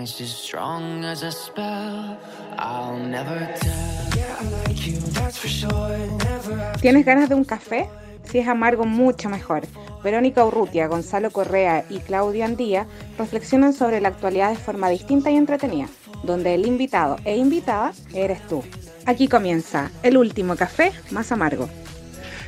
promise 0.00 0.22
is 0.22 0.30
strong 0.30 1.04
as 1.04 1.22
a 1.22 1.30
spell. 1.30 2.16
I'll 2.58 2.96
never 2.96 3.38
tell. 3.60 4.16
Yeah, 4.16 4.36
I 4.40 4.44
like 4.64 4.86
you, 4.86 4.98
that's 5.12 5.36
for 5.36 5.48
sure. 5.48 5.98
Never 6.24 6.56
have 6.56 6.80
¿Tienes 6.80 7.04
ganas 7.04 7.28
de 7.28 7.34
un 7.34 7.44
café? 7.44 7.86
Si 8.24 8.38
es 8.38 8.48
amargo, 8.48 8.86
mucho 8.86 9.28
mejor. 9.28 9.62
Verónica 10.02 10.44
Urrutia, 10.44 10.86
Gonzalo 10.86 11.30
Correa 11.30 11.84
y 11.90 11.98
Claudia 11.98 12.46
Andía 12.46 12.86
reflexionan 13.18 13.74
sobre 13.74 14.00
la 14.00 14.08
actualidad 14.08 14.48
de 14.48 14.56
forma 14.56 14.88
distinta 14.88 15.30
y 15.30 15.36
entretenida, 15.36 15.88
donde 16.22 16.54
el 16.54 16.66
invitado 16.66 17.16
e 17.26 17.36
invitada 17.36 17.92
eres 18.14 18.40
tú. 18.48 18.62
Aquí 19.04 19.28
comienza 19.28 19.90
el 20.02 20.16
último 20.16 20.56
café 20.56 20.92
más 21.10 21.30
amargo. 21.30 21.68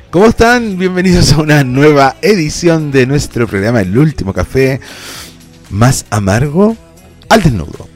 ¿Cómo 0.09 0.25
están? 0.25 0.79
Bienvenidos 0.79 1.33
a 1.33 1.41
una 1.41 1.63
nueva 1.63 2.15
edición 2.23 2.91
de 2.91 3.05
nuestro 3.05 3.47
programa 3.47 3.81
El 3.81 3.95
Último 3.97 4.31
Café 4.33 4.79
Más 5.69 6.05
Amargo 6.11 6.77
al 7.33 7.41
Desnudo. 7.41 7.89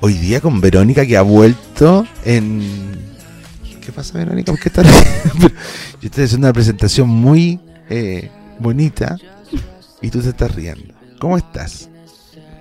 Hoy 0.00 0.12
día 0.12 0.40
con 0.40 0.60
Verónica 0.60 1.04
que 1.04 1.16
ha 1.16 1.22
vuelto 1.22 2.06
en... 2.24 2.62
¿Qué 3.84 3.90
pasa 3.90 4.16
Verónica? 4.16 4.52
¿Por 4.52 4.60
qué 4.60 4.68
estás 4.68 4.86
Yo 5.40 5.48
estoy 6.02 6.24
haciendo 6.24 6.46
una 6.46 6.52
presentación 6.52 7.08
muy 7.08 7.58
eh, 7.90 8.30
bonita 8.60 9.16
y 10.00 10.10
tú 10.10 10.22
te 10.22 10.28
estás 10.28 10.54
riendo. 10.54 10.94
¿Cómo 11.18 11.36
estás? 11.36 11.88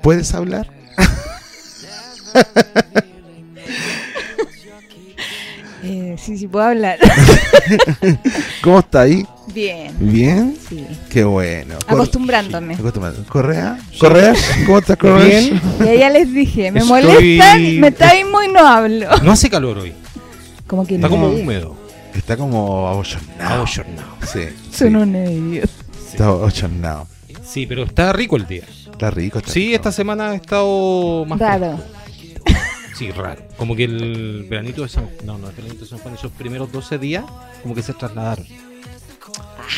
¿Puedes 0.01 0.33
hablar? 0.33 0.67
Eh, 5.87 6.15
sí, 6.17 6.35
sí, 6.35 6.47
puedo 6.47 6.65
hablar. 6.65 6.97
¿Cómo 8.63 8.79
está 8.79 9.01
ahí? 9.01 9.23
Bien, 9.53 9.95
¿Bien? 9.99 10.57
sí. 10.67 10.85
Qué 11.09 11.23
bueno. 11.23 11.75
Cor- 11.87 11.95
Acostumbrándome. 11.95 12.73
Acostumbrado. 12.75 13.23
¿Correa? 13.29 13.79
¿Correa? 13.99 14.33
¿Cómo 14.65 14.79
estás, 14.79 14.97
Correa? 14.97 15.39
Bien. 15.39 15.61
Y 15.95 15.97
ya 15.99 16.09
les 16.09 16.33
dije, 16.33 16.71
me 16.71 16.79
Estoy- 16.81 17.03
molestan, 17.03 17.79
me 17.79 17.91
traen 17.91 18.31
muy 18.31 18.47
no 18.49 18.67
hablo. 18.67 19.07
No 19.23 19.31
hace 19.31 19.49
calor 19.49 19.77
hoy. 19.77 19.93
Como 20.67 20.85
que 20.85 20.95
Está 20.95 21.07
no. 21.07 21.11
como 21.15 21.27
húmedo. 21.27 21.75
Está 22.13 22.35
como 22.37 22.87
abochornado. 22.87 23.55
Abochornado. 23.55 24.15
Sí, 24.25 24.39
Son 24.71 24.89
sí, 24.89 24.95
un 24.95 25.15
idiota. 25.15 25.69
está 26.11 26.25
abochornado. 26.27 27.07
Sí, 27.45 27.65
pero 27.67 27.83
está 27.83 28.11
rico 28.13 28.35
el 28.37 28.47
día. 28.47 28.63
Está 28.91 29.11
rico. 29.11 29.37
Está 29.39 29.51
Sí, 29.51 29.59
rico. 29.67 29.75
esta 29.75 29.91
semana 29.91 30.31
ha 30.31 30.35
estado 30.35 31.25
más 31.25 31.37
Raro. 31.39 31.77
fresco. 31.77 31.91
Sí, 32.97 33.11
raro. 33.11 33.41
Como 33.57 33.75
que 33.75 33.83
el 33.83 34.47
veranito 34.49 34.83
de 34.83 34.87
San 34.89 35.09
No, 35.25 35.37
no, 35.37 35.49
el 35.49 35.55
veranito 35.55 35.81
de 35.83 35.89
San 35.89 35.99
Juan, 35.99 36.13
esos 36.15 36.31
primeros 36.31 36.71
12 36.71 36.97
días, 36.97 37.25
como 37.61 37.75
que 37.75 37.81
se 37.83 37.93
trasladaron. 37.93 38.45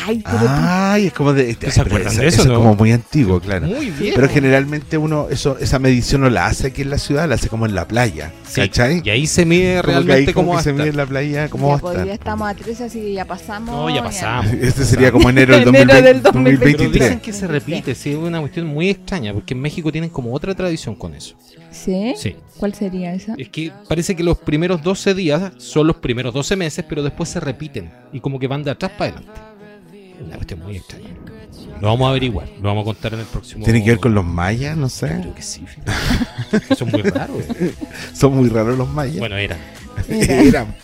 Ay, 0.06 0.22
pero 0.24 0.46
Ay, 0.48 1.06
es 1.06 1.12
como 1.12 1.32
de. 1.32 1.56
¿Se 1.70 1.80
acuerdan 1.80 2.16
de 2.16 2.26
eso, 2.26 2.42
es 2.42 2.48
no? 2.48 2.56
como 2.56 2.74
muy 2.74 2.92
antiguo, 2.92 3.40
claro. 3.40 3.66
Muy 3.66 3.90
bien. 3.90 4.14
Pero 4.14 4.28
generalmente 4.28 4.98
uno, 4.98 5.28
eso, 5.30 5.56
esa 5.58 5.78
medición 5.78 6.22
no 6.22 6.30
la 6.30 6.46
hace 6.46 6.68
aquí 6.68 6.82
en 6.82 6.90
la 6.90 6.98
ciudad, 6.98 7.28
la 7.28 7.36
hace 7.36 7.48
como 7.48 7.66
en 7.66 7.74
la 7.74 7.86
playa. 7.88 8.32
Sí, 8.46 8.60
¿Cachai? 8.60 9.02
Y 9.04 9.10
ahí 9.10 9.26
se 9.26 9.44
mide 9.44 9.80
Como 9.80 9.82
que 9.82 9.90
ahí 9.90 10.04
realmente 10.04 10.34
como 10.34 10.46
cómo 10.48 10.56
va 10.56 10.62
se 10.62 10.72
mide 10.72 10.88
en 10.88 10.96
la 10.96 11.06
playa, 11.06 11.48
cómo 11.48 11.68
ya, 11.68 11.74
va 11.74 11.80
pues, 11.80 11.96
a 11.96 11.98
ya 11.98 12.12
estar. 12.12 12.18
estamos 12.18 12.48
a 12.50 12.54
13, 12.54 12.84
así 12.84 13.00
que 13.00 13.12
ya 13.12 13.24
pasamos. 13.24 13.74
No, 13.74 13.94
ya 13.94 14.02
pasamos. 14.02 14.52
Este 14.60 14.84
sería 14.84 15.10
como 15.12 15.28
enero 15.30 15.56
del 15.56 15.68
Enero 15.74 15.94
2020, 15.94 16.02
del 16.02 16.22
2023. 16.22 16.76
Pero 16.76 16.90
dicen 16.90 17.18
2023. 17.18 17.22
que 17.22 17.32
se 17.32 17.46
repite, 17.46 17.94
sí, 17.94 18.10
es 18.10 18.16
una 18.16 18.40
cuestión 18.40 18.66
muy 18.66 18.90
extraña, 18.90 19.32
porque 19.32 19.54
en 19.54 19.60
México 19.60 19.90
tienen 19.92 20.10
como 20.10 20.32
otra 20.34 20.54
tradición 20.54 20.94
con 20.94 21.14
eso. 21.14 21.34
¿Sí? 21.70 22.14
Sí. 22.16 22.36
¿Cuál 22.56 22.74
sería 22.74 23.14
esa? 23.14 23.34
Es 23.36 23.48
que 23.50 23.72
parece 23.88 24.16
que 24.16 24.22
los 24.22 24.38
primeros 24.38 24.82
12 24.82 25.14
días 25.14 25.52
son 25.58 25.86
los 25.86 25.96
primeros 25.96 26.34
12 26.34 26.56
meses, 26.56 26.84
pero 26.88 27.02
después 27.02 27.28
se 27.28 27.40
repiten 27.40 27.90
y 28.12 28.20
como 28.20 28.38
que 28.38 28.46
van 28.46 28.64
de 28.64 28.70
atrás 28.70 28.92
para 28.96 29.12
adelante. 29.12 29.40
Una 30.20 30.36
cuestión 30.36 30.60
muy 30.60 30.76
extraña. 30.76 31.10
Lo 31.80 31.88
vamos 31.88 32.06
a 32.06 32.10
averiguar, 32.10 32.48
lo 32.60 32.68
vamos 32.68 32.82
a 32.82 32.84
contar 32.86 33.14
en 33.14 33.20
el 33.20 33.26
próximo. 33.26 33.64
Tiene 33.64 33.82
que 33.84 33.90
ver 33.90 34.00
con 34.00 34.14
los 34.14 34.24
mayas, 34.24 34.76
no 34.76 34.88
sé. 34.88 35.08
Creo 35.20 35.34
que 35.34 35.42
sí, 35.42 35.64
son 36.76 36.90
muy 36.90 37.02
raros. 37.02 37.42
eh. 37.60 37.74
Son 38.14 38.34
muy 38.34 38.48
raros 38.48 38.76
los 38.76 38.88
mayas. 38.88 39.18
Bueno, 39.18 39.36
eran. 39.36 39.58
Eran. 40.08 40.74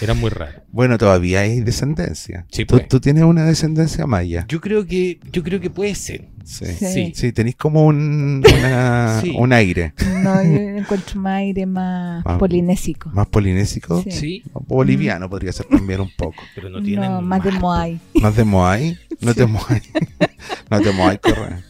Eran 0.00 0.18
muy 0.18 0.30
raros. 0.30 0.62
Bueno, 0.72 0.98
todavía 0.98 1.40
hay 1.40 1.60
descendencia. 1.60 2.46
Sí, 2.50 2.64
¿Tú, 2.64 2.76
pues. 2.76 2.88
tú 2.88 3.00
tienes 3.00 3.22
una 3.24 3.44
descendencia 3.44 4.06
maya. 4.06 4.44
Yo 4.48 4.60
creo 4.60 4.86
que, 4.86 5.20
yo 5.32 5.42
creo 5.42 5.60
que 5.60 5.70
puede 5.70 5.94
ser. 5.94 6.28
Sí. 6.44 6.66
Sí. 6.66 6.86
Sí. 6.92 7.12
Sí, 7.14 7.32
tenéis 7.32 7.56
como 7.56 7.86
un, 7.86 8.42
una- 8.58 9.20
Sí. 9.22 9.34
un 9.38 9.52
aire 9.54 9.94
No, 10.22 10.42
yo 10.42 10.50
encuentro 10.50 11.18
más 11.20 11.36
aire 11.38 11.64
más 11.64 12.22
Ah. 12.26 12.36
polinésico. 12.38 13.08
más 13.14 13.26
polinésico. 13.28 14.02
Sí. 14.02 14.10
Sí, 14.10 14.42
Boliviano 14.52 15.30
podría 15.30 15.52
ser 15.52 15.66
también 15.66 16.00
un 16.00 16.10
poco. 16.16 16.42
pero 16.54 16.68
no 16.70 16.82
tienen. 16.82 17.10
No, 17.10 17.22
más 17.22 17.42
de 17.42 17.50
mar. 17.52 17.60
Moai. 17.60 18.00
¿Más 18.14 18.36
de 18.36 18.44
Moai? 18.44 18.98
No 19.20 19.32
te 19.34 19.46
Moai. 19.46 19.82
no 20.70 20.80
te 20.80 20.92
Moai, 20.92 21.18
corre. 21.18 21.62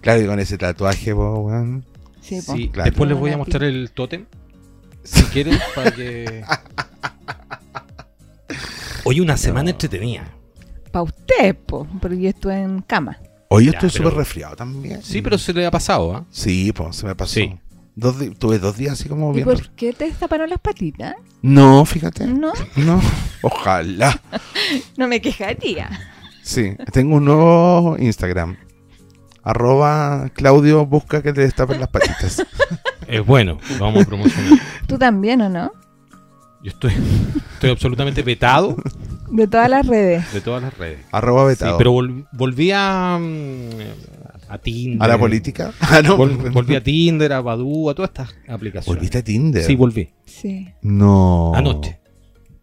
Claro, 0.00 0.22
y 0.22 0.26
con 0.26 0.38
ese 0.40 0.56
tatuaje, 0.56 1.12
weón. 1.12 1.84
Sí. 2.22 2.40
Sí, 2.40 2.68
Claro. 2.68 2.90
después 2.90 3.10
les 3.10 3.18
voy 3.18 3.32
a 3.32 3.36
mostrar 3.36 3.64
el 3.64 3.90
tótem. 3.90 4.24
Si 5.02 5.22
quieren, 5.24 5.58
para 5.74 5.90
que. 5.90 6.42
Hoy 9.08 9.20
una 9.20 9.36
semana 9.36 9.70
entretenida. 9.70 10.24
Pa' 10.90 11.02
usted, 11.02 11.54
po, 11.56 11.86
porque 12.00 12.20
yo 12.20 12.28
estuve 12.30 12.60
en 12.60 12.82
cama. 12.82 13.18
Hoy 13.48 13.66
yo 13.66 13.72
Ya, 13.72 13.78
estoy 13.78 13.90
pero- 13.90 14.04
súper 14.10 14.18
resfriado 14.18 14.56
también. 14.56 15.00
Sí, 15.02 15.22
pero 15.22 15.38
se 15.38 15.52
le 15.52 15.64
ha 15.64 15.70
pasado, 15.70 16.12
¿ah? 16.16 16.24
Sí, 16.30 16.72
pues 16.72 16.96
se 16.96 17.06
me 17.06 17.14
pasó. 17.14 17.34
Sí. 17.34 17.56
Dos 17.94 18.18
di- 18.18 18.30
tuve 18.30 18.58
dos 18.58 18.76
días 18.76 18.94
así 18.94 19.08
como 19.08 19.30
¿Y 19.30 19.34
bien. 19.36 19.44
por 19.44 19.70
qué 19.70 19.92
te 19.92 20.06
destaparon 20.06 20.50
las 20.50 20.58
patitas? 20.58 21.14
No, 21.40 21.84
fíjate. 21.86 22.26
No, 22.26 22.52
No. 22.76 23.00
Ojalá. 23.42 24.20
no 24.96 25.06
me 25.08 25.20
quejaría. 25.20 25.88
Sí. 26.42 26.76
Tengo 26.92 27.16
un 27.16 27.24
nuevo 27.26 27.96
Instagram. 27.98 28.56
Arroba 29.44 30.28
Claudio 30.34 30.84
busca 30.84 31.22
que 31.22 31.32
te 31.32 31.42
destapen 31.42 31.78
las 31.78 31.88
patitas. 31.88 32.44
Es 33.06 33.24
bueno, 33.24 33.58
lo 33.78 33.84
vamos 33.84 34.02
a 34.02 34.06
promocionar. 34.06 34.58
¿Tú 34.88 34.98
también 34.98 35.40
o 35.42 35.48
no? 35.48 35.70
Yo 36.62 36.70
estoy, 36.70 36.92
estoy 37.54 37.70
absolutamente 37.70 38.22
vetado 38.22 38.76
De 39.30 39.46
todas 39.46 39.70
las 39.70 39.86
redes. 39.86 40.32
de 40.32 40.40
todas 40.40 40.62
las 40.62 40.76
redes. 40.76 41.00
Arroba 41.12 41.42
Sí, 41.44 41.48
vetado. 41.50 41.78
pero 41.78 41.92
vol- 41.92 42.26
volví 42.32 42.70
a, 42.72 43.18
mm, 43.20 44.48
a 44.48 44.58
Tinder. 44.58 45.02
¿A 45.02 45.08
la 45.08 45.18
política? 45.18 45.72
Ah, 45.80 46.00
no. 46.02 46.16
Vol- 46.16 46.52
volví 46.52 46.74
a 46.74 46.82
Tinder, 46.82 47.32
a 47.32 47.40
Badoo, 47.40 47.90
a 47.90 47.94
todas 47.94 48.10
estas 48.10 48.34
aplicaciones. 48.48 48.86
¿Volviste 48.86 49.18
a 49.18 49.22
Tinder? 49.24 49.62
Sí, 49.64 49.76
volví. 49.76 50.10
Sí. 50.24 50.68
No. 50.82 51.52
Anoche. 51.54 51.98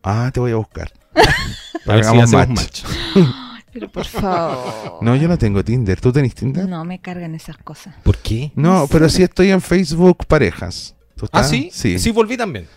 Ah, 0.03 0.29
te 0.33 0.39
voy 0.39 0.51
a 0.51 0.55
buscar. 0.57 0.91
A 1.85 1.93
ver 1.95 2.03
si 2.03 2.09
hagamos 2.09 2.33
hacemos 2.33 2.49
match. 2.49 2.83
match. 2.83 3.25
Pero 3.73 3.91
por 3.91 4.05
favor. 4.05 4.99
No, 5.01 5.15
yo 5.15 5.27
no 5.27 5.37
tengo 5.37 5.63
Tinder. 5.63 5.99
¿Tú 5.99 6.11
tenés 6.11 6.35
Tinder? 6.35 6.67
No 6.69 6.85
me 6.85 6.99
cargan 6.99 7.33
esas 7.35 7.57
cosas. 7.57 7.95
¿Por 8.03 8.17
qué? 8.19 8.51
No, 8.55 8.87
pero 8.89 9.09
sí 9.09 9.23
estoy 9.23 9.49
en 9.49 9.61
Facebook 9.61 10.25
Parejas. 10.27 10.95
¿Tú 11.17 11.27
¿Ah, 11.31 11.43
sí? 11.43 11.69
Sí. 11.73 11.97
Sí, 11.97 12.11
volví 12.11 12.37
también. 12.37 12.67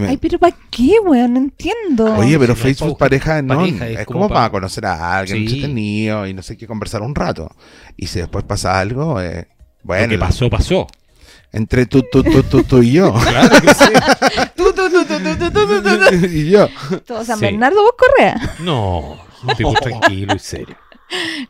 Me- 0.00 0.08
Ay, 0.08 0.16
pero 0.16 0.38
¿para 0.38 0.56
qué, 0.70 0.96
weón? 1.04 1.32
No 1.34 1.38
entiendo. 1.40 2.14
Oye, 2.16 2.38
pero 2.38 2.54
si 2.54 2.60
no 2.60 2.64
Facebook 2.64 2.98
pareja 2.98 3.42
no 3.42 3.58
Pareja, 3.58 3.88
es, 3.88 4.00
es 4.00 4.06
como, 4.06 4.28
para 4.28 4.40
pa- 4.46 4.50
conocer 4.50 4.86
a 4.86 5.18
alguien 5.18 5.38
Sí. 5.38 5.44
entretenido 5.44 6.26
y 6.26 6.34
no 6.34 6.42
sé 6.42 6.56
qué 6.56 6.66
conversar 6.66 7.02
un 7.02 7.14
rato. 7.14 7.50
Y 7.96 8.06
si 8.06 8.18
después 8.20 8.44
pasa 8.44 8.78
algo, 8.80 9.20
eh, 9.20 9.48
Lo 9.48 9.86
bueno, 9.88 10.08
que 10.08 10.18
pasó, 10.18 10.48
pasó. 10.50 10.86
entre 11.52 11.86
tú, 11.86 12.02
tú, 12.10 12.22
tú, 12.22 12.42
tú, 12.42 12.62
tú 12.64 12.82
y 12.82 12.92
yo. 12.92 13.12
Claro 13.14 13.60
que 13.60 13.74
sí. 13.74 13.84
Tú, 14.56 14.72
tú, 14.72 14.90
tú, 14.90 15.04
tú, 15.04 15.18
tú, 15.18 15.36
tú, 15.38 15.50
tú, 15.50 15.82
tú, 15.82 16.18
tú. 16.20 16.26
y 16.26 16.50
yo. 16.50 16.68
Todo 17.06 17.24
San 17.24 17.38
Sí. 17.38 17.44
Bernardo, 17.46 17.82
vos 17.82 17.92
Correa. 17.96 18.56
No, 18.60 19.18
estoy 19.48 19.64
muy 19.66 19.74
tranquilo 19.76 20.34
y 20.34 20.38
serio. 20.38 20.76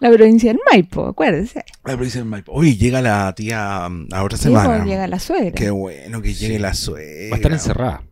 La 0.01 0.11
provincia 0.11 0.51
del 0.53 0.61
Maipo, 0.71 1.07
acuérdense. 1.07 1.61
Ay, 1.61 1.95
pero 1.95 2.05
dicen, 2.05 2.29
"Mike, 2.29 2.51
Oye, 2.53 2.77
llega 2.77 3.01
la 3.01 3.33
tía 3.35 3.89
mm, 3.89 4.09
a 4.13 4.25
otra 4.25 4.37
Sí, 4.37 4.49
pues, 4.51 4.63
semana. 4.63 4.85
llega 4.85 5.07
la 5.07 5.19
suegra. 5.21 5.53
Qué 5.53 5.71
bueno 5.71 6.21
que 6.21 6.35
llegue 6.35 6.57
Sí. 6.57 6.61
la 6.61 6.75
suegra. 6.75 7.31
Va 7.31 7.37
a 7.37 7.39
estar 7.39 7.53
encerrada. 7.53 8.03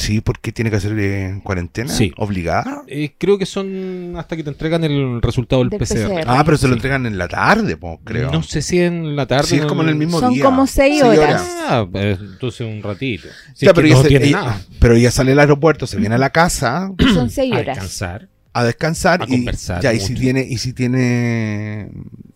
Sí, 0.00 0.22
porque 0.22 0.50
tiene 0.50 0.70
que 0.70 0.76
hacer 0.76 0.98
eh, 0.98 1.40
cuarentena. 1.44 1.90
Sí. 1.92 2.10
Obligada. 2.16 2.84
Eh, 2.86 3.12
creo 3.18 3.36
que 3.36 3.44
son 3.44 4.14
hasta 4.16 4.34
que 4.34 4.42
te 4.42 4.48
entregan 4.48 4.82
el 4.82 5.20
resultado 5.20 5.60
del, 5.60 5.68
Del 5.68 5.78
PCR. 5.80 6.08
PCR. 6.08 6.24
Ah, 6.26 6.42
pero 6.44 6.56
se 6.56 6.68
lo 6.68 6.72
Sí. 6.74 6.78
entregan 6.78 7.04
en 7.04 7.18
la 7.18 7.28
tarde, 7.28 7.76
po, 7.76 8.00
creo. 8.02 8.30
No 8.30 8.42
sé 8.42 8.62
si 8.62 8.80
en 8.80 9.14
la 9.14 9.26
tarde. 9.26 9.46
Sí, 9.46 9.56
es 9.56 9.66
como 9.66 9.82
en 9.82 9.90
el 9.90 9.96
mismo 9.96 10.18
Son 10.18 10.32
día. 10.32 10.42
como 10.44 10.66
seis 10.66 11.02
horas. 11.02 11.42
Ah, 11.68 11.86
pues, 11.90 12.18
entonces 12.18 12.60
un 12.66 12.82
ratito. 12.82 13.28
Si 13.54 13.66
Ya, 13.66 13.72
es 13.72 13.74
que 13.74 13.74
pero, 13.74 13.88
no 13.88 13.92
ella 13.94 14.02
se- 14.02 14.08
tiene 14.08 14.26
ella- 14.26 14.40
nada. 14.40 14.60
pero 14.78 14.94
ella 14.96 15.10
sale 15.10 15.32
al 15.32 15.38
aeropuerto, 15.40 15.86
se 15.86 15.98
viene 15.98 16.14
a 16.14 16.18
la 16.18 16.30
casa 16.30 16.90
Son 17.14 17.28
seis 17.28 17.52
A 17.52 17.56
horas. 17.58 17.76
descansar. 17.76 18.28
a 18.54 18.64
descansar 18.64 19.22
A 19.22 19.26
y 19.26 19.28
conversar 19.28 19.80
ya 19.82 19.92
y 19.92 20.00
si 20.00 20.14
tiene 20.14 20.42
y 20.48 20.56
si 20.58 20.72
tiene 20.72 21.88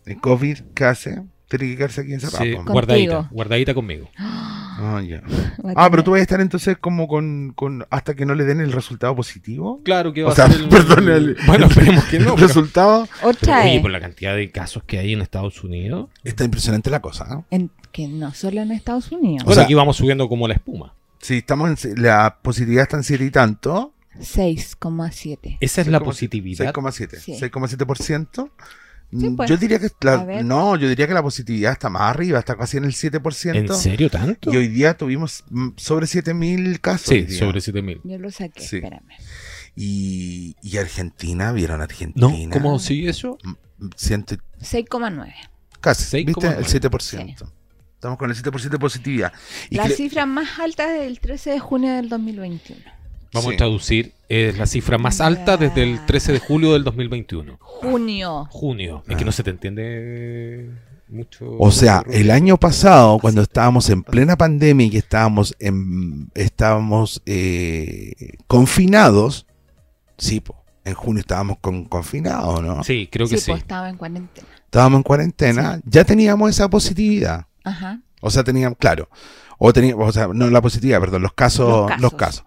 eh, 0.05 0.15
COVID 0.21 0.59
¿qué 0.73 0.85
hace? 0.85 1.21
tiene 1.49 1.65
que 1.71 1.75
quedarse 1.77 2.01
aquí 2.01 2.13
encerrado 2.13 2.43
Sí, 2.45 2.53
guardadita, 2.53 3.27
guardadita 3.31 3.73
conmigo. 3.73 4.09
Ah, 4.77 5.01
ya. 5.01 5.21
Ah, 5.75 5.89
pero 5.89 6.03
tú 6.03 6.11
vas 6.11 6.19
a 6.19 6.23
estar 6.23 6.41
entonces 6.41 6.77
como 6.79 7.07
con, 7.07 7.53
con 7.55 7.85
hasta 7.89 8.13
que 8.13 8.25
no 8.25 8.35
le 8.35 8.43
den 8.43 8.59
el 8.61 8.71
resultado 8.71 9.15
positivo 9.15 9.81
Claro 9.83 10.13
que 10.13 10.21
va 10.23 10.29
o 10.29 10.31
a 10.31 10.35
sea 10.35 10.47
ser 10.49 10.61
el... 10.61 10.69
perdón 10.69 11.09
el, 11.09 11.37
Bueno, 11.47 11.65
esperemos 11.67 12.03
que 12.05 12.19
no. 12.19 12.29
el 12.29 12.35
pero- 12.35 12.47
resultado 12.47 13.07
Otra 13.23 13.63
Oye, 13.63 13.79
por 13.79 13.91
la 13.91 13.99
cantidad 13.99 14.35
de 14.35 14.51
casos 14.51 14.83
que 14.83 14.99
hay 14.99 15.13
en 15.13 15.21
Estados 15.21 15.63
Unidos. 15.63 16.09
está 16.23 16.43
impresionante 16.43 16.89
la 16.89 16.99
cosa 17.01 17.25
¿no? 17.25 17.45
en- 17.51 17.71
que 17.91 18.07
no 18.07 18.33
solo 18.33 18.61
en 18.61 18.71
Estados 18.71 19.11
Unidos. 19.11 19.43
O 19.47 19.53
sea- 19.53 19.63
aquí 19.63 19.73
vamos 19.73 19.97
subiendo 19.97 20.27
como 20.27 20.47
la 20.47 20.53
espuma. 20.55 20.93
si 21.19 21.37
estamos 21.37 21.85
en 21.85 22.01
la 22.03 22.37
positividad 22.41 22.83
está 22.83 22.97
en 22.97 23.03
7 23.03 23.23
y 23.25 23.31
tanto 23.31 23.93
6,7. 24.19 25.57
Esa 25.59 25.81
es 25.81 25.87
la 25.87 25.99
6,7, 25.99 26.03
positividad. 26.03 26.73
6,7 26.73 27.17
Sí. 27.19 27.33
6,7% 27.33 28.49
Sí, 29.11 29.29
Mm, 29.29 29.35
pues. 29.35 29.49
Yo 29.49 29.57
diría 29.57 29.79
que 29.79 29.89
la- 30.01 30.43
no, 30.43 30.75
yo 30.75 30.89
diría 30.89 31.07
que 31.07 31.13
la 31.13 31.21
positividad 31.23 31.71
está 31.71 31.89
más 31.89 32.01
arriba, 32.03 32.39
está 32.39 32.55
casi 32.57 32.77
en 32.77 32.85
el 32.85 32.93
7%. 32.93 33.55
¿En 33.73 33.73
serio 33.79 34.09
tanto? 34.09 34.51
Y 34.51 34.57
hoy 34.57 34.67
día 34.67 34.97
tuvimos 34.97 35.43
mm, 35.49 35.69
sobre 35.77 36.07
7000 36.07 36.81
casos. 36.81 37.07
Sí, 37.09 37.29
sobre 37.29 37.61
7000. 37.61 38.01
Yo 38.03 38.17
lo 38.17 38.29
saqué, 38.31 38.61
Sí. 38.61 38.77
espérame. 38.77 39.03
Y, 39.75 40.55
y 40.61 40.77
Argentina, 40.77 41.51
¿vieron 41.51 41.77
No, 41.77 41.83
Argentina? 41.83 42.49
¿cómo 42.51 42.79
sigue 42.79 43.09
eso? 43.09 43.37
Mm, 43.43 43.87
Ciento- 43.95 44.35
6,9. 44.61 45.33
casi, 45.81 46.23
¿viste? 46.23 46.47
6,9. 46.47 46.57
El 46.59 46.65
7%. 46.65 47.51
Estamos 47.95 48.17
con 48.17 48.29
el 48.29 48.35
7% 48.35 48.69
de 48.77 48.79
positividad. 48.79 49.33
Y 49.69 49.75
La 49.75 49.89
cifra 49.89 50.25
más 50.25 50.59
alta 50.59 50.93
es 50.95 51.01
del 51.03 51.19
13 51.19 51.51
de 51.51 51.59
junio 51.59 51.93
del 51.93 52.09
2021. 52.09 52.81
Vamos 53.35 53.49
Sí. 53.49 53.53
a 53.53 53.57
traducir. 53.57 54.13
Es 54.27 54.57
la 54.57 54.65
cifra 54.65 54.97
más 54.97 55.21
alta 55.21 55.57
desde 55.57 55.83
el 55.83 56.03
13 56.05 56.31
de 56.31 56.39
julio 56.39 56.73
del 56.73 56.83
2021. 56.83 57.57
Junio. 57.59 58.47
Junio. 58.49 59.03
Es 59.07 59.15
que 59.17 59.25
no 59.25 59.31
se 59.31 59.43
te 59.43 59.51
entiende 59.51 60.71
mucho. 61.07 61.45
O 61.59 61.71
sea, 61.71 62.03
el 62.09 62.31
año 62.31 62.57
pasado, 62.57 63.19
cuando 63.19 63.41
estábamos 63.43 63.89
en 63.89 64.01
plena 64.01 64.35
pandemia 64.35 64.87
y 64.87 64.89
que 64.89 64.97
estábamos, 64.97 65.55
en, 65.59 66.31
estábamos 66.33 67.21
eh, 67.27 68.13
confinados, 68.47 69.45
sí, 70.17 70.39
po, 70.39 70.63
en 70.83 70.93
junio 70.95 71.19
estábamos 71.19 71.57
con, 71.59 71.85
confinados, 71.85 72.63
¿no? 72.63 72.83
Sí, 72.83 73.07
creo 73.11 73.27
que 73.27 73.37
sí, 73.37 73.45
sí. 73.45 73.51
estaba 73.51 73.89
en 73.89 73.97
cuarentena. 73.97 74.47
Estábamos 74.65 74.97
en 74.97 75.03
cuarentena, 75.03 75.79
ya 75.85 76.03
teníamos 76.03 76.49
esa 76.49 76.69
positividad. 76.69 77.45
Ajá. 77.63 77.99
O 78.21 78.29
sea, 78.31 78.43
teníamos, 78.43 78.77
claro, 78.79 79.07
o 79.59 79.71
teníamos, 79.71 80.09
o 80.09 80.11
sea, 80.11 80.27
no 80.33 80.49
la 80.49 80.61
positividad, 80.61 80.99
perdón, 80.99 81.21
los 81.21 81.33
casos, 81.33 81.91
Los 81.91 82.01
los 82.01 82.13
casos. 82.13 82.43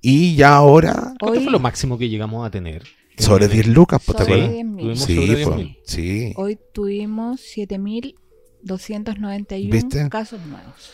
Y 0.00 0.34
ya 0.36 0.54
ahora, 0.56 1.14
¿Cuánto 1.20 1.38
Hoy- 1.38 1.44
fue 1.44 1.52
lo 1.52 1.58
máximo 1.60 1.98
que 1.98 2.08
llegamos 2.08 2.46
a 2.46 2.50
tener? 2.50 2.82
sobre 3.18 3.48
10 3.48 3.66
lucas, 3.68 4.00
pues, 4.04 4.16
¿te 4.16 4.24
Sobre 4.24 4.34
acuerdas? 4.36 4.56
10.000. 4.64 4.78
Tuvimos 4.80 5.00
Sí, 5.04 5.14
sobre 5.14 5.44
po, 5.44 5.50
10.000. 5.56 5.78
sí. 5.84 6.32
Hoy 6.36 6.58
tuvimos 6.72 7.40
7.291 8.64 9.70
¿Viste? 9.70 10.08
casos 10.08 10.40
nuevos. 10.46 10.92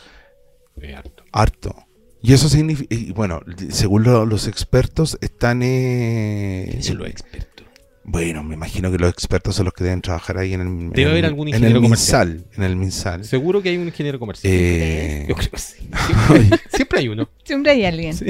Eh, 0.81 0.93
harto. 0.93 1.23
Harto. 1.31 1.75
Y 2.21 2.33
eso 2.33 2.49
significa, 2.49 2.93
y 2.93 3.11
bueno, 3.13 3.39
según 3.69 4.03
lo- 4.03 4.25
los 4.25 4.47
expertos, 4.47 5.17
están... 5.21 5.61
Eh, 5.63 6.65
¿Quiénes 6.67 6.85
son 6.87 6.97
los 6.97 7.07
expertos? 7.07 7.65
Bueno, 8.03 8.43
me 8.43 8.55
imagino 8.55 8.89
que 8.91 8.97
los 8.97 9.09
expertos 9.11 9.55
son 9.55 9.65
los 9.65 9.73
que 9.73 9.83
deben 9.83 10.01
trabajar 10.01 10.37
ahí 10.37 10.53
en 10.53 10.61
el, 10.61 10.67
en 10.67 10.89
Debe 10.91 11.03
el- 11.03 11.09
haber 11.11 11.25
algún 11.25 11.47
en 11.49 11.55
ingeniero 11.55 11.77
el 11.79 11.83
comercial. 11.83 12.27
MinSal, 12.35 12.51
en 12.57 12.63
el 12.63 12.75
MinSal. 12.75 13.23
Seguro 13.25 13.61
que 13.61 13.69
hay 13.69 13.77
un 13.77 13.87
ingeniero 13.87 14.17
comercial. 14.19 14.51
Eh, 14.53 15.25
Yo 15.29 15.35
creo 15.35 15.49
que 15.51 15.57
sí. 15.59 15.89
Siempre, 16.07 16.59
siempre 16.71 16.99
hay 16.99 17.07
uno. 17.09 17.29
Siempre 17.43 17.71
hay 17.73 17.85
alguien. 17.85 18.13
Sí. 18.13 18.25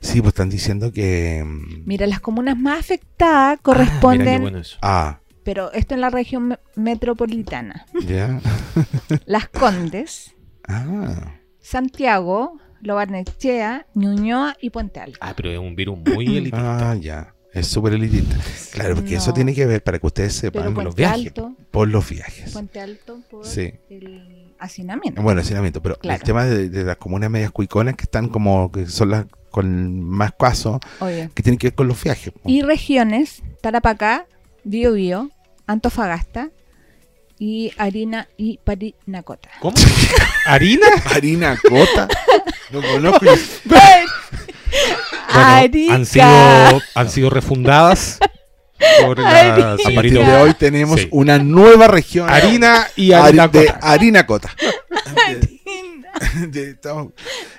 Sí, 0.00 0.20
pues 0.20 0.32
están 0.32 0.48
diciendo 0.50 0.92
que... 0.92 1.42
mm, 1.44 1.82
Mira, 1.86 2.06
las 2.06 2.20
comunas 2.20 2.56
más 2.58 2.80
afectadas 2.80 3.28
Ah, 3.30 3.50
mira 3.50 3.62
corresponden, 3.62 4.24
qué 4.26 4.38
bueno 4.38 4.58
eso. 4.58 4.78
Ah, 4.82 5.20
pero 5.44 5.72
esto 5.72 5.94
en 5.94 6.00
la 6.02 6.10
región 6.10 6.48
me- 6.48 6.58
metropolitana. 6.76 7.86
ya. 8.06 8.40
Las 9.26 9.48
Condes, 9.48 10.34
Ah, 10.68 11.34
Santiago, 11.60 12.58
Lobarnechea, 12.80 13.86
Ñuñoa 13.94 14.56
y 14.60 14.70
Puente 14.70 15.00
Alto. 15.00 15.18
Ah, 15.20 15.32
pero 15.36 15.50
es 15.50 15.58
un 15.58 15.74
virus 15.74 15.98
muy 15.98 16.26
elitista. 16.36 16.90
ah, 16.90 16.94
ya. 16.96 17.34
Es 17.54 17.66
súper 17.66 17.94
elitista. 17.94 18.36
Claro, 18.72 18.94
porque 18.96 19.14
eso 19.14 19.32
tiene 19.32 19.54
que 19.54 19.64
ver, 19.64 19.82
para 19.82 19.98
que 19.98 20.06
ustedes 20.06 20.34
sepan, 20.34 20.74
con 20.74 20.84
los 20.84 20.94
viajes. 20.94 21.28
Alto, 21.28 21.56
Por 21.70 21.88
los 21.88 22.08
viajes. 22.08 22.52
Puente 22.52 22.78
Alto 22.78 23.20
por 23.30 23.46
Sí. 23.46 23.72
el 23.88 24.37
hacinamiento. 24.58 25.22
Bueno, 25.22 25.40
hacinamiento, 25.40 25.82
pero 25.82 25.96
Claro. 25.96 26.16
el 26.16 26.22
tema 26.24 26.44
de, 26.44 26.68
de 26.68 26.84
las 26.84 26.96
comunas 26.96 27.30
medias 27.30 27.50
cuiconas 27.50 27.94
que 27.96 28.04
están 28.04 28.28
como, 28.28 28.70
que 28.72 28.86
son 28.86 29.10
las 29.10 29.26
con 29.50 30.02
más 30.02 30.32
casos, 30.38 30.78
Oye. 31.00 31.30
que 31.34 31.42
tienen 31.42 31.58
que 31.58 31.68
ver 31.68 31.74
con 31.74 31.88
los 31.88 32.02
viajes. 32.02 32.32
Y 32.44 32.62
regiones, 32.62 33.42
Tarapacá, 33.62 34.26
Biobío, 34.64 35.30
Antofagasta 35.66 36.50
y 37.38 37.72
Harina 37.78 38.28
y 38.36 38.58
Parinacota. 38.58 39.48
¿Cómo? 39.60 39.74
¿Harina? 40.46 40.86
Harina 41.14 41.58
Cota. 41.68 42.08
No 42.70 42.80
conozco. 42.82 43.26
Bueno, 45.30 45.94
han 45.94 46.06
sido, 46.06 46.80
han 46.94 47.10
sido 47.10 47.30
refundadas 47.30 48.18
por 49.04 49.18
la 49.18 49.30
Arica. 49.30 49.72
A 49.72 49.94
partir 49.94 50.12
de 50.24 50.36
hoy 50.36 50.54
tenemos 50.54 51.00
Sí. 51.00 51.08
una 51.10 51.38
nueva 51.38 51.88
región. 51.88 52.28
Harina 52.28 52.86
y 52.96 53.10
Hari- 53.12 53.38
harina 53.38 53.48
de 53.48 53.66
cota. 53.66 53.78
harina 53.82 54.26
cota. 54.26 54.56
De- 56.40 56.46
de- 56.48 56.70
estamos- 56.70 57.12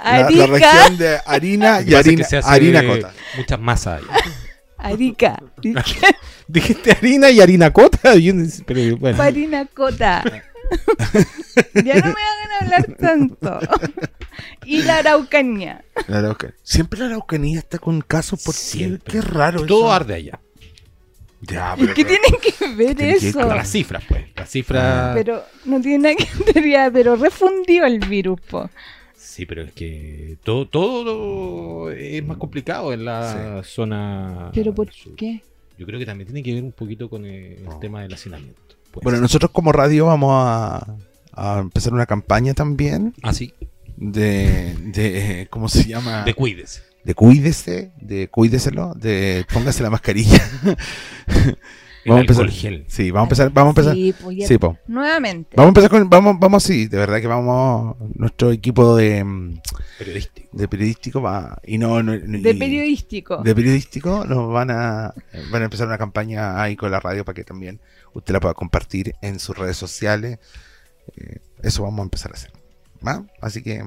la, 0.04 0.27
región 0.48 0.98
de 0.98 1.18
harina 1.25 1.81
y 1.81 1.94
harina, 1.94 2.18
que 2.18 2.30
se 2.30 2.38
hace 2.38 2.50
harina 2.50 2.86
cota. 2.86 3.13
Muchas 3.38 3.60
masas 3.60 4.01
ahí. 4.01 4.31
Arica. 4.77 5.42
Dijiste 6.48 6.92
harina 6.92 7.30
y 7.30 7.39
harina 7.42 7.71
cota. 7.71 8.13
Pero 8.66 8.98
bueno. 8.98 9.18
Parinacota. 9.18 10.24
ya 11.74 11.95
no 11.95 12.13
me 12.13 12.21
hagan 12.21 12.51
hablar 12.62 12.86
tanto. 13.00 13.60
y 14.66 14.81
la 14.83 14.98
Araucanía. 14.98 15.83
La 16.07 16.19
Araucanía. 16.19 16.56
Siempre 16.63 17.00
la 17.00 17.07
Araucanía 17.07 17.60
está 17.60 17.80
con 17.80 18.01
casos 18.01 18.42
por 18.44 18.54
Siempre. 18.56 19.12
Qué 19.13 19.21
raro 19.21 19.66
Todo 19.66 19.80
eso. 19.86 19.94
arde 19.94 20.13
allá. 20.16 20.39
Ya, 21.41 21.74
¿Y 21.77 21.81
pero- 21.81 21.94
qué 21.94 22.03
tienen 22.06 22.31
que 22.41 22.68
ver 22.75 22.95
Tiene 22.95 23.13
que 23.18 23.25
ir 23.25 23.30
eso? 23.30 23.39
con 23.39 23.50
Las 23.50 23.71
cifras, 23.71 24.03
pues. 24.07 24.25
Las 24.36 24.50
cifras. 24.50 25.15
Pero 25.15 25.44
no 25.65 25.80
tiene 25.81 25.97
nada 26.13 26.15
que 26.15 26.62
ver 26.62 26.91
pero 26.91 27.15
refundió 27.15 27.86
el 27.86 28.00
virus, 28.00 28.39
po. 28.41 28.69
Sí, 29.15 29.45
pero 29.45 29.62
es 29.63 29.71
que 29.71 30.38
todo, 30.44 30.68
todo 30.68 31.91
es 31.91 32.25
más 32.25 32.38
complicado 32.38 32.91
en 32.91 33.06
la 33.06 33.62
zona. 33.63 34.51
¿Pero 34.53 34.74
por 34.75 34.91
sur. 34.91 35.15
qué? 35.15 35.41
Yo 35.77 35.86
creo 35.86 35.97
que 35.97 36.06
también 36.06 36.27
tiene 36.27 36.44
que 36.44 36.53
ver 36.53 36.63
un 36.63 36.74
poquito 36.74 37.09
con 37.09 37.25
el, 37.25 37.63
No. 37.63 37.80
tema 37.80 38.01
del 38.01 38.13
hacinamiento. 38.13 38.59
Puede 38.92 39.03
Bueno, 39.06 39.21
nosotros 39.21 39.51
como 39.51 39.71
radio 39.71 40.07
vamos 40.07 40.31
a, 40.33 40.95
a 41.31 41.59
empezar 41.59 41.94
una 41.94 42.06
campaña 42.06 42.53
también 42.53 43.13
Ah, 43.21 43.33
sí. 43.33 43.53
de, 43.95 44.74
de 44.88 45.47
¿cómo 45.50 45.69
se 45.69 45.85
llama? 45.85 46.24
De 46.24 46.33
cuides. 46.33 46.83
De 47.03 47.13
cuídese, 47.15 47.91
de 48.01 48.27
cuídeselo, 48.29 48.93
de 48.95 49.45
póngase 49.53 49.83
la 49.83 49.89
mascarilla. 49.89 50.41
Vamos 52.05 52.19
a 52.19 52.21
empezar. 52.21 52.49
gel. 52.49 52.85
Sí, 52.87 53.11
vamos 53.11 53.25
a 53.25 53.27
empezar, 53.27 53.51
vamos 53.51 53.67
a 53.77 53.81
empezar. 53.81 53.93
Sí, 53.93 54.15
pues 54.23 54.47
Sí, 54.47 54.57
po. 54.57 54.77
Nuevamente. 54.87 55.49
Vamos 55.55 55.67
a 55.67 55.69
empezar 55.69 55.89
con, 55.91 56.09
vamos, 56.09 56.37
vamos 56.39 56.63
sí, 56.63 56.87
de 56.87 56.97
verdad 56.97 57.19
que 57.19 57.27
vamos, 57.27 57.97
nuestro 58.15 58.51
equipo 58.51 58.95
de, 58.95 59.23
mm, 59.23 59.59
Periodístico. 59.99 60.49
de 60.57 60.67
periodístico 60.69 61.21
va, 61.21 61.59
y 61.65 61.77
no, 61.77 62.01
no- 62.01 62.13
De 62.13 62.55
periodístico. 62.55 63.43
de 63.43 63.53
periodístico 63.53 64.25
nos 64.25 64.51
van 64.51 64.71
a, 64.71 65.13
van 65.51 65.61
a 65.61 65.65
empezar 65.65 65.87
una 65.87 65.97
campaña 65.97 66.59
ahí 66.63 66.75
con 66.77 66.89
la 66.89 67.01
radio 67.01 67.25
para 67.25 67.35
que 67.35 67.43
también 67.43 67.79
usted 68.13 68.33
la 68.33 68.39
pueda 68.39 68.53
compartir 68.53 69.13
en 69.21 69.37
sus 69.39 69.57
redes 69.57 69.75
sociales. 69.77 70.39
Eh, 71.17 71.39
eso 71.63 71.83
vamos 71.83 71.99
a 71.99 72.03
empezar 72.03 72.31
a 72.31 72.35
hacer. 72.35 72.51
¿va? 73.05 73.25
Así 73.41 73.61
que, 73.61 73.83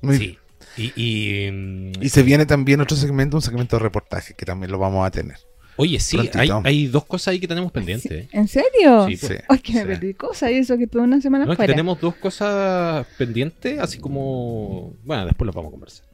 muy 0.00 0.18
bien. 0.18 0.30
Sí. 0.32 0.38
Y, 0.76 0.92
y, 0.96 1.92
Y 2.00 2.08
se 2.08 2.22
viene 2.22 2.46
también 2.46 2.80
otro 2.80 2.96
segmento, 2.96 3.36
un 3.36 3.42
segmento 3.42 3.76
de 3.76 3.82
reportaje 3.82 4.34
que 4.34 4.44
también 4.44 4.72
lo 4.72 4.78
vamos 4.78 5.06
a 5.06 5.10
tener. 5.10 5.36
oye, 5.76 6.00
sí, 6.00 6.18
hay, 6.34 6.48
hay 6.64 6.86
dos 6.88 7.04
cosas 7.04 7.28
ahí 7.28 7.40
que 7.40 7.46
tenemos 7.48 7.70
pendientes. 7.72 8.28
¿En 8.32 8.48
serio? 8.48 9.06
Sí, 9.06 9.16
Sí. 9.16 9.34
Ay, 9.48 9.58
que 9.60 9.72
me 9.74 9.80
sí. 9.82 9.86
perdí 9.86 10.14
cosas 10.14 10.50
y 10.50 10.54
eso 10.54 10.76
que 10.76 10.86
tuve 10.86 11.02
una 11.02 11.20
semana 11.20 11.44
No, 11.44 11.52
es 11.52 11.56
que 11.56 11.60
fuera. 11.62 11.72
tenemos 11.74 12.00
dos 12.00 12.16
cosas 12.16 13.06
pendientes, 13.18 13.78
así 13.78 13.98
como. 13.98 14.94
Bueno, 15.04 15.26
después 15.26 15.46
las 15.46 15.54
vamos 15.54 15.68
a 15.68 15.72
conversar. 15.72 16.06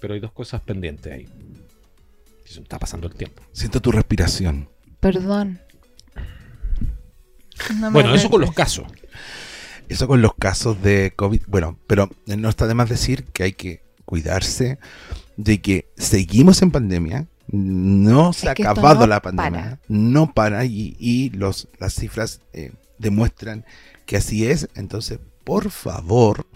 Pero 0.00 0.14
hay 0.14 0.20
dos 0.20 0.32
cosas 0.32 0.60
pendientes 0.62 1.12
ahí. 1.12 1.28
Y 2.44 2.48
se 2.48 2.60
me 2.60 2.64
está 2.64 2.78
pasando 2.78 3.06
el 3.06 3.14
tiempo. 3.14 3.42
Siento 3.52 3.80
tu 3.80 3.90
respiración. 3.92 4.68
Perdón. 5.00 5.60
No 7.78 7.90
Bueno, 7.92 8.14
eso 8.14 8.28
con 8.28 8.40
los 8.40 8.52
casos. 8.52 8.86
Eso 9.88 10.08
con 10.08 10.20
los 10.22 10.34
casos 10.34 10.82
de 10.82 11.12
COVID. 11.14 11.42
Bueno, 11.46 11.78
pero 11.86 12.10
no 12.26 12.48
está 12.48 12.66
de 12.66 12.74
más 12.74 12.88
decir 12.88 13.24
que 13.24 13.44
hay 13.44 13.52
que 13.52 13.83
cuidarse 14.14 14.78
de 15.36 15.60
que 15.60 15.88
seguimos 15.96 16.62
en 16.62 16.70
pandemia. 16.70 17.26
No 17.48 18.32
se 18.32 18.46
Es 18.46 18.48
ha 18.48 18.50
acabado 18.52 19.00
no 19.00 19.06
la 19.08 19.20
pandemia. 19.20 19.50
para. 19.50 19.78
No 19.88 20.32
para 20.32 20.64
y, 20.64 20.96
y 21.00 21.30
los, 21.30 21.68
las 21.80 21.94
cifras 21.94 22.40
eh, 22.52 22.70
demuestran 22.98 23.64
que 24.06 24.16
así 24.16 24.46
es. 24.46 24.68
Entonces, 24.76 25.18
por 25.42 25.70
favor, 25.70 26.46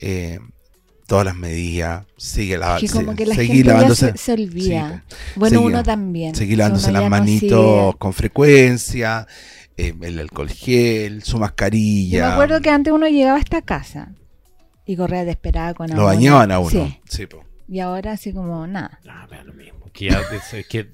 eh, 0.00 0.40
todas 1.06 1.24
las 1.24 1.36
medidas, 1.36 2.06
sigue 2.16 2.58
la, 2.58 2.76
Que 2.80 2.88
como 2.88 3.12
se- 3.12 3.16
que 3.18 3.26
la 3.26 3.34
seguir 3.36 3.50
gente 3.54 3.66
ya 3.68 3.72
lavándose, 3.74 4.12
se, 4.12 4.18
se 4.18 4.32
olvida. 4.32 5.04
Sí, 5.08 5.14
bueno, 5.36 5.62
uno 5.62 5.82
también. 5.84 6.34
seguir 6.34 6.58
lavándose 6.58 6.90
las 6.92 7.02
no 7.04 7.08
manitos 7.10 7.96
con 7.96 8.12
frecuencia, 8.12 9.26
eh, 9.76 9.94
el 10.02 10.18
alcohol 10.18 10.50
gel, 10.50 11.22
su 11.22 11.32
Yo 11.32 11.38
mascarilla. 11.38 12.26
me 12.26 12.32
acuerdo 12.32 12.60
que 12.60 12.70
antes 12.70 12.92
uno 12.92 13.06
llegaba 13.08 13.38
a 13.38 13.40
esta 13.40 13.62
casa 13.62 14.12
y 14.92 14.96
corría 14.96 15.20
desesperada 15.24 15.74
con 15.74 15.88
Lo 15.90 16.04
bañaban 16.04 16.50
a 16.50 16.58
uno. 16.58 16.70
Sí. 16.70 16.98
Sí, 17.08 17.26
po. 17.26 17.44
Y 17.68 17.78
ahora 17.80 18.12
así 18.12 18.32
como 18.32 18.66
nada. 18.66 18.98
Ah, 19.08 19.26
vea 19.30 19.44
lo 19.44 19.52
mismo. 19.52 19.78
Que 19.92 20.10
ya 20.10 20.20
es, 20.32 20.54
es 20.54 20.66
que 20.66 20.88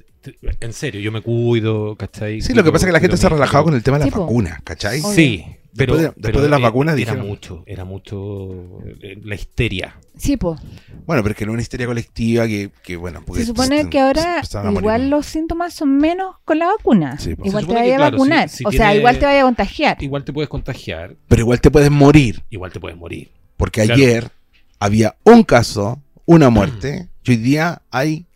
En 0.60 0.72
serio, 0.72 1.00
yo 1.00 1.12
me 1.12 1.20
cuido, 1.22 1.94
¿cachai? 1.96 2.40
Sí, 2.42 2.52
lo 2.52 2.64
que 2.64 2.72
pasa 2.72 2.84
es 2.84 2.88
que 2.88 2.92
la 2.92 3.00
gente 3.00 3.16
se 3.16 3.26
ha 3.26 3.30
relajado 3.30 3.64
con 3.64 3.74
el 3.74 3.82
tema 3.82 3.98
de 3.98 4.06
las 4.06 4.14
vacunas, 4.14 4.60
¿cachai? 4.64 5.00
Sí, 5.00 5.44
pero 5.76 5.94
Después 5.94 6.00
de- 6.00 6.06
después 6.08 6.14
pero 6.32 6.40
de 6.42 6.48
las 6.48 6.60
vacunas 6.60 6.94
era 6.98 7.12
dijeron- 7.12 7.26
mucho, 7.28 7.62
era 7.66 7.84
mucho 7.84 8.80
eh, 9.02 9.20
la 9.22 9.34
histeria. 9.36 9.94
Sí, 10.16 10.36
pues. 10.36 10.58
Bueno, 11.06 11.22
pero 11.22 11.30
es 11.32 11.36
que 11.38 11.46
no 11.46 11.52
es 11.52 11.54
una 11.54 11.62
histeria 11.62 11.86
colectiva 11.86 12.46
que, 12.46 12.70
que 12.82 12.96
bueno, 12.96 13.22
porque 13.24 13.42
Se 13.42 13.46
supone 13.46 13.82
se- 13.84 13.88
que 13.90 14.00
ahora 14.00 14.42
morir. 14.64 14.78
igual 14.80 15.10
los 15.10 15.26
síntomas 15.26 15.74
son 15.74 15.96
menos 15.98 16.36
con 16.44 16.58
la 16.58 16.66
vacuna. 16.66 17.18
Sí, 17.18 17.34
pues. 17.36 17.48
igual 17.48 17.66
te 17.66 17.74
vaya 17.74 17.84
que, 17.86 17.94
a 17.94 17.96
claro, 17.98 18.16
vacunar. 18.16 18.48
si- 18.48 18.56
si 18.58 18.64
o 18.66 18.72
sea, 18.72 18.94
igual 18.96 19.18
te 19.18 19.26
vaya 19.26 19.40
a 19.40 19.44
contagiar. 19.44 20.02
Igual 20.02 20.24
te 20.24 20.32
puedes 20.32 20.48
contagiar, 20.48 21.14
Pero 21.28 21.40
igual 21.42 21.60
te 21.60 21.70
puedes 21.70 21.90
morir, 21.90 22.42
igual 22.50 22.72
te 22.72 22.80
puedes 22.80 22.98
morir. 22.98 23.30
Porque 23.56 23.82
Claro. 23.82 23.94
ayer 23.94 24.30
había 24.78 25.16
un 25.24 25.42
caso, 25.42 26.00
una 26.26 26.50
muerte, 26.50 27.08
y 27.24 27.30
hoy 27.32 27.36
día 27.36 27.82
hay 27.90 28.26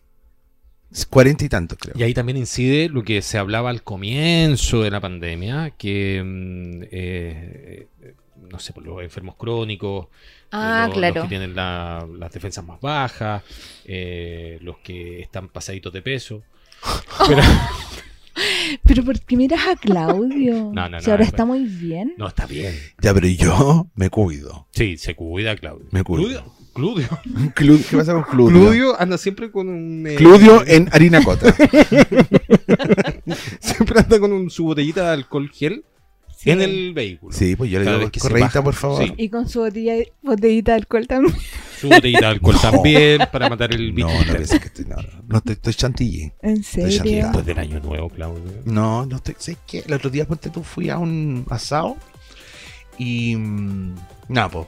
cuarenta 1.09 1.45
y 1.45 1.49
tantos, 1.49 1.79
creo. 1.81 1.95
Y 1.97 2.03
ahí 2.03 2.15
también 2.15 2.37
incide 2.39 2.89
lo 2.89 3.05
que 3.05 3.23
se 3.23 3.39
hablaba 3.39 3.71
al 3.71 3.83
comienzo 3.83 4.83
de 4.83 4.91
la 4.91 5.01
pandemia, 5.01 5.71
que, 5.79 6.23
mm, 6.25 6.83
eh, 6.91 7.87
eh, 8.03 8.15
no 8.51 8.59
sé, 8.59 8.73
por 8.73 8.83
los 8.85 9.03
enfermos 9.03 9.37
crónicos, 9.37 10.09
Ah, 10.53 10.87
los, 10.87 10.89
los 10.89 10.99
claro. 10.99 11.23
que 11.23 11.29
tienen 11.29 11.55
la- 11.55 12.05
las 12.19 12.33
defensas 12.33 12.65
más 12.65 12.81
bajas, 12.81 13.43
eh, 13.85 14.59
los 14.63 14.79
que 14.79 15.21
están 15.21 15.49
pasaditos 15.49 15.93
de 15.93 16.03
peso. 16.03 16.43
Pero, 17.29 17.43
Pero 18.85 19.05
¿por 19.05 19.21
qué 19.21 19.37
miras 19.37 19.61
a 19.69 19.77
Claudio? 19.77 20.71
No, 20.73 20.89
no, 20.89 21.01
Si 21.01 21.07
no, 21.07 21.13
ahora 21.13 21.23
es 21.25 21.29
está 21.31 21.45
muy 21.45 21.65
bien. 21.65 22.15
no, 22.19 22.29
está 22.29 22.47
bien. 22.47 22.75
Ya, 23.01 23.13
pero 23.15 23.27
yo 23.29 23.89
me 23.95 24.11
cuido. 24.11 24.67
Sí, 24.73 24.97
se 24.97 25.15
cuida 25.15 25.57
Claudio. 25.57 25.87
Me 25.91 26.03
cuido. 26.05 26.55
Cludio. 26.75 27.09
Clu- 27.55 27.85
¿Qué 27.91 27.97
pasa 27.97 28.13
con 28.15 28.23
Cludio? 28.23 28.61
Cludio 28.61 29.01
anda 29.01 29.19
siempre 29.19 29.51
con 29.51 29.69
un... 29.69 30.07
eh, 30.07 30.15
Cludio 30.15 30.65
en 30.67 30.89
harina 30.93 31.23
cota. 31.23 31.53
siempre 33.61 34.01
anda 34.01 34.19
con 34.21 34.33
un, 34.33 34.51
su 34.51 34.65
botellita 34.65 35.05
de 35.07 35.11
alcohol 35.15 35.51
gel 35.53 35.85
Sí. 36.43 36.51
en 36.51 36.63
el 36.63 36.95
vehículo. 36.95 37.37
Sí, 37.37 37.55
pues 37.55 37.71
yo 37.71 37.81
le 37.81 37.85
digo, 37.85 38.11
baja. 38.41 38.63
por 38.65 38.73
favor. 38.73 39.05
Sí. 39.05 39.13
Y 39.19 39.29
con 39.29 39.47
su 39.47 39.61
botella, 39.61 39.93
botellita 40.23 40.73
de 40.73 40.79
alcohol 40.79 41.07
también. 41.07 41.37
Su 41.79 41.89
botellita 41.91 42.21
de 42.21 42.27
alcohol 42.27 42.55
No. 42.63 42.71
también 42.71 43.21
para 43.31 43.51
matar 43.51 43.75
el 43.75 43.93
bicho. 43.93 44.09
No, 44.09 44.25
no 44.25 44.33
pienses 44.33 44.59
que 44.59 44.69
estoy, 44.69 44.87
no, 44.87 44.97
no, 44.97 45.03
no 45.29 45.37
estoy, 45.37 45.53
estoy 45.53 45.75
chantilly. 45.75 46.33
¿En 46.41 46.61
Estoy 46.61 46.93
serio? 46.93 47.25
Después 47.25 47.45
del 47.45 47.59
año 47.59 47.81
nuevo, 47.81 48.09
Claudio. 48.09 48.43
No, 48.65 49.05
no 49.05 49.17
estoy, 49.17 49.35
¿sabes 49.39 49.59
qué? 49.67 49.81
El 49.87 49.93
otro 49.93 50.09
día, 50.09 50.27
ponte 50.27 50.49
tú, 50.49 50.63
fui 50.63 50.89
a 50.89 50.97
un 50.97 51.45
asado 51.51 51.99
y, 52.97 53.37
mm, 53.37 53.95
nada, 54.29 54.49
pues, 54.49 54.67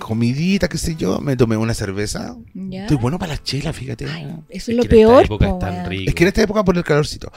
comidita, 0.00 0.68
qué 0.68 0.76
sé 0.78 0.96
yo, 0.96 1.20
me 1.20 1.36
tomé 1.36 1.56
una 1.56 1.74
cerveza. 1.74 2.36
¿Ya? 2.54 2.82
Estoy 2.82 2.96
bueno 2.96 3.18
para 3.18 3.34
la 3.34 3.42
chela, 3.42 3.72
fíjate. 3.72 4.06
Eso 4.06 4.42
es, 4.48 4.68
Es 4.68 4.74
lo 4.76 4.82
que 4.84 4.96
en 4.96 5.00
esta 5.02 5.08
peor. 5.12 5.24
época 5.26 5.46
po, 5.48 5.52
es 5.54 5.58
tan 5.60 5.72
weón. 5.74 5.86
rico. 5.86 6.08
Es 6.08 6.14
que 6.14 6.24
en 6.24 6.28
esta 6.28 6.42
época 6.42 6.64
por 6.64 6.76
el 6.76 6.84
calorcito. 6.84 7.30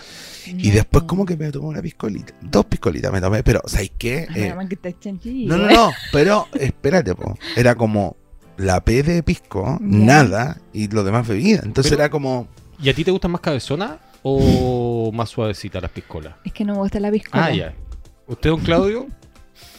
Y 0.48 0.72
después 0.72 1.04
como 1.06 1.26
que 1.26 1.38
me 1.38 1.52
tomé 1.52 1.68
una 1.68 1.82
piscolita. 1.82 2.34
Dos 2.42 2.66
piscolitas 2.66 3.12
me 3.12 3.22
tomé, 3.22 3.44
pero 3.44 3.62
¿sabes 3.66 3.92
qué? 3.98 4.26
Ah, 4.30 4.34
Eh, 4.36 4.54
no, 5.46 5.58
no, 5.58 5.68
no, 5.70 5.92
pero 6.12 6.48
espérate, 6.60 7.14
po. 7.16 7.38
Era 7.56 7.76
como 7.76 8.16
la 8.58 8.82
P 8.84 9.04
de 9.04 9.24
pisco, 9.24 9.78
Ya. 9.80 9.86
nada, 9.88 10.62
y 10.74 10.88
lo 10.88 11.04
demás 11.04 11.28
bebida. 11.28 11.62
Entonces 11.64 11.92
Pero- 11.92 12.04
era 12.04 12.10
como... 12.10 12.48
¿Y 12.82 12.90
a 12.90 12.94
ti 12.94 13.04
te 13.04 13.12
gustan 13.12 13.32
más 13.32 13.42
cabezonas 13.42 13.98
o 14.24 15.12
más 15.14 15.30
suavecitas 15.30 15.82
las 15.82 15.92
piscolas? 15.92 16.36
Es 16.44 16.52
que 16.54 16.64
no 16.66 16.74
me 16.74 16.80
gusta 16.80 17.00
la 17.00 17.12
piscola. 17.12 17.46
Ah, 17.46 17.52
ya. 17.54 17.74
¿Usted, 18.28 18.50
don 18.50 18.60
Claudio? 18.62 19.08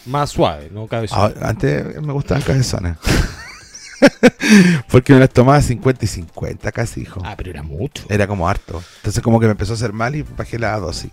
Más 0.07 0.31
suave, 0.31 0.69
no 0.73 0.87
cabezona. 0.87 1.33
Ah, 1.41 1.49
Antes 1.49 2.01
me 2.03 2.13
gustaban 2.13 2.43
cabezones. 2.43 2.97
Porque 4.91 5.13
me 5.15 5.21
las 5.21 5.31
tomaba 5.31 5.61
50 5.63 6.05
y 6.05 6.09
50 6.09 6.73
casi, 6.73 7.03
hijo. 7.03 7.21
Ah, 7.25 7.35
pero 7.37 7.51
era 7.51 7.63
mucho. 7.63 8.05
Era 8.09 8.27
como 8.27 8.49
harto. 8.49 8.83
Entonces 8.97 9.23
como 9.23 9.41
que 9.41 9.47
me 9.47 9.53
empezó 9.53 9.73
a 9.73 9.77
hacer 9.77 9.93
mal 9.93 10.15
y 10.15 10.23
bajé 10.23 10.59
la 10.59 10.79
dosis. 10.79 11.11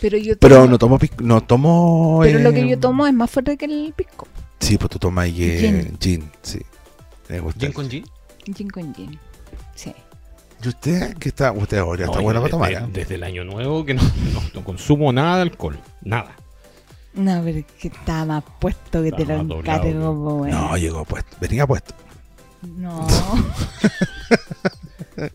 Pero 0.00 0.16
yo 0.18 0.34
Pero 0.38 0.66
no 0.66 0.78
tomo 0.78 0.98
pisco, 0.98 1.16
no 1.20 1.42
tomo... 1.42 2.20
Pero 2.22 2.38
lo 2.38 2.50
eh, 2.50 2.54
que 2.54 2.68
yo 2.68 2.78
tomo 2.78 3.06
es 3.06 3.12
más 3.14 3.30
fuerte 3.30 3.56
que 3.56 3.64
el 3.66 3.92
pisco. 3.96 4.28
Sí, 4.60 4.78
pues 4.78 4.90
tú 4.90 4.98
tomas 4.98 5.26
eh, 5.28 5.32
Gin. 5.32 5.98
gin. 5.98 6.30
sí. 6.42 6.60
Me 7.28 7.40
gusta. 7.40 7.60
¿Gin 7.60 7.72
con 7.72 7.90
gin? 7.90 8.04
Gin 8.54 8.68
con 8.70 8.94
gin. 8.94 9.18
Sí. 9.74 9.92
¿Y 10.62 10.68
usted 10.68 11.16
qué 11.18 11.28
está? 11.28 11.52
Usted 11.52 11.78
ahora 11.78 12.04
está 12.04 12.16
No, 12.16 12.22
bueno 12.22 12.38
yo 12.40 12.42
para 12.42 12.50
tomar. 12.50 12.70
desde, 12.70 12.84
¿eh? 12.84 12.88
desde 12.92 13.14
el 13.16 13.24
año 13.24 13.44
nuevo 13.44 13.84
que 13.84 13.94
no, 13.94 14.02
no- 14.02 14.42
no 14.54 14.64
consumo 14.64 15.12
nada 15.12 15.36
de 15.36 15.42
alcohol. 15.42 15.78
Nada. 16.02 16.34
No, 17.16 17.42
pero 17.44 17.58
es 17.58 17.64
que 17.80 17.88
está 17.88 18.24
más 18.24 18.44
puesto 18.60 19.02
que 19.02 19.10
te 19.12 19.24
lo 19.24 19.42
doblado, 19.44 19.60
encargo, 19.86 20.10
weón. 20.36 20.50
No, 20.50 20.76
llegó 20.76 21.04
puesto. 21.04 21.36
Venía 21.40 21.66
puesto. 21.66 21.94
No, 22.62 23.06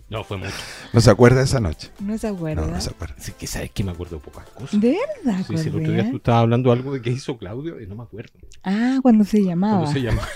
No, 0.10 0.24
fue 0.24 0.38
mucho. 0.38 0.52
No 0.94 1.02
se 1.02 1.10
acuerda 1.10 1.38
de 1.40 1.46
esa 1.46 1.60
noche. 1.60 1.90
no 2.00 2.16
se 2.18 2.28
acuerda. 2.28 2.62
No, 2.62 2.68
no 2.68 2.80
se 2.82 2.92
acuerda. 2.92 3.16
Así 3.18 3.32
que 3.32 3.48
sabes 3.48 3.72
que 3.72 3.84
me 3.84 3.92
acuerdo 3.92 4.18
de 4.18 4.22
pocas 4.24 4.48
cosas. 4.50 4.80
¿De 4.80 4.96
verdad, 5.26 5.40
Sí, 5.48 5.58
sí, 5.58 5.70
el 5.70 5.76
otro 5.76 5.92
día 5.92 6.10
tú 6.12 6.18
estabas 6.18 6.42
hablando 6.42 6.72
algo 6.72 6.94
de 6.94 7.02
que 7.02 7.10
hizo 7.10 7.36
Claudio 7.38 7.82
y 7.82 7.88
no 7.88 7.96
me 7.96 8.04
acuerdo. 8.04 8.32
Ah, 8.64 9.00
cuando 9.02 9.24
se 9.26 9.44
llamaba. 9.44 9.80
¿Cómo 9.82 9.92
se 9.92 10.02
llama? 10.02 10.22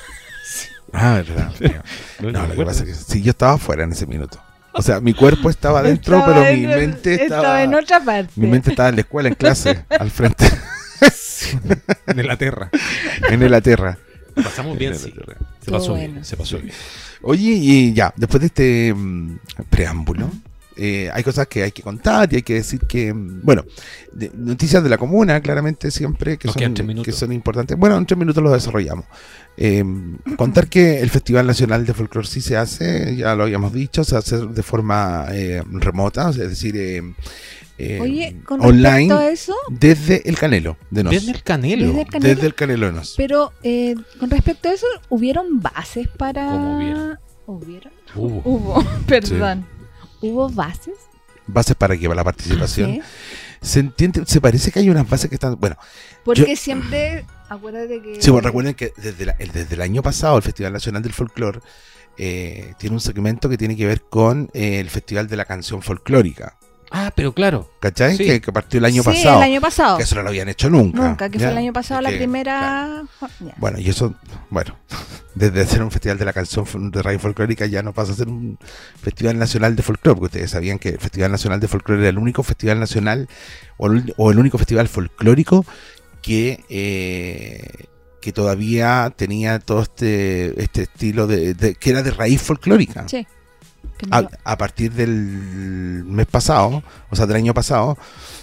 Ah, 0.94 1.16
verdad. 1.26 1.52
No, 2.22 2.32
no 2.32 2.32
No, 2.32 2.32
me 2.32 2.32
lo 2.32 2.32
que 2.32 2.40
acuerdo. 2.54 2.66
pasa 2.72 2.84
es 2.86 2.90
que 2.90 2.96
sí, 3.14 3.22
yo 3.22 3.32
estaba 3.32 3.58
fuera 3.58 3.84
en 3.84 3.92
ese 3.92 4.06
minuto. 4.08 4.40
O 4.74 4.82
sea, 4.82 5.00
mi 5.02 5.14
cuerpo 5.14 5.50
estaba 5.50 5.80
adentro, 5.80 6.18
Estaba 6.18 6.34
pero 6.44 6.56
mi 6.56 6.64
en 6.66 6.70
mente 6.80 7.24
estaba... 7.24 7.64
en 7.64 7.74
otra 7.76 8.00
parte. 8.04 8.32
Mi 8.36 8.48
mente 8.48 8.70
estaba 8.72 8.90
en 8.90 8.96
la 8.96 9.02
escuela, 9.02 9.30
en 9.30 9.36
clase, 9.36 9.84
al 9.90 10.12
frente, 10.12 10.46
En 12.08 12.20
Inglaterra. 12.20 12.70
en 13.30 13.52
la 13.52 13.62
tierra. 13.62 13.98
Pasamos 14.36 14.78
bien, 14.78 14.96
sí. 14.96 15.14
Se 15.64 15.72
pasó 15.72 15.92
bueno. 15.94 16.14
bien, 16.14 16.26
se 16.26 16.38
pasó 16.38 16.58
bien. 16.60 16.74
Oye, 17.22 17.52
y 17.52 17.94
ya, 17.94 18.14
después 18.18 18.42
de 18.42 18.48
este 18.48 18.94
mm, 18.94 19.38
preámbulo, 19.70 20.30
eh, 20.78 21.10
hay 21.14 21.24
cosas 21.24 21.48
que 21.48 21.64
hay 21.64 21.72
que 21.72 21.82
contar 21.82 22.32
y 22.34 22.38
hay 22.38 22.42
que 22.42 22.56
decir 22.56 22.82
que, 22.82 23.14
mm, 23.14 23.42
bueno, 23.44 23.64
de- 24.12 24.32
noticias 24.36 24.84
de 24.84 24.90
la 24.90 24.98
comuna, 24.98 25.40
claramente 25.42 25.90
siempre, 25.90 26.38
que 26.38 26.50
quedan 26.50 26.76
son, 26.76 27.02
que 27.04 27.12
son 27.14 27.32
importantes. 27.32 27.78
Bueno, 27.78 27.98
en 27.98 28.06
tres 28.06 28.18
minutos 28.18 28.44
lo 28.44 28.52
desarrollamos. 28.52 29.06
Eh, 29.58 29.84
contar 30.36 30.68
que 30.68 31.00
el 31.00 31.10
Festival 31.10 31.48
Nacional 31.48 31.86
de 31.86 31.94
Folclore 31.94 32.28
sí 32.28 32.42
se 32.42 32.58
hace, 32.58 33.16
ya 33.16 33.36
lo 33.36 33.44
habíamos 33.44 33.72
dicho, 33.72 34.04
se 34.04 34.18
hace 34.18 34.38
de 34.48 34.64
forma 34.64 35.28
eh, 35.32 35.64
remota, 35.72 36.30
es 36.32 36.38
decir, 36.38 36.76
eh, 37.78 37.98
eh, 37.98 38.02
Oye, 38.02 38.38
con 38.46 38.62
online 38.62 39.14
respecto 39.14 39.18
a 39.18 39.30
eso, 39.30 39.56
desde 39.70 40.28
el 40.30 40.38
Canelo 40.38 40.78
de 40.92 41.04
Nos. 41.04 41.14
Desde 41.14 41.32
el 41.32 41.44
Canelo. 41.44 41.88
Desde 41.88 42.02
el 42.02 42.08
Canelo. 42.08 42.34
Desde 42.36 42.48
el 42.48 42.56
Canelo 42.56 42.86
de 42.88 42.94
Nos. 42.94 43.14
pero 43.18 43.54
eh, 43.64 43.96
con 44.20 44.30
respecto 44.30 44.70
a 44.70 44.74
eso, 44.74 44.88
¿hubieron 45.10 45.62
bases 45.62 46.08
para...? 46.08 46.46
¿Cómo 46.50 46.78
hubieron? 46.78 47.20
¿Hubieron? 47.48 47.94
Hubo. 48.16 48.42
Hubo, 48.46 48.86
perdón. 49.08 49.66
¿Hubo 50.22 50.50
bases? 50.50 50.96
Bases 51.48 51.76
para 51.76 51.98
que 51.98 52.08
va 52.08 52.16
la 52.16 52.24
participación. 52.24 53.02
Se 53.62 53.80
entiende, 53.80 54.24
se 54.26 54.40
parece 54.42 54.72
que 54.72 54.80
hay 54.80 54.90
unas 54.90 55.08
bases 55.10 55.30
que 55.30 55.36
están, 55.36 55.60
bueno, 55.60 55.76
Porque 56.24 56.56
siempre, 56.56 57.26
acuérdate 57.50 58.02
que... 58.02 58.22
Sí, 58.22 58.32
recuerden 58.40 58.74
que 58.76 58.94
desde, 58.98 59.26
la- 59.26 59.36
el, 59.40 59.52
desde 59.52 59.76
el 59.76 59.82
año 59.82 60.02
pasado 60.02 60.38
el 60.38 60.44
Festival 60.44 60.74
Nacional 60.74 61.02
del 61.02 61.14
Folclore 61.14 61.60
eh, 62.18 62.74
tiene 62.78 62.96
un 62.96 63.00
segmento 63.02 63.50
que 63.50 63.58
tiene 63.58 63.76
que 63.76 63.86
ver 63.86 64.02
con 64.04 64.50
eh, 64.54 64.80
el 64.80 64.90
Festival 64.90 65.28
de 65.28 65.36
la 65.36 65.46
Canción 65.46 65.82
Folclórica. 65.82 66.58
Ah, 66.92 67.12
pero 67.16 67.34
claro. 67.34 67.70
¿Cachai? 67.80 68.16
Sí. 68.16 68.26
Que, 68.26 68.42
que 68.42 68.52
partió 68.54 68.78
el 68.78 68.86
año 68.86 69.02
sí, 69.04 69.10
pasado. 69.10 69.38
el 69.38 69.44
año 69.44 69.62
pasado. 69.62 69.98
Que 69.98 70.04
eso 70.04 70.16
no 70.16 70.24
lo 70.24 70.30
habían 70.30 70.50
hecho 70.50 70.70
nunca. 70.70 71.02
Nunca, 71.08 71.30
que 71.30 71.38
¿ya? 71.38 71.46
fue 71.48 71.52
el 71.54 71.58
año 71.58 71.74
pasado 71.74 72.02
la 72.02 72.10
que, 72.12 72.18
primera... 72.18 73.04
Bueno, 73.58 73.80
y 73.80 73.90
eso, 73.90 74.16
bueno, 74.50 74.76
desde 75.36 75.62
hacer 75.62 75.82
un 75.84 75.92
festival 75.92 76.18
de 76.18 76.26
la 76.26 76.34
canción 76.34 76.66
de 76.92 77.02
radio 77.02 77.20
folclórica 77.20 77.66
ya 77.66 77.82
no 77.84 77.92
pasa 77.94 78.14
a 78.14 78.16
ser 78.16 78.28
un 78.28 78.58
festival 79.02 79.38
nacional 79.38 79.76
de 79.76 79.84
folclore, 79.84 80.16
porque 80.20 80.38
ustedes 80.38 80.52
sabían 80.52 80.80
que 80.80 80.90
el 80.90 81.00
Festival 81.00 81.32
Nacional 81.32 81.60
de 81.60 81.68
Folclore 81.68 82.02
era 82.02 82.10
el 82.10 82.18
único 82.18 82.44
festival 82.44 82.80
nacional 82.80 83.28
o 83.78 83.88
el, 83.88 84.14
o 84.18 84.32
el 84.32 84.40
único 84.40 84.58
festival 84.58 84.88
folclórico 84.88 85.66
que, 86.22 86.64
eh, 86.70 87.86
que 88.22 88.32
todavía 88.32 89.14
tenía 89.16 89.60
todo 89.60 89.82
este, 89.82 90.62
este 90.62 90.84
estilo 90.84 91.28
de, 91.28 91.54
de- 91.54 91.76
que 91.76 91.90
era 91.90 92.02
de 92.04 92.12
raíz 92.12 92.42
folclórica. 92.42 93.08
Sí. 93.08 93.28
No 94.10 94.30
A, 94.44 94.58
partir 94.58 94.92
del 94.92 96.04
mes 96.06 96.26
pasado, 96.28 96.84
o 97.10 97.16
sea, 97.16 97.26
del 97.26 97.38
año 97.38 97.54
pasado, 97.54 97.98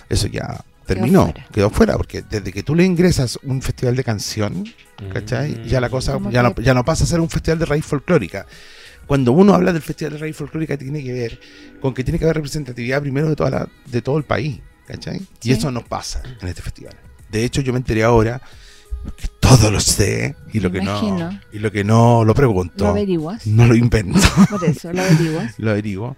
eso 0.08 0.26
ya 0.26 0.64
terminó, 0.86 1.24
fuera. 1.24 1.46
quedó 1.52 1.70
fuera, 1.70 1.96
porque 1.96 2.22
desde 2.22 2.52
que 2.52 2.62
tú 2.62 2.74
le 2.74 2.84
ingresas 2.84 3.38
un 3.42 3.62
festival 3.62 3.96
de 3.96 4.04
canción, 4.04 4.64
¿cachai? 5.12 5.52
Mm. 5.52 5.62
Ya 5.64 5.80
la 5.80 5.88
cosa 5.88 6.18
ya 6.30 6.42
no, 6.42 6.54
ya 6.56 6.74
no 6.74 6.84
pasa 6.84 7.04
a 7.04 7.06
ser 7.06 7.20
un 7.20 7.30
festival 7.30 7.58
de 7.58 7.66
raíz 7.66 7.84
folclórica. 7.84 8.46
Cuando 9.06 9.32
uno 9.32 9.54
habla 9.54 9.72
del 9.72 9.82
festival 9.82 10.14
de 10.14 10.18
raíz 10.18 10.36
folclórica 10.36 10.76
tiene 10.76 11.02
que 11.02 11.12
ver 11.12 11.40
con 11.80 11.92
que 11.94 12.04
tiene 12.04 12.18
que 12.18 12.24
haber 12.24 12.36
representatividad 12.36 13.00
primero 13.00 13.28
de 13.28 13.36
toda 13.36 13.50
la, 13.50 13.68
de 13.86 14.02
todo 14.02 14.18
el 14.18 14.24
país, 14.24 14.60
¿cachai? 14.86 15.18
Sí. 15.18 15.50
Y 15.50 15.52
eso 15.52 15.70
no 15.70 15.84
pasa 15.84 16.22
en 16.40 16.48
este 16.48 16.62
festival. 16.62 16.94
De 17.30 17.44
hecho, 17.44 17.60
yo 17.62 17.72
me 17.72 17.78
enteré 17.78 18.04
ahora 18.04 18.40
que 19.16 19.28
todo 19.58 19.70
lo 19.70 19.80
sé 19.80 20.36
y 20.52 20.60
lo 20.60 20.70
Me 20.70 20.78
que 20.80 20.84
no 20.84 21.30
y 21.52 21.58
lo 21.58 21.70
que 21.72 21.84
no 21.84 22.24
lo 22.24 22.34
pregunto, 22.34 22.84
Lo 22.84 22.90
averiguas. 22.90 23.46
no 23.46 23.66
lo 23.66 23.74
invento 23.74 24.18
Por 24.50 24.64
eso, 24.64 24.92
lo 24.92 25.02
averiguas. 25.02 25.54
lo 25.58 25.70
averiguo, 25.70 26.16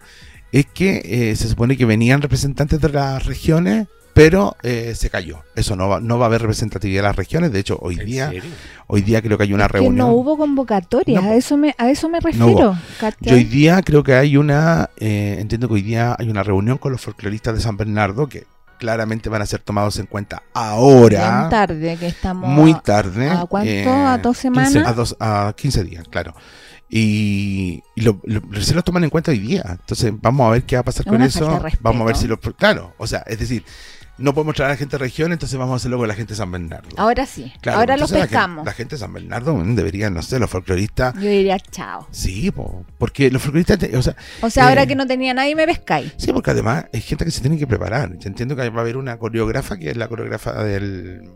es 0.53 0.67
que 0.67 1.03
eh, 1.31 1.37
se 1.37 1.49
supone 1.49 1.77
que 1.77 1.85
venían 1.85 2.23
representantes 2.23 2.81
de 2.81 2.89
las 2.89 3.25
regiones 3.27 3.87
pero 4.15 4.57
eh, 4.63 4.93
se 4.95 5.11
cayó. 5.11 5.41
Eso 5.57 5.75
no 5.75 5.89
va, 5.89 6.01
no 6.01 6.19
va 6.21 6.27
a 6.27 6.29
haber 6.29 6.43
representatividad 6.43 7.03
de 7.03 7.09
las 7.09 7.17
regiones. 7.17 7.51
De 7.51 7.59
hecho, 7.59 7.77
hoy 7.83 7.99
¿En 7.99 8.07
día, 8.07 8.29
serio? 8.29 8.45
hoy 8.87 9.03
día 9.03 9.21
creo 9.21 9.37
que 9.37 9.43
hay 9.43 9.53
una 9.53 9.67
reunión. 9.67 9.97
no 9.97 10.13
hubo 10.13 10.39
convocatoria, 10.39 11.21
No. 11.21 11.31
a 11.31 11.35
eso 11.35 11.57
me, 11.57 11.75
a 11.79 11.91
eso 11.91 12.09
me 12.09 12.21
refiero. 12.21 12.79
¿cachai? 13.01 13.19
Y 13.29 13.35
hoy 13.35 13.43
día 13.43 13.83
creo 13.83 14.05
que 14.05 14.15
hay 14.15 14.37
una, 14.37 14.89
eh, 14.99 15.39
entiendo 15.41 15.67
que 15.67 15.75
hoy 15.75 15.83
día 15.83 16.15
hay 16.17 16.29
una 16.31 16.45
reunión 16.45 16.79
con 16.79 16.93
los 16.93 17.01
folcloristas 17.01 17.57
de 17.57 17.61
San 17.61 17.77
Bernardo 17.77 18.29
que 18.29 18.45
claramente 18.85 19.31
van 19.31 19.41
a 19.41 19.47
ser 19.47 19.61
tomados 19.61 19.99
en 19.99 20.05
cuenta 20.05 20.43
ahora, 20.53 21.39
Bien 21.39 21.49
tarde, 21.51 21.97
que 21.97 22.07
estamos 22.07 22.47
muy 22.47 22.75
tarde. 22.83 23.31
¿A 23.31 23.47
cuánto? 23.47 23.71
eh, 23.71 23.89
¿A 23.89 24.19
dos 24.19 24.37
semanas? 24.37 24.77
a, 24.77 24.93
dos, 24.93 25.17
a 25.19 25.55
15 25.57 25.85
días, 25.85 26.05
claro. 26.11 26.35
Y, 26.91 27.83
y 27.97 28.03
lo, 28.03 28.21
lo- 28.25 28.43
recién 28.51 28.77
lo 28.77 28.83
toman 28.83 29.05
en 29.05 29.11
cuenta 29.11 29.31
hoy 29.31 29.39
día. 29.39 29.65
Entonces, 29.67 30.13
vamos 30.21 30.47
a 30.47 30.51
ver 30.51 30.65
qué 30.65 30.77
va 30.77 30.81
a 30.81 30.85
pasar 30.85 31.07
Es 31.07 31.11
con 31.11 31.23
eso. 31.23 31.63
Vamos 31.81 32.03
a 32.03 32.05
ver 32.05 32.17
si 32.17 32.29
lo. 32.29 32.39
Claro, 32.39 32.93
o 32.99 33.07
sea, 33.07 33.25
es 33.27 33.39
decir, 33.39 33.65
no 34.19 34.33
podemos 34.35 34.55
traer 34.55 34.71
a 34.71 34.75
la 34.75 34.77
gente 34.77 34.97
de 34.97 34.99
región, 35.05 35.33
entonces 35.33 35.59
vamos 35.59 35.73
a 35.73 35.77
hacerlo 35.77 35.99
con 35.99 36.07
la 36.09 36.15
gente 36.15 36.33
de 36.33 36.37
San 36.37 36.51
Bernardo. 36.51 36.89
Ahora 36.97 37.27
sí, 37.27 37.53
Claro, 37.61 37.81
ahora 37.81 37.97
los 37.97 38.11
entonces 38.13 38.19
la 38.19 38.39
pescamos. 38.39 38.65
La, 38.67 38.73
gente 38.73 38.95
de 38.95 39.01
San 39.01 39.13
Bernardo 39.13 39.55
mm, 39.55 39.75
debería, 39.75 40.11
no 40.11 40.23
sé, 40.23 40.39
los 40.39 40.49
folcloristas. 40.51 41.15
Yo 41.15 41.21
diría 41.29 41.59
chao. 41.59 42.07
Sí, 42.11 42.51
po, 42.51 42.85
porque 42.99 43.31
los 43.31 43.43
folcloristas, 43.43 43.79
te- 43.79 43.97
o 43.97 44.03
sea, 44.03 44.15
O 44.41 44.51
sea, 44.51 44.65
Eh. 44.65 44.69
ahora 44.69 44.87
que 44.87 44.95
no 44.95 45.07
tenía 45.07 45.35
nadie 45.35 45.55
me 45.57 45.67
pescáis. 45.67 46.13
Sí, 46.17 46.33
porque 46.33 46.51
además 46.53 46.87
hay 46.93 47.01
gente 47.01 47.25
que 47.25 47.31
se 47.31 47.41
tiene 47.41 47.59
que 47.59 47.67
preparar. 47.67 48.17
Yo 48.19 48.29
entiendo 48.29 48.55
que 48.57 48.69
va 48.71 48.79
a 48.79 48.81
haber 48.83 48.97
una 48.97 49.19
coreógrafa 49.19 49.77
que 49.79 49.91
es 49.91 49.97
la 49.97 50.09
coreógrafa 50.09 50.63
del, 50.65 51.31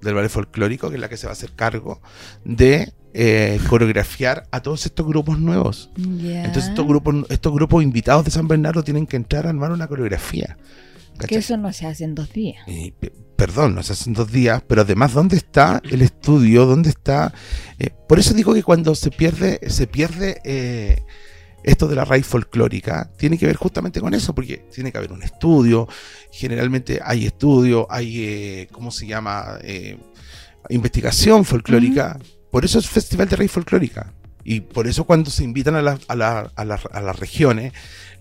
del 0.00 0.14
ballet 0.14 0.30
folclórico, 0.30 0.88
que 0.88 0.96
es 0.96 1.00
la 1.00 1.08
que 1.08 1.16
se 1.16 1.26
va 1.26 1.30
a 1.30 1.34
hacer 1.34 1.52
cargo 1.54 2.00
de 2.44 2.92
eh, 3.14 3.60
coreografiar 3.68 4.44
a 4.50 4.60
todos 4.60 4.86
estos 4.86 5.06
grupos 5.06 5.38
nuevos. 5.38 5.90
Ya. 5.96 6.44
Entonces 6.44 6.70
estos 6.70 6.86
grupos, 6.86 7.26
estos 7.28 7.52
grupos 7.52 7.82
invitados 7.84 8.24
de 8.24 8.30
San 8.30 8.48
Bernardo 8.48 8.82
tienen 8.82 9.06
que 9.06 9.16
entrar 9.16 9.46
a 9.46 9.50
armar 9.50 9.70
una 9.72 9.86
coreografía. 9.86 10.56
Que 11.28 11.36
eso 11.36 11.56
no 11.56 11.72
se 11.72 11.86
hace 11.86 12.04
en 12.04 12.14
dos 12.14 12.32
días. 12.32 12.62
Y, 12.66 12.90
pe- 12.92 13.12
perdón, 13.36 13.74
nos 13.74 13.90
hacen 13.90 14.12
dos 14.12 14.30
días, 14.30 14.62
pero 14.66 14.82
además, 14.82 15.12
¿dónde 15.12 15.36
está 15.36 15.80
el 15.90 16.02
estudio? 16.02 16.66
¿Dónde 16.66 16.90
está? 16.90 17.32
eh, 17.78 17.90
por 18.08 18.18
eso 18.18 18.34
digo 18.34 18.54
que 18.54 18.62
cuando 18.62 18.94
se 18.94 19.10
pierde, 19.10 19.58
se 19.68 19.86
pierde 19.86 20.40
eh, 20.44 21.02
esto 21.64 21.86
de 21.88 21.96
la 21.96 22.04
raíz 22.04 22.26
folclórica, 22.26 23.10
tiene 23.16 23.38
que 23.38 23.46
ver 23.46 23.56
justamente 23.56 24.00
con 24.00 24.14
eso, 24.14 24.34
porque 24.34 24.58
tiene 24.72 24.90
que 24.92 24.98
haber 24.98 25.12
un 25.12 25.22
estudio, 25.22 25.88
generalmente 26.32 27.00
hay 27.04 27.26
estudio, 27.26 27.86
hay, 27.90 28.24
eh, 28.24 28.68
¿cómo 28.72 28.90
se 28.90 29.06
llama? 29.06 29.58
Eh, 29.62 29.96
investigación 30.68 31.44
folclórica. 31.44 32.18
Por 32.50 32.64
eso 32.64 32.78
es 32.78 32.88
Festival 32.88 33.28
de 33.28 33.36
Raíz 33.36 33.50
Folclórica. 33.50 34.12
Y 34.44 34.60
por 34.60 34.86
eso 34.88 35.04
cuando 35.04 35.30
se 35.30 35.44
invitan 35.44 35.76
a, 35.76 35.82
la- 35.82 35.98
a 36.08 36.14
la- 36.16 36.52
a 36.56 36.64
la- 36.64 36.80
a 36.92 37.00
las 37.00 37.18
regiones, 37.18 37.72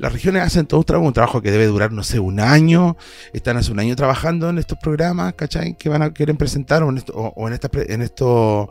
las 0.02 0.12
regiones 0.12 0.42
hacen 0.44 0.66
todo 0.66 0.80
un 0.80 0.86
trabajo, 0.86 1.08
un 1.08 1.14
trabajo 1.14 1.42
que 1.42 1.52
debe 1.52 1.68
durar, 1.68 1.92
no 1.92 2.04
sé, 2.04 2.20
un 2.20 2.40
año. 2.40 2.98
Están 3.34 3.58
hace 3.58 3.72
un 3.72 3.80
año 3.80 3.96
trabajando 3.96 4.50
en 4.50 4.58
estos 4.58 4.78
programas, 4.80 5.34
¿cachai? 5.36 5.76
Que 5.78 5.90
van 5.90 6.02
a 6.02 6.12
querer 6.14 6.36
presentar 6.36 6.82
o 6.84 6.90
en, 6.90 6.98
esto- 6.98 7.14
o- 7.16 7.34
o 7.36 7.48
en, 7.48 7.54
estas 7.54 7.70
pre- 7.70 7.94
en, 7.94 8.02
esto- 8.02 8.70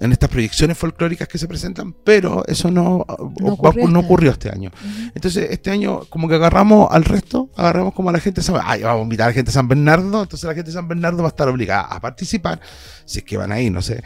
en 0.00 0.10
estas 0.12 0.28
proyecciones 0.28 0.76
folclóricas 0.76 1.28
que 1.28 1.38
se 1.38 1.46
presentan, 1.46 1.92
pero 2.04 2.44
eso 2.48 2.70
no, 2.70 3.04
No 3.40 3.46
va- 3.46 3.52
ocurrió 3.70 3.86
no 3.88 4.00
este 4.00 4.06
ocurrió 4.06 4.30
este 4.32 4.50
año. 4.50 4.70
Entonces, 5.14 5.48
este 5.50 5.70
año, 5.70 6.00
como 6.10 6.28
que 6.28 6.34
agarramos 6.34 6.88
al 6.90 7.04
resto, 7.04 7.50
agarramos 7.56 7.94
como 7.94 8.08
a 8.08 8.12
la 8.12 8.18
gente 8.20 8.40
de 8.40 8.44
San 8.46 8.56
Ay, 8.64 8.82
vamos 8.82 9.00
a 9.00 9.02
invitar 9.04 9.26
a 9.26 9.30
la 9.30 9.34
gente 9.34 9.50
de 9.50 9.54
San 9.54 9.68
Bernardo, 9.68 10.22
entonces 10.24 10.42
la 10.44 10.54
gente 10.54 10.70
de 10.70 10.74
San 10.74 10.88
Bernardo 10.88 11.18
va 11.22 11.28
a 11.28 11.30
estar 11.30 11.48
obligada 11.48 11.82
a 11.84 12.00
participar, 12.00 12.60
si 13.04 13.18
es 13.20 13.24
que 13.24 13.36
van 13.36 13.52
ahí, 13.52 13.70
no 13.70 13.80
sé. 13.80 14.02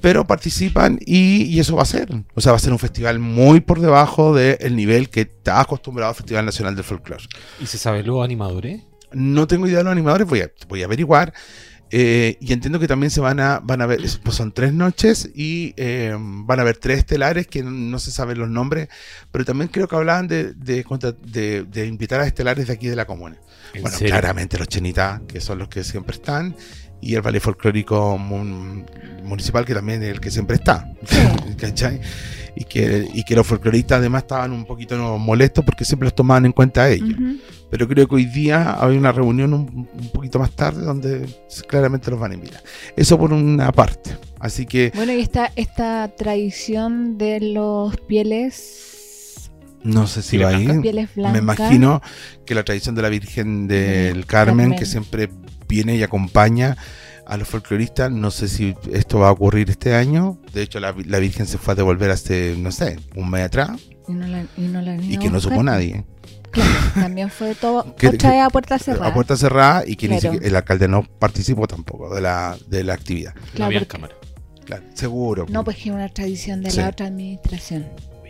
Pero 0.00 0.26
participan 0.26 0.98
y, 1.04 1.44
y 1.44 1.60
eso 1.60 1.76
va 1.76 1.82
a 1.82 1.86
ser. 1.86 2.08
O 2.34 2.40
sea, 2.40 2.52
va 2.52 2.56
a 2.56 2.60
ser 2.60 2.72
un 2.72 2.78
festival 2.78 3.18
muy 3.18 3.60
por 3.60 3.80
debajo 3.80 4.34
del 4.34 4.76
nivel 4.76 5.10
que 5.10 5.22
está 5.22 5.60
acostumbrado 5.60 6.10
al 6.10 6.16
Festival 6.16 6.46
Nacional 6.46 6.74
del 6.74 6.84
Folclore. 6.84 7.24
¿Y 7.60 7.66
se 7.66 7.78
sabe 7.78 8.02
los 8.02 8.24
animadores? 8.24 8.82
No 9.12 9.46
tengo 9.46 9.66
idea 9.66 9.78
de 9.78 9.84
los 9.84 9.92
animadores, 9.92 10.26
voy 10.26 10.40
a, 10.40 10.50
voy 10.68 10.82
a 10.82 10.86
averiguar. 10.86 11.32
Eh, 11.92 12.36
y 12.40 12.52
entiendo 12.52 12.78
que 12.78 12.86
también 12.86 13.10
se 13.10 13.20
van 13.20 13.40
a, 13.40 13.58
van 13.60 13.82
a 13.82 13.86
ver, 13.86 14.00
pues 14.22 14.36
son 14.36 14.52
tres 14.52 14.72
noches 14.72 15.28
y 15.34 15.74
eh, 15.76 16.14
van 16.18 16.58
a 16.60 16.62
haber 16.62 16.76
tres 16.76 16.98
estelares 16.98 17.48
que 17.48 17.62
no, 17.64 17.70
no 17.72 17.98
se 17.98 18.12
saben 18.12 18.38
los 18.38 18.48
nombres, 18.48 18.88
pero 19.32 19.44
también 19.44 19.68
creo 19.68 19.88
que 19.88 19.96
hablaban 19.96 20.28
de, 20.28 20.54
de, 20.54 20.84
de- 21.22 21.62
de 21.64 21.86
invitar 21.86 22.20
a 22.20 22.26
estelares 22.26 22.68
de 22.68 22.72
aquí 22.74 22.86
de 22.86 22.94
la 22.96 23.06
comuna. 23.06 23.36
¿En 23.74 23.82
Bueno, 23.82 23.96
serio? 23.98 24.12
claramente 24.14 24.56
los 24.58 24.68
chenitas, 24.68 25.20
que 25.26 25.40
son 25.40 25.58
los 25.58 25.68
que 25.68 25.82
siempre 25.82 26.14
están, 26.14 26.54
y 27.00 27.14
el 27.14 27.22
ballet 27.22 27.40
folclórico 27.40 28.16
mun- 28.18 28.84
municipal, 29.24 29.64
que 29.64 29.74
también 29.74 30.02
es 30.02 30.10
el 30.10 30.20
que 30.20 30.30
siempre 30.30 30.56
está. 30.56 30.92
¿Cachai? 31.58 32.00
Y 32.56 32.64
que, 32.64 33.08
y 33.14 33.24
que 33.24 33.34
los 33.34 33.46
folcloristas 33.46 33.98
además 33.98 34.22
estaban 34.22 34.52
un 34.52 34.64
poquito 34.64 35.18
molestos 35.18 35.64
porque 35.64 35.84
siempre 35.84 36.06
los 36.06 36.14
tomaban 36.14 36.46
en 36.46 36.52
cuenta 36.52 36.82
a 36.84 36.90
ellos. 36.90 37.10
Ujú. 37.10 37.36
Pero 37.70 37.86
creo 37.88 38.08
que 38.08 38.14
hoy 38.16 38.24
día 38.26 38.76
hay 38.84 38.96
una 38.96 39.12
reunión 39.12 39.54
un, 39.54 39.88
un 39.92 40.08
poquito 40.12 40.38
más 40.38 40.50
tarde 40.52 40.82
donde 40.84 41.26
claramente 41.68 42.10
los 42.10 42.18
van 42.18 42.32
a 42.32 42.34
invitar. 42.34 42.62
Eso 42.96 43.16
por 43.18 43.32
una 43.32 43.70
parte. 43.72 44.16
Así 44.40 44.66
que 44.66 44.90
Bueno, 44.94 45.12
y 45.12 45.20
esta, 45.20 45.52
esta 45.56 46.08
tradición 46.16 47.16
de 47.18 47.40
los 47.40 47.96
pieles, 48.08 49.50
no 49.82 50.06
sé 50.06 50.22
si 50.22 50.36
¿Pieles 50.38 50.46
va 50.46 50.56
a 50.56 50.60
ir. 50.60 50.64
blancas? 50.66 50.82
pieles 50.82 51.14
blancas. 51.14 51.32
Me 51.32 51.38
imagino 51.38 52.02
que 52.44 52.54
la 52.54 52.64
tradición 52.64 52.94
de 52.94 53.02
la 53.02 53.08
Virgen 53.08 53.68
del 53.68 54.26
Carmen, 54.26 54.66
Carmen. 54.70 54.78
que 54.78 54.86
siempre 54.86 55.30
viene 55.68 55.96
y 55.96 56.02
acompaña 56.02 56.76
a 57.26 57.36
los 57.36 57.46
folcloristas, 57.46 58.10
no 58.10 58.30
sé 58.32 58.48
si 58.48 58.74
esto 58.92 59.20
va 59.20 59.28
a 59.28 59.32
ocurrir 59.32 59.70
este 59.70 59.94
año. 59.94 60.38
De 60.52 60.62
hecho, 60.62 60.80
la, 60.80 60.92
la 61.06 61.18
Virgen 61.20 61.46
se 61.46 61.58
fue 61.58 61.72
a 61.72 61.74
devolver 61.76 62.10
hace, 62.10 62.56
no 62.58 62.72
sé, 62.72 62.98
un 63.14 63.30
mes 63.30 63.44
atrás 63.44 63.70
Y 64.08 64.12
no 64.12 64.26
la, 64.26 64.44
y 64.56 64.62
no 64.62 64.80
la 64.82 64.96
y 64.96 65.16
que 65.16 65.30
no 65.30 65.38
supo 65.40 65.62
nadie. 65.62 66.04
Claro, 66.50 66.70
también 66.94 67.30
fue 67.30 67.54
todo 67.54 67.94
Que- 67.96 68.08
otra 68.08 68.18
que- 68.30 68.36
vez 68.36 68.44
a 68.44 68.50
puerta 68.50 68.78
cerrada. 68.78 69.06
A 69.08 69.14
puerta 69.14 69.36
cerrada 69.36 69.84
y 69.86 69.96
que 69.96 70.08
ni 70.08 70.18
Claro. 70.18 70.34
siquiera- 70.34 70.46
el 70.48 70.56
alcalde 70.56 70.88
no 70.88 71.02
participó 71.18 71.66
tampoco 71.66 72.14
de 72.14 72.20
la, 72.20 72.56
de 72.66 72.84
la 72.84 72.94
actividad. 72.94 73.34
No 73.34 73.40
Claro, 73.52 73.64
había 73.66 73.78
porque- 73.80 73.88
cámara. 73.92 74.14
Claro, 74.64 74.82
seguro. 74.94 75.46
No, 75.48 75.64
pues 75.64 75.76
que 75.76 75.88
es 75.88 75.94
una 75.94 76.08
tradición 76.08 76.62
de 76.62 76.70
Sí. 76.70 76.78
la 76.78 76.88
otra 76.90 77.06
administración. 77.06 77.86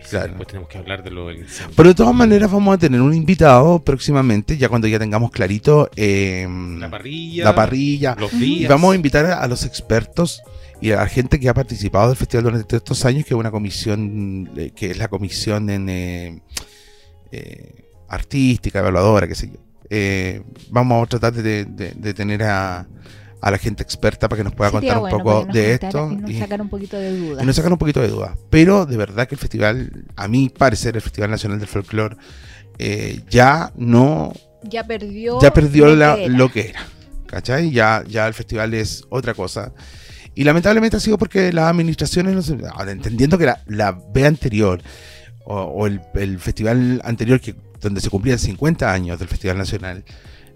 Claro. 0.08 0.28
Después 0.28 0.48
tenemos 0.48 0.68
que 0.70 0.78
hablar 0.78 1.02
de 1.04 1.10
lo 1.10 1.28
del 1.28 1.38
incendio. 1.40 1.74
Pero 1.76 1.88
de 1.90 1.94
todas 1.94 2.14
maneras 2.14 2.50
vamos 2.50 2.74
a 2.74 2.78
tener 2.78 3.00
un 3.02 3.12
invitado 3.14 3.78
próximamente, 3.84 4.56
ya 4.56 4.68
cuando 4.70 4.88
ya 4.88 4.98
tengamos 4.98 5.30
clarito 5.30 5.90
eh, 5.94 6.48
La 6.78 6.88
parrilla. 6.90 7.44
la 7.44 7.54
parrilla. 7.54 8.16
Los 8.18 8.32
Y 8.32 8.38
días. 8.38 8.70
vamos 8.70 8.92
a 8.92 8.96
invitar 8.96 9.26
a, 9.26 9.46
los 9.46 9.64
expertos 9.66 10.42
y 10.80 10.90
a 10.92 10.96
la 10.96 11.06
gente 11.06 11.38
que 11.38 11.48
ha 11.50 11.54
participado 11.54 12.08
del 12.08 12.16
festival 12.16 12.44
durante 12.44 12.64
todos 12.66 12.80
estos 12.80 13.04
años, 13.04 13.24
que 13.26 13.34
es 13.34 13.38
una 13.38 13.50
comisión, 13.50 14.50
eh, 14.56 14.72
que 14.74 14.90
es 14.92 14.96
la 14.98 15.08
comisión 15.08 15.68
en, 15.68 15.88
eh, 15.90 16.40
eh, 17.30 17.89
artística, 18.10 18.78
evaluadora, 18.80 19.26
qué 19.26 19.34
sé 19.34 19.48
yo. 19.48 19.58
Eh, 19.88 20.42
vamos 20.70 21.02
a 21.04 21.08
tratar 21.08 21.32
de, 21.32 21.64
de- 21.64 21.92
de 21.96 22.14
tener 22.14 22.42
a, 22.42 22.86
a 23.40 23.50
la 23.50 23.58
gente 23.58 23.82
experta 23.82 24.28
para 24.28 24.38
que 24.40 24.44
nos 24.44 24.54
pueda 24.54 24.70
Sería 24.70 24.94
contar 24.94 25.18
un 25.18 25.22
poco 25.24 25.52
de 25.52 25.72
esto. 25.74 26.10
Y 26.12 26.16
nos 26.16 26.30
y- 26.30 26.38
sacar 26.38 26.60
un 26.62 26.68
poquito 26.68 26.96
de 26.98 27.16
dudas. 27.18 27.42
y 27.42 27.46
nos 27.46 27.56
sacan 27.56 27.72
un 27.72 27.78
poquito 27.78 28.00
de 28.00 28.08
duda. 28.08 28.36
Pero 28.50 28.86
de 28.86 28.96
verdad 28.96 29.26
que 29.26 29.34
el 29.34 29.40
festival, 29.40 30.04
a 30.16 30.28
mi 30.28 30.48
parecer, 30.48 30.94
el 30.96 31.02
Festival 31.02 31.30
Nacional 31.30 31.58
del 31.58 31.68
Folclore, 31.68 32.16
eh, 32.78 33.20
ya 33.30 33.72
no, 33.76 34.32
Ya 34.62 34.84
perdió, 34.84 35.40
ya 35.40 35.52
perdió 35.52 35.86
lo 35.86 35.96
la- 35.96 36.14
que 36.16 36.24
era. 36.26 36.36
lo 36.36 36.52
que 36.52 36.68
era. 36.68 36.86
¿Cachai? 37.26 37.70
Ya, 37.70 38.02
ya 38.08 38.26
el 38.26 38.34
festival 38.34 38.74
es 38.74 39.04
otra 39.08 39.34
cosa. 39.34 39.72
Y 40.34 40.44
lamentablemente 40.44 40.96
ha 40.96 41.00
sido 41.00 41.16
porque 41.18 41.52
las 41.52 41.64
administraciones, 41.70 42.48
no 42.50 42.68
ahora, 42.72 42.90
entendiendo 42.92 43.38
que 43.38 43.46
la, 43.46 43.60
la 43.66 43.92
B 43.92 44.26
anterior, 44.26 44.80
o, 45.44 45.60
o 45.60 45.86
el, 45.86 46.00
el 46.14 46.38
festival 46.38 47.00
anterior, 47.04 47.40
que 47.40 47.54
donde 47.80 48.00
se 48.00 48.10
cumplían 48.10 48.38
50 48.38 48.92
años 48.92 49.18
del 49.18 49.28
Festival 49.28 49.58
Nacional, 49.58 50.04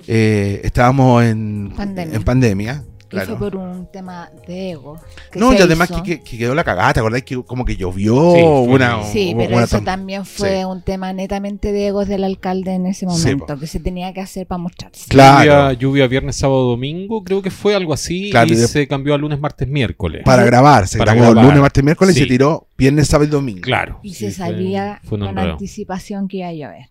eh, 0.06 0.60
estábamos 0.64 1.24
en 1.24 1.72
Pandemia. 1.76 2.16
en 2.16 2.22
pandemia. 2.24 2.84
Y 3.10 3.16
fue 3.16 3.26
Claro. 3.26 3.38
por 3.38 3.54
un 3.56 3.86
tema 3.92 4.28
de 4.48 4.70
ego. 4.72 4.98
que 5.30 5.38
No, 5.38 5.52
y 5.52 5.58
además 5.58 5.88
que, 5.88 6.02
que- 6.02 6.20
que 6.22 6.36
quedó 6.36 6.52
la 6.52 6.64
cagada, 6.64 6.92
¿te 6.94 6.98
acordás 7.00 7.22
que 7.22 7.40
como 7.44 7.64
que 7.64 7.76
llovió? 7.76 8.32
Sí, 8.34 8.42
una, 8.42 8.96
un- 8.96 9.04
Sí, 9.04 9.34
pero 9.36 9.54
una 9.54 9.64
eso 9.66 9.80
también 9.82 10.24
fue 10.24 10.58
Sí. 10.60 10.64
un 10.64 10.82
tema 10.82 11.12
netamente 11.12 11.70
de 11.70 11.86
egos 11.88 12.08
del 12.08 12.24
alcalde 12.24 12.72
en 12.72 12.86
ese 12.86 13.06
momento, 13.06 13.56
que 13.60 13.68
se 13.68 13.78
tenía 13.78 14.12
que 14.12 14.20
hacer 14.20 14.48
para 14.48 14.58
mostrarse. 14.58 15.04
Claro. 15.08 15.44
Lluvia, 15.44 15.72
lluvia 15.78 16.06
viernes, 16.08 16.34
sábado, 16.36 16.64
domingo, 16.70 17.22
creo 17.22 17.40
que 17.40 17.52
fue 17.52 17.76
algo 17.76 17.92
así. 17.92 18.30
Claro, 18.32 18.48
y 18.48 18.54
y 18.54 18.56
de- 18.56 18.66
se 18.66 18.88
cambió 18.88 19.14
a 19.14 19.18
lunes, 19.18 19.38
martes, 19.38 19.68
miércoles. 19.68 20.22
Para 20.24 20.42
grabar, 20.44 20.88
se 20.88 20.98
Para 20.98 21.12
grabó 21.14 21.30
grabar. 21.30 21.44
lunes, 21.44 21.60
martes, 21.60 21.84
miércoles 21.84 22.16
y 22.16 22.20
se 22.20 22.26
tiró 22.26 22.66
viernes, 22.76 23.06
sábado 23.06 23.28
y 23.28 23.30
domingo. 23.30 23.60
Claro. 23.60 24.00
Y 24.02 24.14
sí, 24.14 24.24
se 24.24 24.32
sabía 24.32 25.00
con 25.08 25.22
anticipación 25.22 26.26
que 26.26 26.38
iba 26.38 26.48
a 26.48 26.52
llover. 26.52 26.86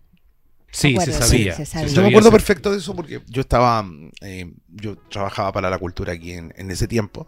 Sí, 0.74 0.96
se 1.02 1.12
sabía. 1.12 1.54
sí, 1.54 1.64
se 1.64 1.66
sabía. 1.66 1.88
Yo 1.88 2.02
me 2.02 2.08
acuerdo 2.08 2.32
perfecto 2.32 2.72
de 2.72 2.78
eso 2.78 2.96
porque 2.96 3.20
yo 3.28 3.40
estaba, 3.42 3.86
eh, 4.20 4.52
yo 4.68 4.96
trabajaba 5.08 5.52
para 5.52 5.70
la 5.70 5.78
cultura 5.78 6.12
aquí 6.12 6.32
en, 6.32 6.52
en 6.56 6.70
ese 6.70 6.88
tiempo. 6.88 7.26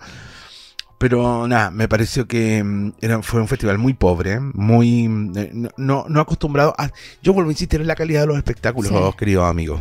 Pero 0.98 1.46
nada, 1.46 1.70
me 1.70 1.88
pareció 1.88 2.26
que 2.26 2.64
mm, 2.64 2.92
era, 3.00 3.22
fue 3.22 3.40
un 3.40 3.48
festival 3.48 3.78
muy 3.78 3.94
pobre, 3.94 4.40
muy 4.40 5.04
eh, 5.36 5.50
no, 5.52 5.68
no, 5.76 6.06
no 6.08 6.20
acostumbrado 6.20 6.74
a... 6.78 6.90
Yo 7.22 7.32
vuelvo 7.34 7.50
a 7.50 7.52
insistir 7.52 7.80
en 7.80 7.86
la 7.86 7.94
calidad 7.94 8.22
de 8.22 8.26
los 8.28 8.36
espectáculos, 8.36 8.90
Sí. 8.90 9.16
queridos 9.18 9.44
amigos. 9.44 9.80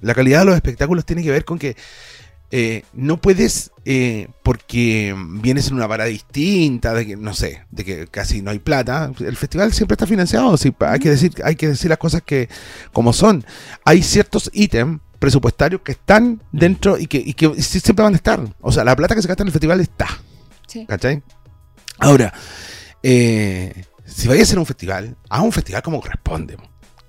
La 0.00 0.14
calidad 0.14 0.40
de 0.40 0.46
los 0.46 0.54
espectáculos 0.56 1.04
tiene 1.04 1.22
que 1.22 1.30
ver 1.30 1.44
con 1.44 1.58
que 1.58 1.76
eh, 2.50 2.84
no 2.92 3.20
puedes, 3.20 3.72
eh, 3.84 4.28
porque 4.42 5.14
vienes 5.16 5.68
en 5.68 5.74
una 5.74 5.88
parada 5.88 6.08
distinta, 6.08 6.94
de 6.94 7.06
que, 7.06 7.16
no 7.16 7.34
sé, 7.34 7.64
de 7.70 7.84
que 7.84 8.06
casi 8.06 8.42
no 8.42 8.50
hay 8.50 8.58
plata. 8.58 9.10
El 9.18 9.36
festival 9.36 9.72
siempre 9.72 9.94
está 9.94 10.06
financiado, 10.06 10.56
sí, 10.56 10.74
hay, 10.80 11.00
que 11.00 11.10
decir, 11.10 11.32
hay 11.44 11.56
que 11.56 11.68
decir 11.68 11.88
las 11.88 11.98
cosas 11.98 12.22
que 12.22 12.48
como 12.92 13.12
son. 13.12 13.44
Hay 13.84 14.02
ciertos 14.02 14.50
ítems 14.52 15.00
presupuestarios 15.18 15.80
que 15.80 15.92
están 15.92 16.42
dentro 16.52 16.98
y 16.98 17.06
que, 17.06 17.16
y 17.16 17.32
que 17.34 17.60
siempre 17.62 18.02
van 18.02 18.12
a 18.12 18.16
estar. 18.16 18.40
O 18.60 18.70
sea, 18.70 18.84
la 18.84 18.94
plata 18.94 19.14
que 19.14 19.22
se 19.22 19.28
gasta 19.28 19.42
en 19.42 19.48
el 19.48 19.52
festival 19.52 19.80
está. 19.80 20.06
Sí. 20.66 20.86
¿Cachai? 20.86 21.22
Ahora, 21.98 22.32
eh, 23.02 23.84
si 24.04 24.28
vais 24.28 24.40
a 24.40 24.42
hacer 24.42 24.58
un 24.58 24.66
festival, 24.66 25.16
haz 25.28 25.40
un 25.40 25.52
festival 25.52 25.82
como 25.82 26.00
corresponde. 26.00 26.56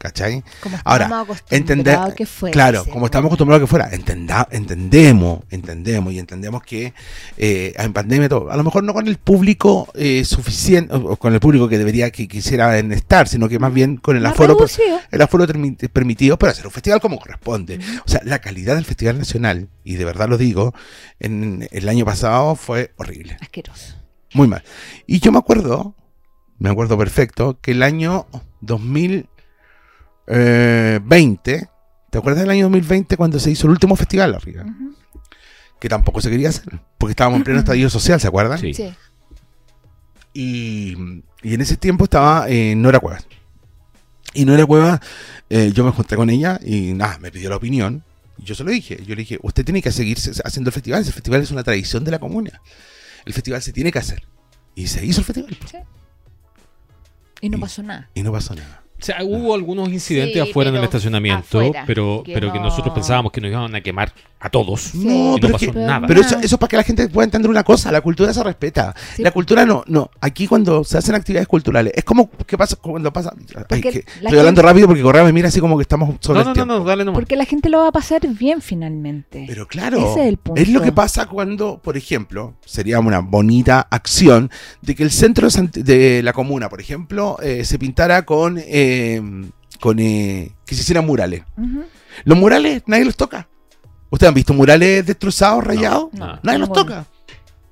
¿Cachai? 0.06 0.44
Como 0.62 0.78
Ahora, 0.84 1.26
Entender, 1.50 1.98
que 2.16 2.28
fuese, 2.28 2.54
claro, 2.54 2.86
como 2.86 3.06
estamos 3.08 3.30
acostumbrados 3.30 3.62
a 3.62 3.66
que 3.66 3.70
fuera, 3.70 3.90
entenda- 3.92 4.48
entendemos, 4.52 5.40
entendemos 5.50 6.14
y 6.14 6.20
entendemos 6.20 6.62
que 6.62 6.94
eh, 7.38 7.74
en 7.76 7.92
pandemia 7.92 8.30
todo, 8.30 8.52
a 8.52 8.56
lo 8.58 8.64
mejor 8.64 8.84
no 8.84 8.94
con 8.94 9.08
el 9.08 9.18
público 9.18 9.88
eh, 9.96 10.24
suficiente, 10.24 10.94
o, 10.94 11.14
o 11.14 11.16
con 11.18 11.34
el 11.34 11.40
público 11.40 11.68
que 11.68 11.80
debería 11.80 12.12
que 12.12 12.28
quisiera 12.28 12.78
estar, 12.78 13.28
sino 13.28 13.50
que 13.50 13.58
más 13.58 13.74
bien 13.74 13.98
con 13.98 14.16
el 14.16 14.22
Más 14.22 14.34
aforo, 14.34 14.54
reducido. 14.54 15.00
el 15.12 15.22
aforo 15.22 15.48
permitido 15.92 16.38
para 16.38 16.52
hacer 16.52 16.66
un 16.68 16.72
festival 16.72 17.00
como 17.02 17.18
corresponde. 17.20 17.80
O 18.06 18.10
sea, 18.10 18.22
la 18.24 18.40
calidad 18.40 18.76
del 18.76 18.86
Festival 18.86 19.18
Nacional, 19.18 19.70
y 19.84 19.96
de 19.96 20.06
verdad 20.06 20.30
lo 20.30 20.38
digo, 20.38 20.74
en 21.20 21.68
el 21.72 21.90
año 21.90 22.06
pasado 22.06 22.56
fue 22.56 22.94
horrible, 22.98 23.38
Asqueroso. 23.42 23.96
muy 24.36 24.48
mal. 24.48 24.64
Y 25.08 25.20
yo 25.20 25.32
me 25.32 25.40
acuerdo, 25.40 25.96
me 26.60 26.70
acuerdo 26.70 26.96
perfecto, 26.98 27.58
que 27.60 27.72
el 27.72 27.82
año 27.82 28.28
2020, 30.28 31.70
¿te 32.10 32.18
acuerdas 32.18 32.42
del 32.42 32.50
año 32.50 32.64
2020 32.66 33.18
cuando 33.18 33.40
se 33.40 33.52
hizo 33.52 33.68
el 33.68 33.72
último 33.72 33.96
festival? 33.96 34.36
Ujú. 34.38 34.96
Que 35.80 35.90
tampoco 35.90 36.22
se 36.22 36.30
quería 36.30 36.50
hacer, 36.50 36.80
porque 36.98 37.12
estábamos 37.12 37.38
en 37.38 37.44
pleno 37.44 37.60
estadio 37.62 37.90
social, 37.90 38.20
¿se 38.20 38.28
acuerdan? 38.28 38.58
Sí. 38.60 38.74
Sí. 38.74 38.94
Y, 40.34 40.96
y 41.44 41.54
en 41.54 41.62
ese 41.62 41.78
tiempo 41.78 42.06
estaba 42.06 42.50
eh, 42.50 42.76
Nora 42.76 43.00
Cuevas. 43.00 43.28
Y 44.34 44.44
Nora 44.46 44.66
Cuevas, 44.66 45.00
eh, 45.50 45.72
yo 45.74 45.86
me 45.86 45.92
junté 45.92 46.16
con 46.18 46.30
ella 46.30 46.60
y 46.64 46.94
nada, 46.94 47.18
me 47.20 47.32
pidió 47.32 47.50
la 47.50 47.56
opinión. 47.56 48.04
Y 48.38 48.44
yo 48.44 48.54
se 48.54 48.66
lo 48.66 48.72
dije. 48.72 48.98
Yo 49.06 49.16
le 49.16 49.22
dije, 49.22 49.40
usted 49.44 49.64
tiene 49.64 49.82
que 49.82 49.94
seguir 49.94 50.20
se- 50.20 50.42
haciendo 50.44 50.70
el 50.70 50.74
festival. 50.74 51.06
El 51.06 51.14
festival 51.14 51.42
es 51.42 51.52
una 51.52 51.64
tradición 51.64 52.04
de 52.04 52.12
la 52.12 52.20
comuna. 52.20 52.62
El 53.26 53.32
festival 53.34 53.62
se 53.62 53.72
tiene 53.72 53.94
que 53.94 54.00
hacer. 54.00 54.24
Y 54.76 54.88
se 54.88 55.06
hizo 55.06 55.22
el 55.22 55.26
festival. 55.26 55.58
Y 57.40 57.50
no 57.50 57.58
Y- 57.58 57.62
pasó 57.62 57.82
nada. 57.82 58.10
Y 58.14 58.24
no 58.24 58.34
pasó 58.34 58.56
nada. 58.56 58.84
O 59.00 59.06
sea, 59.06 59.18
hubo 59.24 59.54
algunos 59.54 59.90
incidentes 59.90 60.42
Sí, 60.44 60.50
afuera 60.50 60.70
en 60.70 60.78
el 60.78 60.84
estacionamiento, 60.84 61.60
afuera, 61.60 61.84
pero, 61.86 62.24
que 62.26 62.34
pero 62.34 62.52
que 62.52 62.60
no- 62.60 62.66
nosotros 62.66 62.94
pensábamos 62.94 63.32
que 63.32 63.42
nos 63.42 63.52
iban 63.52 63.76
a 63.76 63.82
quemar 63.82 64.12
a 64.40 64.50
todos. 64.50 64.82
Sí. 64.82 65.06
No, 65.06 65.38
y 65.38 65.42
no 65.42 65.50
pasó 65.50 65.72
que- 65.72 65.80
nada. 65.80 66.08
pero 66.08 66.22
eso, 66.22 66.38
eso 66.38 66.56
es 66.56 66.58
para 66.60 66.68
que 66.70 66.78
la 66.78 66.84
gente 66.84 67.08
pueda 67.10 67.26
entender 67.26 67.50
una 67.50 67.64
cosa. 67.64 67.92
La 67.92 68.02
cultura 68.02 68.34
se 68.34 68.42
respeta. 68.44 68.96
Sí. 69.16 69.22
La 69.24 69.32
cultura 69.32 69.66
no, 69.66 69.84
no. 69.88 70.10
Aquí 70.22 70.48
cuando 70.48 70.84
se 70.84 70.98
hacen 70.98 71.14
actividades 71.16 71.48
culturales, 71.48 71.92
es 71.96 72.04
como, 72.04 72.30
¿qué 72.48 72.58
pasa 72.58 72.78
cuando 72.78 73.12
pasa? 73.12 73.34
Ay, 73.70 73.82
que- 73.82 73.90
estoy 74.22 74.40
hablando 74.40 74.62
rápido 74.62 74.88
porque 74.88 75.02
Correa 75.04 75.24
me 75.24 75.34
mira 75.34 75.50
así 75.50 75.60
como 75.60 75.78
que 75.78 75.82
estamos 75.82 76.16
sobre 76.22 76.44
No, 76.44 76.52
el 76.52 76.58
no, 76.58 76.66
no, 76.66 76.80
no, 76.80 76.86
dale 76.86 77.04
nomás. 77.04 77.20
Porque 77.20 77.36
la 77.36 77.46
gente 77.46 77.70
lo 77.70 77.80
va 77.80 77.90
a 77.90 77.92
pasar 77.92 78.22
bien 78.28 78.62
finalmente. 78.62 79.46
Pero 79.48 79.68
claro, 79.68 79.98
Ese 80.12 80.22
es 80.22 80.28
el 80.28 80.38
punto. 80.38 80.62
lo 80.68 80.82
que 80.82 80.92
pasa 80.92 81.26
cuando, 81.28 81.80
por 81.84 81.98
ejemplo, 81.98 82.56
sería 82.66 83.00
una 83.00 83.20
bonita 83.20 83.88
acción 83.92 84.50
de 84.82 84.96
que 84.96 85.04
el 85.04 85.12
centro 85.12 85.48
de 85.74 86.22
la 86.24 86.34
comuna, 86.34 86.70
por 86.70 86.80
ejemplo, 86.80 87.38
eh, 87.42 87.66
se 87.66 87.78
pintara 87.80 88.26
con, 88.26 88.58
eh, 88.60 88.85
con 89.80 90.00
eh, 90.00 90.52
que 90.66 90.76
se 90.76 90.82
hicieran 90.82 91.06
murales. 91.06 91.44
Los 92.24 92.38
murales 92.38 92.84
nadie 92.88 93.06
los 93.06 93.16
toca. 93.16 93.48
¿Ustedes 94.10 94.30
han 94.30 94.34
visto 94.36 94.54
murales 94.54 95.06
destrozados, 95.06 95.64
rayados? 95.64 96.14
No, 96.14 96.40
nadie 96.44 96.60
los 96.60 96.72
toca. 96.72 97.06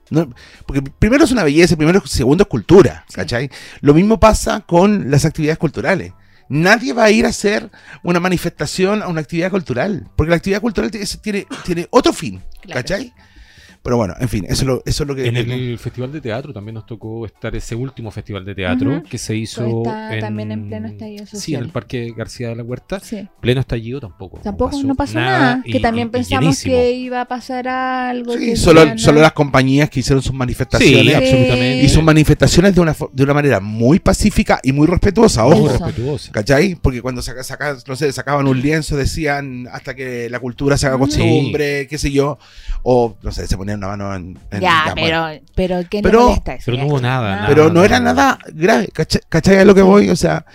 No, 0.10 0.30
porque 0.68 0.82
primero 0.82 1.24
es 1.24 1.32
una 1.32 1.44
belleza, 1.44 1.76
primero, 1.76 2.06
segundo 2.06 2.44
es 2.44 2.48
cultura, 2.50 3.06
Sí. 3.08 3.16
¿cachai? 3.16 3.50
Lo 3.82 3.94
mismo 3.94 4.20
pasa 4.20 4.60
con 4.62 5.10
las 5.10 5.26
actividades 5.26 5.58
culturales. 5.58 6.12
Nadie 6.50 6.94
va 6.94 7.06
a 7.06 7.10
ir 7.12 7.26
a 7.26 7.30
hacer 7.30 7.72
una 8.04 8.20
manifestación 8.20 9.02
a 9.02 9.08
una 9.08 9.22
actividad 9.22 9.50
cultural, 9.50 10.08
porque 10.16 10.30
la 10.32 10.36
actividad 10.36 10.62
cultural 10.62 10.92
tiene, 10.92 11.06
tiene, 11.22 11.48
tiene 11.66 11.88
otro 11.90 12.14
fin, 12.14 12.44
Claro. 12.62 12.82
¿cachai? 12.82 13.14
Pero 13.84 13.98
bueno, 13.98 14.14
en 14.18 14.30
fin, 14.30 14.46
eso 14.46 14.62
es 14.62 14.64
lo, 14.64 14.82
eso 14.86 15.04
es 15.04 15.08
lo 15.10 15.14
que... 15.14 15.28
En 15.28 15.36
el 15.36 15.78
Festival 15.78 16.10
de 16.14 16.22
Teatro 16.22 16.54
también 16.54 16.76
nos 16.76 16.86
tocó 16.86 17.26
estar 17.26 17.54
ese 17.54 17.76
último 17.76 18.12
Festival 18.12 18.46
de 18.46 18.56
Teatro 18.56 18.92
Ujú. 19.00 19.04
que 19.04 19.18
se 19.18 19.36
hizo 19.36 19.84
Está 19.84 20.20
también 20.22 20.54
en 20.54 20.70
pleno 20.70 20.88
estallido 20.88 21.26
Sí, 21.26 21.32
en 21.36 21.40
social. 21.42 21.64
el 21.64 21.70
Parque 21.70 22.14
García 22.16 22.48
de 22.48 22.56
la 22.56 22.64
Huerta. 22.64 23.02
Sí. 23.02 23.28
Pleno 23.42 23.60
estallido 23.60 24.00
tampoco. 24.00 24.40
Tampoco 24.42 24.82
no 24.84 24.96
pasó 24.96 25.16
nada. 25.20 25.62
y- 25.66 25.72
que 25.74 25.80
también 25.82 26.08
y- 26.08 26.12
pensamos 26.12 26.44
llenísimo. 26.44 26.76
que 26.76 26.92
iba 26.94 27.20
a 27.20 27.26
pasar 27.26 27.68
algo. 27.68 28.34
Sí, 28.38 28.46
que 28.46 28.56
solo, 28.56 28.98
solo 28.98 29.20
las 29.20 29.34
compañías 29.34 29.90
que 29.90 30.00
hicieron 30.00 30.22
sus 30.22 30.32
Sí, 30.32 30.38
manifestaciones 30.38 31.16
absolutamente. 31.16 31.84
y 31.84 31.90
sus 31.90 32.04
manifestaciones 32.04 32.76
de 32.76 32.80
una, 32.82 32.96
de 33.12 33.24
una 33.24 33.34
manera 33.34 33.60
muy 33.60 34.00
pacífica 34.00 34.62
y 34.64 34.72
muy 34.72 34.88
respetuosa, 34.88 35.44
Muy 35.44 35.54
ojo. 35.56 35.70
Eso. 35.70 35.86
respetuosa. 35.86 36.32
¿Cachai? 36.32 36.76
Porque 36.76 37.02
cuando 37.02 37.22
saca, 37.22 37.44
saca- 37.44 37.76
no 37.86 37.96
sé, 37.98 38.10
sacaban 38.14 38.48
un 38.48 38.62
lienzo 38.62 38.96
decían 38.96 39.68
hasta 39.74 39.94
que 39.94 40.30
la 40.30 40.40
cultura 40.40 40.78
se 40.78 40.88
haga 40.88 40.98
costumbre, 40.98 41.86
qué 41.90 41.98
sé 41.98 42.12
yo, 42.12 42.38
o 42.84 43.18
no 43.22 43.32
sé, 43.34 43.46
se 43.46 43.58
ponían 43.58 43.73
una 43.76 43.88
mano 43.88 44.16
en... 44.16 44.40
en- 44.52 44.62
Ya, 44.62 44.86
ya, 44.88 44.94
pero, 44.96 45.28
pero 45.56 45.82
¿qué 45.90 46.02
Pero- 46.02 46.20
le 46.20 46.26
molesta 46.26 46.56
eso? 46.56 46.64
pero 46.66 46.78
no 46.78 46.86
hubo 46.88 47.02
nada, 47.02 47.36
nada. 47.36 47.48
Pero 47.48 47.70
no 47.72 47.84
era 47.84 48.00
nada 48.00 48.40
grave, 48.54 48.88
¿cachai? 48.94 49.22
¿Cachai 49.30 49.58
a 49.58 49.66
lo 49.66 49.74
que 49.76 49.82
voy? 49.82 50.10
O 50.10 50.16
sea, 50.16 50.46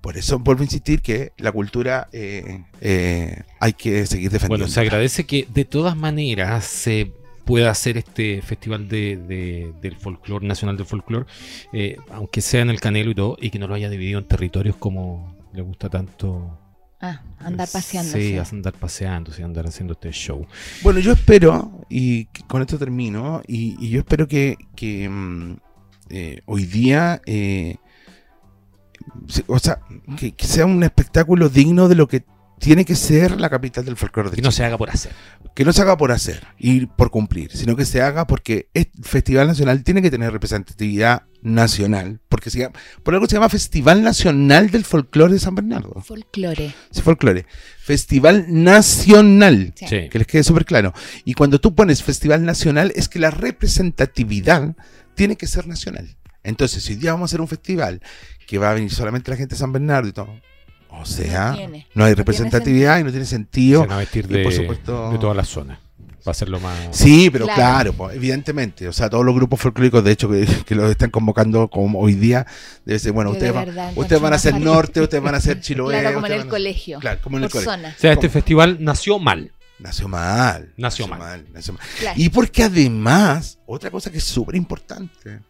por 0.00 0.16
eso 0.16 0.38
vuelvo 0.38 0.62
a 0.62 0.64
insistir 0.64 1.02
que 1.02 1.32
la 1.38 1.50
cultura 1.52 2.08
eh, 2.12 2.62
eh, 2.80 3.42
hay 3.60 3.72
que 3.72 4.06
seguir 4.06 4.30
defendiendo. 4.30 4.64
Bueno, 4.64 4.72
se 4.72 4.80
agradece 4.80 5.24
que 5.24 5.46
de 5.52 5.64
todas 5.64 5.96
maneras 5.96 6.64
se 6.64 7.12
pueda 7.44 7.70
hacer 7.70 7.96
este 7.96 8.42
festival 8.42 8.88
de, 8.88 9.16
de- 9.16 9.72
del 9.80 9.96
folclore, 9.96 10.46
nacional 10.46 10.76
del 10.76 10.86
folclore, 10.86 11.26
eh, 11.72 11.96
aunque 12.12 12.40
sea 12.42 12.60
en 12.60 12.70
el 12.70 12.78
Canelo 12.80 13.10
y 13.10 13.14
todo, 13.14 13.36
y 13.40 13.50
que 13.50 13.58
no 13.58 13.66
lo 13.66 13.74
haya 13.74 13.88
dividido 13.88 14.18
en 14.18 14.26
territorios 14.28 14.76
como 14.76 15.34
le 15.54 15.62
gusta 15.62 15.88
tanto. 15.88 16.58
Ah, 17.00 17.22
andar 17.38 17.68
paseando. 17.72 18.12
Sí, 18.12 18.36
andar 18.36 18.72
paseando, 18.74 19.32
sí, 19.32 19.42
andar 19.42 19.66
haciendo 19.66 19.92
este 19.92 20.10
show. 20.10 20.46
Bueno, 20.82 20.98
yo 20.98 21.12
espero, 21.12 21.86
y 21.88 22.24
con 22.48 22.60
esto 22.60 22.76
termino, 22.76 23.40
y, 23.46 23.76
y 23.78 23.90
yo 23.90 24.00
espero 24.00 24.26
que, 24.26 24.56
que, 24.74 25.08
mm, 25.08 25.56
eh, 26.10 26.40
hoy 26.46 26.64
día, 26.64 27.20
eh, 27.24 27.76
o 29.46 29.58
sea, 29.58 29.80
que, 30.16 30.32
que 30.32 30.46
sea 30.46 30.66
un 30.66 30.82
espectáculo 30.82 31.48
digno 31.48 31.88
de 31.88 31.94
lo 31.94 32.08
que 32.08 32.24
tiene 32.58 32.84
que 32.84 32.94
ser 32.94 33.40
la 33.40 33.48
capital 33.48 33.84
del 33.84 33.96
folclore 33.96 34.30
de 34.30 34.36
Que 34.36 34.42
no 34.42 34.50
se 34.50 34.64
haga 34.64 34.76
por 34.76 34.90
hacer. 34.90 35.12
que 35.54 35.64
no 35.64 35.72
se 35.72 35.82
haga 35.82 35.96
por 35.96 36.12
hacer 36.12 36.46
y 36.58 36.86
por 36.86 37.10
cumplir, 37.10 37.50
sino 37.56 37.76
que 37.76 37.84
se 37.84 38.02
haga 38.02 38.26
porque 38.26 38.68
el 38.74 38.90
Festival 39.02 39.46
Nacional 39.46 39.82
tiene 39.84 40.02
que 40.02 40.10
tener 40.10 40.32
representatividad 40.32 41.22
nacional, 41.40 42.20
porque 42.28 42.50
se 42.50 42.58
llama, 42.58 42.74
por 43.02 43.14
algo 43.14 43.26
se 43.26 43.34
llama 43.34 43.48
Festival 43.48 44.02
Nacional 44.02 44.70
del 44.70 44.84
Folclore 44.84 45.34
de 45.34 45.38
San 45.38 45.54
Bernardo. 45.54 46.00
Folclore. 46.02 46.74
Sí, 46.90 47.00
folclore. 47.02 47.46
Festival 47.78 48.46
Nacional. 48.48 49.72
Sí. 49.76 50.08
Que 50.10 50.18
les 50.18 50.26
quede 50.26 50.42
súper 50.42 50.64
claro. 50.64 50.92
Y 51.24 51.34
cuando 51.34 51.60
tú 51.60 51.74
pones 51.74 52.02
Festival 52.02 52.44
Nacional, 52.44 52.92
es 52.96 53.08
que 53.08 53.18
la 53.18 53.30
representatividad 53.30 54.74
tiene 55.14 55.36
que 55.36 55.46
ser 55.46 55.66
nacional. 55.66 56.16
Entonces, 56.42 56.82
si 56.82 56.92
hoy 56.92 56.98
día 56.98 57.12
vamos 57.12 57.26
a 57.26 57.30
hacer 57.30 57.40
un 57.40 57.48
festival 57.48 58.00
que 58.46 58.58
va 58.58 58.70
a 58.70 58.74
venir 58.74 58.90
solamente 58.90 59.30
la 59.30 59.36
gente 59.36 59.54
de 59.54 59.58
San 59.58 59.72
Bernardo 59.72 60.08
y 60.08 60.12
todo, 60.12 60.40
o 60.90 61.04
sea, 61.04 61.50
no, 61.50 61.56
tiene. 61.56 61.76
hay 61.78 61.84
No 61.94 62.04
tiene 62.04 62.14
representatividad 62.14 62.98
y 63.00 63.04
no 63.04 63.10
tiene 63.10 63.24
Se 63.24 63.30
sentido. 63.32 63.80
van 63.80 63.92
a 63.92 63.96
vestir 63.98 64.26
y 64.28 64.34
de, 64.34 64.42
por 64.42 64.52
supuesto- 64.52 65.10
de 65.12 65.18
toda 65.18 65.34
la 65.34 65.44
zona. 65.44 65.80
Va 66.26 66.32
a 66.32 66.34
ser 66.34 66.48
lo 66.50 66.60
más. 66.60 66.76
Sí, 66.90 67.30
pero 67.30 67.46
Claro. 67.46 67.56
claro, 67.58 67.92
pues, 67.94 68.14
evidentemente. 68.16 68.86
O 68.86 68.92
sea, 68.92 69.08
todos 69.08 69.24
los 69.24 69.34
grupos 69.34 69.60
folclóricos, 69.60 70.04
de 70.04 70.10
hecho, 70.12 70.28
que, 70.28 70.46
que 70.66 70.74
los 70.74 70.90
están 70.90 71.10
convocando 71.10 71.68
como 71.68 72.00
hoy 72.00 72.14
día, 72.14 72.46
debe 72.84 72.98
ser, 72.98 73.12
bueno, 73.12 73.30
Yo 73.30 73.34
ustedes, 73.34 73.54
va- 73.56 73.64
verdad 73.64 73.92
ustedes 73.96 74.20
van 74.20 74.32
a 74.34 74.38
ser 74.38 74.60
norte, 74.60 75.00
ustedes 75.00 75.22
van 75.22 75.34
a 75.36 75.40
ser 75.40 75.60
Chiloé. 75.62 76.00
Claro, 76.00 76.14
como 76.16 76.26
en 76.26 76.32
el 76.32 76.38
van 76.40 76.46
a- 76.48 76.50
colegio. 76.50 76.98
Claro, 76.98 77.20
como 77.22 77.38
en 77.38 77.44
el 77.44 77.48
Por 77.48 77.62
colegio. 77.64 77.72
zona. 77.72 77.94
O 77.96 78.00
sea, 78.00 78.12
este 78.12 78.26
¿Cómo? 78.26 78.32
festival 78.34 78.76
nació 78.80 79.18
mal. 79.18 79.52
Nació 79.78 80.08
mal. 80.08 80.72
Nació 80.76 81.06
mal. 81.08 81.46
nació 81.54 81.72
mal. 81.74 81.82
Claro. 82.00 82.20
Y 82.20 82.28
porque 82.28 82.64
además, 82.64 83.58
otra 83.64 83.90
cosa 83.90 84.10
que 84.10 84.18
es 84.18 84.24
súper 84.24 84.56
importante 84.56 85.40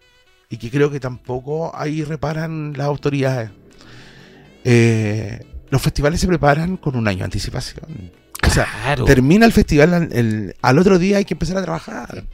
y 0.51 0.59
que 0.59 0.71
creo 0.71 0.91
que 0.91 1.01
tampoco 1.01 1.75
ahí 1.75 2.05
reparan 2.05 2.75
las 2.77 2.87
autoridades, 2.87 3.51
eh, 4.65 5.45
los 5.71 5.83
festivales 5.83 6.21
se 6.21 6.27
preparan 6.27 6.77
con 6.77 6.97
un 6.97 7.07
año 7.09 7.19
de 7.19 7.25
anticipación. 7.25 8.11
O 8.47 8.51
sea, 8.51 8.67
Claro. 8.83 9.05
termina 9.05 9.45
el 9.47 9.53
festival, 9.53 9.95
al, 9.95 10.13
el- 10.13 10.55
al 10.63 10.79
otro 10.79 10.99
día 10.99 11.19
hay 11.19 11.25
que 11.25 11.35
empezar 11.35 11.57
a 11.59 11.63
trabajar, 11.63 12.25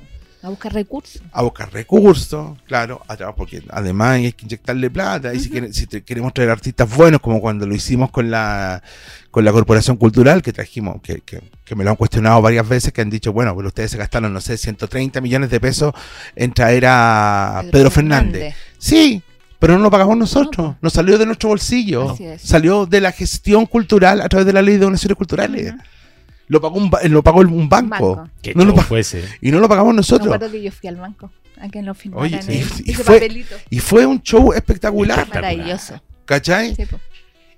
A 0.42 0.48
buscar 0.50 0.72
recursos. 0.74 1.22
a 1.32 1.42
buscar 1.42 1.72
recursos, 1.72 2.58
claro, 2.66 3.00
a 3.08 3.16
trabajar, 3.16 3.36
porque 3.36 3.62
además 3.70 4.10
hay 4.16 4.32
que 4.32 4.44
inyectarle 4.44 4.90
plata. 4.90 5.32
Y 5.34 5.40
si, 5.40 5.48
quiere- 5.50 5.72
si 5.72 5.86
te- 5.86 6.02
queremos 6.04 6.32
traer 6.34 6.50
artistas 6.50 6.94
buenos, 6.94 7.20
como 7.20 7.40
cuando 7.40 7.66
lo 7.66 7.74
hicimos 7.74 8.10
con 8.10 8.30
la, 8.30 8.82
con 9.30 9.44
la 9.44 9.50
Corporación 9.52 9.96
Cultural, 9.96 10.42
que 10.42 10.52
trajimos, 10.52 11.00
que, 11.02 11.20
que, 11.22 11.40
que 11.64 11.74
me 11.74 11.82
lo 11.82 11.90
han 11.90 11.96
cuestionado 11.96 12.40
varias 12.42 12.68
veces, 12.68 12.92
que 12.92 13.00
han 13.00 13.10
dicho, 13.10 13.32
bueno, 13.32 13.56
pero 13.56 13.68
ustedes 13.68 13.90
se 13.90 13.96
gastaron, 13.96 14.32
no 14.32 14.40
sé, 14.42 14.56
130 14.58 15.20
millones 15.22 15.50
de 15.50 15.58
pesos 15.58 15.94
en 16.36 16.52
traer 16.52 16.84
a 16.86 17.64
Pedro, 17.72 17.90
Fernández. 17.90 18.54
Sí, 18.78 19.22
pero 19.66 19.78
no 19.78 19.84
lo 19.84 19.90
pagamos 19.90 20.16
nosotros, 20.16 20.76
No, 20.82 20.90
salió 20.90 21.16
de 21.16 21.24
nuestro 21.26 21.48
bolsillo, 21.48 22.10
Así 22.10 22.24
es. 22.24 22.42
salió 22.42 22.84
de 22.86 23.00
la 23.00 23.12
gestión 23.12 23.64
cultural 23.66 24.20
a 24.20 24.28
través 24.28 24.44
de 24.46 24.52
la 24.52 24.60
ley 24.60 24.74
de 24.74 24.80
donaciones 24.84 25.16
culturales. 25.16 25.74
Lo 26.48 26.60
pagó 26.60 26.76
un, 26.76 26.90
ba- 26.90 27.00
lo 27.04 27.22
pagó 27.22 27.40
un 27.40 27.68
banco. 27.68 28.16
Banco. 28.16 28.30
Qué 28.42 28.54
No 28.54 28.64
lo 28.64 28.70
show 28.72 28.76
pa- 28.76 28.82
fue 28.82 29.00
ese. 29.00 29.24
Y 29.40 29.50
no 29.50 29.60
lo 29.60 29.68
pagamos 29.68 29.94
Me 29.94 29.96
nosotros. 29.96 30.26
acuerdo 30.34 30.52
que 30.52 30.62
yo 30.62 30.70
fui 30.70 30.88
al 30.90 30.96
banco 30.96 31.30
a 31.58 31.68
que 31.70 31.80
lo 31.82 31.94
firmaran 31.94 32.26
Oye, 32.26 32.36
y- 32.36 32.58
ese 32.60 32.82
y 32.84 32.90
ese 32.92 33.02
fue- 33.02 33.14
papelito. 33.14 33.54
Y 33.70 33.78
fue 33.78 34.04
un 34.04 34.20
show 34.22 34.52
espectacular, 34.52 35.20
Espectacular. 35.20 35.56
Maravilloso. 35.56 36.00
¿cachai? 36.26 36.74
Sí. 36.74 36.84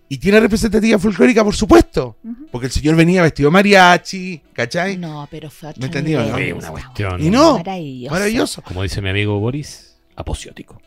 Y 0.09 0.19
tiene 0.19 0.39
representatividad 0.39 1.01
folclórica, 1.01 1.43
por 1.43 1.57
supuesto. 1.57 2.17
Porque 2.53 2.67
el 2.69 2.73
señor 2.73 2.95
venía 2.95 3.23
vestido 3.23 3.49
de 3.49 3.53
mariachi, 3.55 4.41
¿cachai? 4.53 4.97
No, 4.97 5.27
pero 5.29 5.51
fue 5.51 5.73
¿Me 5.79 5.87
entendió, 5.87 6.21
nivel, 6.23 6.33
no? 6.33 6.39
Sí, 6.39 6.51
o 6.51 6.55
una 6.55 6.63
sea, 6.63 6.71
cuestión. 6.71 7.23
Y 7.25 7.31
no, 7.31 7.59
Maravilloso. 7.59 8.15
maravilloso. 8.15 8.63
Como 8.63 8.83
dice 8.85 9.03
mi 9.03 9.09
amigo 9.11 9.41
Boris, 9.41 9.86
aposiótico. 10.17 10.81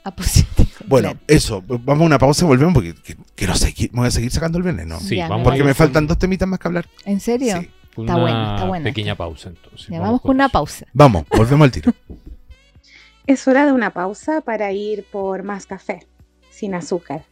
Bueno, 0.87 1.11
claro. 1.11 1.19
eso, 1.27 1.63
vamos 1.67 2.01
a 2.01 2.05
una 2.05 2.19
pausa 2.19 2.45
y 2.45 2.47
volvemos 2.47 2.73
porque 2.73 2.95
que- 2.95 3.15
quiero 3.35 3.55
seguir, 3.55 3.91
me 3.93 3.99
voy 3.99 4.07
a 4.07 4.11
seguir 4.11 4.31
sacando 4.31 4.57
el 4.57 4.63
viernes, 4.63 4.87
¿no? 4.87 4.99
Sí, 4.99 5.15
Ya, 5.17 5.27
vamos 5.29 5.39
me 5.45 5.51
Porque 5.51 5.63
me 5.63 5.73
faltan 5.73 6.07
dos 6.07 6.17
temitas 6.17 6.47
más 6.47 6.59
que 6.59 6.67
hablar. 6.67 6.87
¿En 7.05 7.19
serio? 7.19 7.59
Sí. 7.61 7.69
Está 7.89 8.01
una 8.01 8.17
bueno, 8.17 8.55
está 8.55 8.67
bueno. 8.67 8.83
pequeña 8.85 9.15
pausa 9.15 9.49
entonces. 9.49 9.87
Ya 9.89 9.99
vamos 9.99 10.21
con 10.21 10.35
una 10.35 10.45
eso. 10.45 10.51
pausa. 10.53 10.85
Vamos, 10.93 11.25
volvemos 11.29 11.65
al 11.65 11.71
tiro. 11.71 11.93
Es 13.27 13.47
hora 13.47 13.65
de 13.67 13.71
una 13.71 13.91
pausa 13.91 14.41
para 14.41 14.71
ir 14.71 15.03
por 15.11 15.43
más 15.43 15.67
café, 15.67 16.07
sin 16.49 16.73
azúcar. 16.73 17.25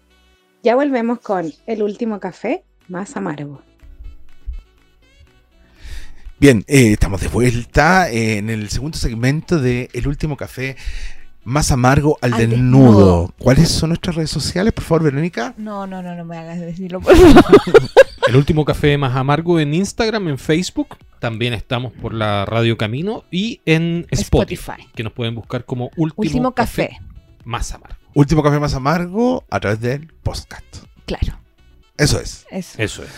Ya 0.62 0.76
volvemos 0.76 1.20
con 1.22 1.52
el 1.66 1.82
último 1.82 2.20
café 2.20 2.64
más 2.88 3.18
amargo. 3.18 3.64
Bien, 6.40 6.64
eh, 6.68 6.92
estamos 6.92 7.22
de 7.22 7.30
vuelta 7.30 8.12
en 8.12 8.52
el 8.52 8.70
segundo 8.70 8.96
segmento 8.98 9.60
de 9.60 9.90
El 9.94 10.08
último 10.08 10.38
café 10.38 10.76
más 11.48 11.72
amargo 11.72 12.18
al, 12.22 12.34
Al 12.34 12.40
desnudo. 12.50 12.90
desnudo. 12.92 13.34
¿Cuáles 13.40 13.70
son 13.70 13.90
nuestras 13.92 14.16
redes 14.18 14.30
sociales, 14.30 14.74
por 14.74 14.84
favor, 14.84 15.04
Verónica? 15.04 15.54
No, 15.58 15.88
no, 15.88 16.04
no, 16.04 16.14
no 16.14 16.26
me 16.26 16.38
hagas 16.38 16.60
decirlo, 16.60 17.00
por 17.00 17.16
favor. 17.16 17.44
El 18.28 18.36
último 18.36 18.66
café 18.66 18.98
más 18.98 19.16
amargo 19.16 19.58
en 19.60 19.74
Instagram, 19.74 20.28
en 20.28 20.38
Facebook. 20.38 20.98
También 21.20 21.54
estamos 21.54 21.94
por 21.94 22.14
la 22.14 22.46
Radio 22.46 22.78
Camino 22.78 23.24
y 23.32 23.62
en 23.66 24.06
Spotify, 24.12 24.72
Spotify. 24.74 24.90
que 24.94 25.04
nos 25.04 25.14
pueden 25.14 25.34
buscar 25.36 25.64
como 25.64 25.86
último, 25.96 26.14
Último 26.18 26.52
café. 26.54 27.00
más 27.46 27.72
amargo. 27.74 27.96
Último 28.14 28.44
café 28.44 28.60
más 28.60 28.74
amargo 28.74 29.46
a 29.50 29.60
través 29.62 29.80
del 29.80 30.08
podcast. 30.22 30.66
Claro, 31.06 31.40
Eso 31.98 32.20
es. 32.20 32.46
eso. 32.52 32.76
Eso 32.82 33.04
es. 33.04 33.10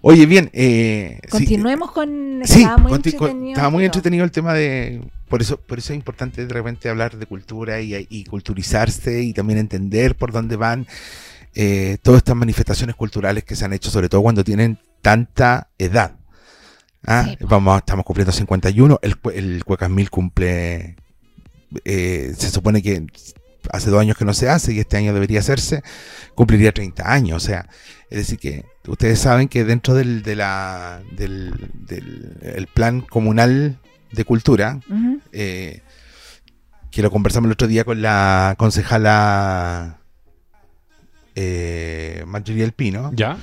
Oye, 0.00 0.26
bien, 0.26 0.48
eh, 0.52 1.18
sí, 1.24 1.28
Continuemos 1.28 1.90
con... 1.92 2.40
Sí, 2.44 2.60
estaba 2.60 2.78
muy 2.78 2.92
conti- 2.92 3.10
entretenido. 3.12 3.48
estaba 3.50 3.70
muy 3.70 3.84
entretenido 3.84 4.24
el 4.24 4.30
tema 4.30 4.54
de... 4.54 5.02
Por 5.28 5.42
eso, 5.42 5.58
por 5.60 5.78
eso 5.78 5.92
es 5.92 5.96
importante 5.96 6.46
de 6.46 6.54
repente 6.54 6.88
hablar 6.88 7.16
de 7.18 7.26
cultura 7.26 7.80
y, 7.80 8.06
y 8.08 8.24
culturizarse 8.24 9.22
y 9.22 9.32
también 9.34 9.58
entender 9.58 10.16
por 10.16 10.32
dónde 10.32 10.56
van 10.56 10.86
eh, 11.54 11.98
todas 12.02 12.18
estas 12.18 12.36
manifestaciones 12.36 12.94
culturales 12.96 13.44
que 13.44 13.56
se 13.56 13.64
han 13.64 13.72
hecho, 13.72 13.90
sobre 13.90 14.08
todo 14.08 14.22
cuando 14.22 14.44
tienen 14.44 14.78
tanta 15.02 15.68
edad. 15.78 16.16
Ah, 17.06 17.24
Sí. 17.28 17.36
Vamos, 17.40 17.78
estamos 17.78 18.04
cumpliendo 18.04 18.32
51, 18.32 19.00
el, 19.02 19.16
el 19.34 19.64
Cuecas 19.64 19.90
Mil 19.90 20.10
cumple... 20.10 20.96
eh, 21.84 22.32
se 22.36 22.50
supone 22.50 22.82
que 22.82 23.04
hace 23.70 23.90
dos 23.90 24.00
años 24.00 24.16
que 24.16 24.24
no 24.24 24.32
se 24.32 24.48
hace 24.48 24.72
y 24.72 24.78
este 24.78 24.96
año 24.96 25.12
debería 25.12 25.40
hacerse, 25.40 25.82
cumpliría 26.34 26.72
30 26.72 27.12
años. 27.12 27.42
O 27.42 27.46
sea, 27.46 27.68
es 28.10 28.18
decir, 28.18 28.38
que 28.38 28.64
ustedes 28.88 29.18
saben 29.20 29.48
que 29.48 29.64
dentro 29.64 29.94
del, 29.94 30.22
de 30.22 30.36
la, 30.36 31.00
del, 31.12 31.52
del- 31.86 32.36
el 32.42 32.66
plan 32.66 33.00
comunal 33.00 33.78
de 34.12 34.24
cultura, 34.24 34.80
Ujú. 34.88 35.20
eh, 35.32 35.82
que 36.90 37.02
lo 37.02 37.10
conversamos 37.10 37.46
el 37.48 37.52
otro 37.52 37.68
día 37.68 37.84
con 37.84 38.00
la 38.02 38.54
concejala 38.58 39.98
eh, 41.34 42.24
Marjorie 42.26 42.64
El 42.64 42.72
Pino, 42.72 43.10
¿Ya? 43.14 43.36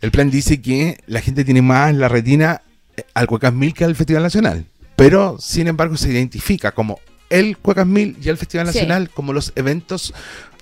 el 0.00 0.10
plan 0.10 0.30
dice 0.30 0.60
que 0.62 0.98
la 1.06 1.20
gente 1.20 1.44
tiene 1.44 1.62
más 1.62 1.94
la 1.94 2.08
retina 2.08 2.62
eh, 2.96 3.02
al 3.14 3.26
Cuecas 3.26 3.52
Mil 3.52 3.74
que 3.74 3.84
al 3.84 3.96
Festival 3.96 4.22
Nacional. 4.22 4.64
Pero, 4.96 5.38
sin 5.40 5.66
embargo, 5.66 5.96
se 5.96 6.10
identifica 6.10 6.72
como 6.72 7.00
el 7.30 7.56
Cuecas 7.56 7.86
Mil 7.86 8.16
y 8.22 8.28
el 8.28 8.36
Festival 8.36 8.66
Sí. 8.68 8.74
Nacional 8.74 9.08
como 9.10 9.32
los 9.32 9.52
eventos 9.56 10.12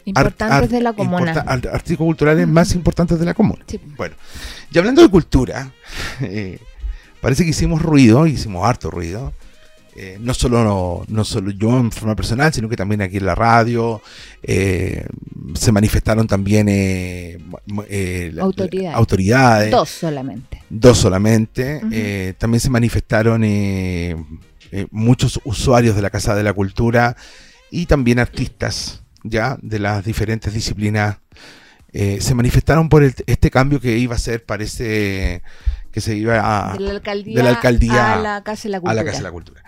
Importantes 0.09 0.63
art- 0.65 0.71
de 0.71 0.81
la 0.81 0.93
comuna. 0.93 1.31
importa- 1.33 1.41
art- 1.53 1.67
artísticos 1.67 2.05
culturales 2.07 2.47
más 2.49 2.75
importantes 2.75 3.19
de 3.19 3.25
la 3.27 3.35
comuna. 3.35 3.65
Sí. 3.67 3.81
Bueno, 3.97 4.15
y 4.73 4.79
hablando 4.79 5.03
de 5.03 5.09
cultura, 5.09 5.73
eh, 6.21 6.59
parece 7.21 7.45
que 7.45 7.51
hicimos 7.51 7.83
ruido, 7.83 8.27
hicimos 8.27 8.67
harto 8.67 8.91
ruido. 8.91 9.33
Eh, 10.01 10.17
no, 10.21 10.33
solo, 10.33 11.05
no 11.09 11.25
solo 11.25 11.51
yo 11.51 11.77
en 11.77 11.91
forma 11.91 12.15
personal, 12.15 12.53
sino 12.53 12.69
que 12.69 12.77
también 12.77 13.03
aquí 13.03 13.17
en 13.17 13.27
la 13.27 13.35
radio. 13.35 14.01
eh, 14.45 15.05
se 15.55 15.73
manifestaron 15.73 16.29
también 16.29 16.69
Autoridades. 18.41 18.95
autoridades, 18.95 19.71
Dos 19.73 19.89
solamente. 19.89 20.63
dos 20.71 20.99
solamente. 20.99 22.35
También 22.39 22.61
se 22.61 22.71
manifestaron 22.71 23.43
muchos 24.91 25.41
usuarios 25.45 25.97
de 25.97 26.03
la 26.03 26.11
Casa 26.11 26.35
de 26.37 26.43
la 26.43 26.53
Cultura 26.53 27.17
y 27.71 27.87
también 27.87 28.19
artistas 28.19 29.03
ya 29.25 29.59
de 29.63 29.79
las 29.79 30.05
diferentes 30.05 30.53
disciplinas. 30.55 31.19
eh, 31.95 32.19
se 32.21 32.35
manifestaron 32.35 32.91
por 32.91 33.03
el- 33.03 33.15
este 33.27 33.51
cambio 33.51 33.81
que 33.81 33.97
iba 33.97 34.15
a 34.15 34.19
ser, 34.19 34.45
parece 34.45 35.43
que 35.91 36.03
se 36.03 36.17
iba 36.17 36.35
a, 36.71 36.75
de 36.75 36.81
la 36.81 36.91
alcaldía, 36.91 37.37
de 37.39 37.43
la 37.43 37.49
alcaldía 37.49 38.13
a 38.15 38.19
la 38.21 38.45
Casa 38.45 38.65
de 38.65 38.69
la 38.73 38.77
a 38.77 38.81
Cultura. 38.81 38.95
la 38.95 39.05
Casa 39.05 39.17
de 39.19 39.23
la 39.25 39.33
Cultura. 39.33 39.63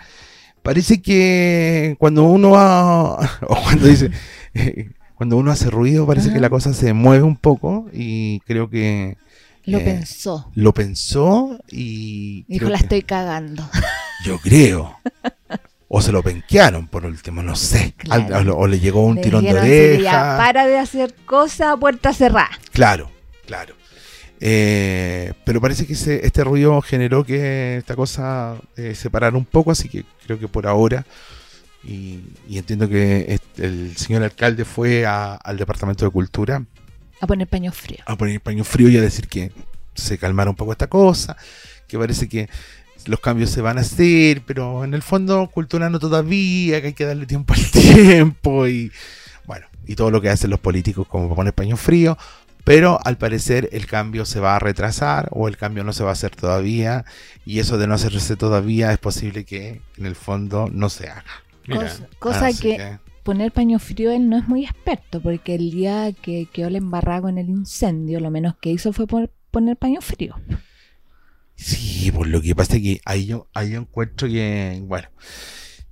Parece 0.63 1.01
que 1.01 1.97
cuando 1.99 2.25
uno 2.25 2.51
va, 2.51 3.15
o 3.49 3.63
cuando 3.63 3.87
dice, 3.87 4.11
eh, 4.53 4.91
cuando 5.15 5.39
uno 5.39 5.51
hace 5.51 5.71
ruido, 5.71 6.07
parece 6.07 6.27
Ajá. 6.29 6.35
que 6.35 6.41
la 6.43 6.51
cosa 6.51 6.75
se 6.75 6.93
mueve 6.93 7.23
un 7.25 7.37
poco 7.37 7.89
y 7.91 8.41
creo 8.41 8.69
que 8.69 9.17
Lo 9.65 9.79
eh, 9.79 9.85
pensó. 9.85 10.51
lo 10.55 10.75
pensó 10.75 11.59
y 11.71 12.45
Dijo, 12.49 12.69
la 12.69 12.77
que- 12.77 12.83
estoy 12.85 13.03
cagando. 13.03 13.67
yo 14.27 14.39
creo. 14.41 14.99
O 15.92 16.00
se 16.00 16.12
lo 16.12 16.22
penquearon 16.22 16.87
por 16.87 17.05
último, 17.05 17.42
no 17.42 17.57
sé. 17.57 17.94
Claro. 17.96 18.37
Al- 18.37 18.48
o, 18.50 18.59
o 18.59 18.66
le 18.68 18.79
llegó 18.79 19.05
un 19.05 19.16
Le 19.16 19.22
tirón 19.22 19.44
de 19.44 19.55
oreja. 19.55 20.37
para 20.38 20.66
de 20.68 20.79
hacer 20.79 21.14
cosas 21.26 21.72
a 21.72 21.76
puerta 21.76 22.12
cerrada. 22.14 22.50
Claro, 22.72 23.11
claro. 23.44 23.74
Eh, 24.38 25.33
pero 25.44 25.61
parece 25.61 25.87
que 25.87 25.92
ese- 25.94 26.24
este 26.24 26.44
ruido 26.44 26.81
generó 26.81 27.24
que 27.24 27.76
esta 27.79 27.94
cosa 27.96 28.55
eh, 28.76 28.94
se 28.94 29.11
parara 29.11 29.37
un 29.37 29.44
poco, 29.44 29.70
así 29.70 29.88
que 29.88 30.05
creo 30.24 30.38
que 30.38 30.48
por 30.48 30.66
ahora, 30.66 31.05
y, 31.85 32.20
y 32.48 32.57
entiendo 32.59 32.88
que 32.88 33.26
este- 33.29 33.66
el 33.66 33.96
señor 33.96 34.22
alcalde 34.22 34.64
fue 34.64 35.05
a- 35.07 35.35
al 35.35 35.57
Departamento 35.59 36.05
de 36.05 36.11
Cultura 36.11 36.62
A 37.20 37.26
poner 37.26 37.48
paño 37.48 37.72
frío. 37.72 37.98
a 38.07 38.16
poner 38.16 38.40
paño 38.40 38.64
frío 38.64 38.88
y 38.88 38.96
a 38.96 39.03
decir 39.03 39.29
que 39.29 39.50
se 39.94 40.16
calmara 40.18 40.48
un 40.50 40.57
poco 40.57 40.72
esta 40.72 40.87
cosa, 40.87 41.37
que 41.87 41.98
parece 41.98 42.29
que 42.29 42.48
los 43.07 43.21
cambios 43.21 43.51
se 43.51 43.61
van 43.63 43.79
a 43.79 43.83
hacer, 43.83 44.43
pero 44.47 44.85
en 44.85 44.95
el 44.95 45.03
fondo 45.03 45.49
cultura 45.53 45.89
no 45.91 45.99
todavía, 45.99 46.81
que 46.81 46.89
hay 46.89 46.93
que 46.95 47.05
darle 47.05 47.27
tiempo 47.27 47.55
al 47.55 47.71
tiempo 47.71 48.67
y 48.67 48.91
bueno, 49.47 49.67
y 49.87 49.95
todo 49.97 50.11
lo 50.11 50.21
que 50.21 50.31
hacen 50.31 50.51
los 50.51 50.61
políticos 50.61 51.07
como 51.09 51.35
poner 51.35 51.53
paño 51.55 51.77
frío, 51.77 52.17
pero 52.65 52.99
al 53.05 53.17
parecer 53.17 53.69
el 53.73 53.87
cambio 53.87 54.25
se 54.25 54.39
va 54.41 54.57
a 54.57 54.59
retrasar 54.59 55.29
o 55.33 55.49
el 55.49 55.57
cambio 55.57 55.83
no 55.83 55.93
se 55.93 56.03
va 56.05 56.11
a 56.11 56.13
hacer 56.13 56.37
todavía 56.37 57.05
y 57.47 57.59
eso 57.59 57.79
de 57.79 57.87
no 57.87 57.95
hacerse 57.95 58.37
todavía 58.37 58.93
es 58.93 58.99
posible 58.99 59.45
que 59.45 59.81
en 59.97 60.07
el 60.07 60.15
fondo 60.15 60.69
no 60.73 60.89
se 60.91 61.09
haga. 61.09 61.25
Mira, 61.67 61.83
Cosa, 61.83 62.09
cosa 62.19 62.47
Así 62.47 62.61
que, 62.77 62.99
poner 63.23 63.53
paño 63.53 63.79
frío 63.79 64.11
él 64.13 64.29
no 64.29 64.37
es 64.37 64.47
muy 64.49 64.65
experto, 64.65 65.21
porque 65.21 65.55
el 65.55 65.71
día 65.71 66.13
que 66.13 66.49
quedó 66.53 66.69
el 66.69 66.77
embarrado 66.77 67.29
en 67.29 67.39
el 67.39 67.49
incendio, 67.49 68.21
lo 68.21 68.31
menos 68.31 68.55
que 68.61 68.71
hizo 68.71 68.93
fue 68.93 69.07
pon- 69.07 69.31
poner 69.51 69.77
paño 69.77 70.01
frío. 70.01 70.37
Sí, 71.62 72.11
por 72.11 72.27
lo 72.27 72.40
que 72.40 72.55
pasa 72.55 72.77
es 72.77 72.83
que 72.83 73.01
ahí 73.05 73.27
yo, 73.27 73.46
ahí 73.53 73.70
yo 73.73 73.81
encuentro 73.81 74.27
que, 74.29 74.81
bueno, 74.87 75.09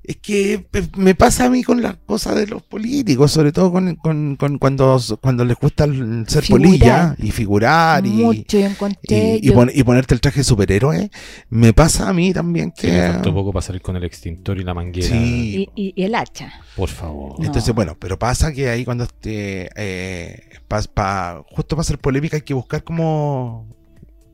es 0.03 0.17
que 0.17 0.67
pe- 0.71 0.89
me 0.97 1.15
pasa 1.15 1.45
a 1.45 1.51
mí 1.51 1.63
con 1.63 1.83
las 1.83 1.97
cosas 1.99 2.35
de 2.37 2.47
los 2.47 2.63
políticos, 2.63 3.31
sobre 3.31 3.53
todo 3.53 3.71
con, 3.71 3.95
con- 3.97 4.37
con 4.37 4.57
cuando, 4.59 4.99
cuando 5.21 5.45
les 5.45 5.59
gusta 5.59 5.85
el 5.85 6.25
ser 6.27 6.45
Figurar. 6.45 6.63
polilla 6.65 7.17
y 7.19 7.31
figurar 7.31 8.07
y, 8.07 8.11
Mucho 8.11 8.57
encontré. 8.59 9.39
y, 9.43 9.49
y 9.49 9.51
pon- 9.51 9.71
y 9.75 9.83
ponerte 9.83 10.15
el 10.15 10.23
traje 10.23 10.41
de 10.41 10.45
superhéroe. 10.45 11.11
Me 11.51 11.75
pasa 11.75 12.09
a 12.09 12.15
mí 12.15 12.33
también 12.33 12.69
me 12.69 12.73
que... 12.91 13.03
faltó 13.13 13.35
poco 13.35 13.53
para 13.53 13.67
salir 13.67 13.83
con 13.83 13.97
el 13.97 14.05
extintor 14.05 14.57
y 14.59 14.65
la 14.65 14.73
manguera. 14.73 15.09
Sí. 15.09 15.69
y, 15.77 15.89
y- 15.89 15.93
y 15.95 16.05
el 16.05 16.15
hacha. 16.15 16.51
Por 16.75 16.89
favor. 16.89 17.39
No. 17.39 17.45
Entonces, 17.45 17.75
bueno, 17.75 17.95
pero 18.01 18.19
pasa 18.19 18.51
que 18.55 18.71
ahí 18.71 18.87
cuando 18.87 19.05
este, 19.05 19.69
eh, 19.77 20.41
pa- 20.67 20.81
pa- 20.95 21.45
justo 21.51 21.77
para 21.77 21.83
hacer 21.83 21.99
polémica 21.99 22.37
hay 22.39 22.43
que 22.43 22.55
buscar 22.55 22.83
como... 22.83 23.77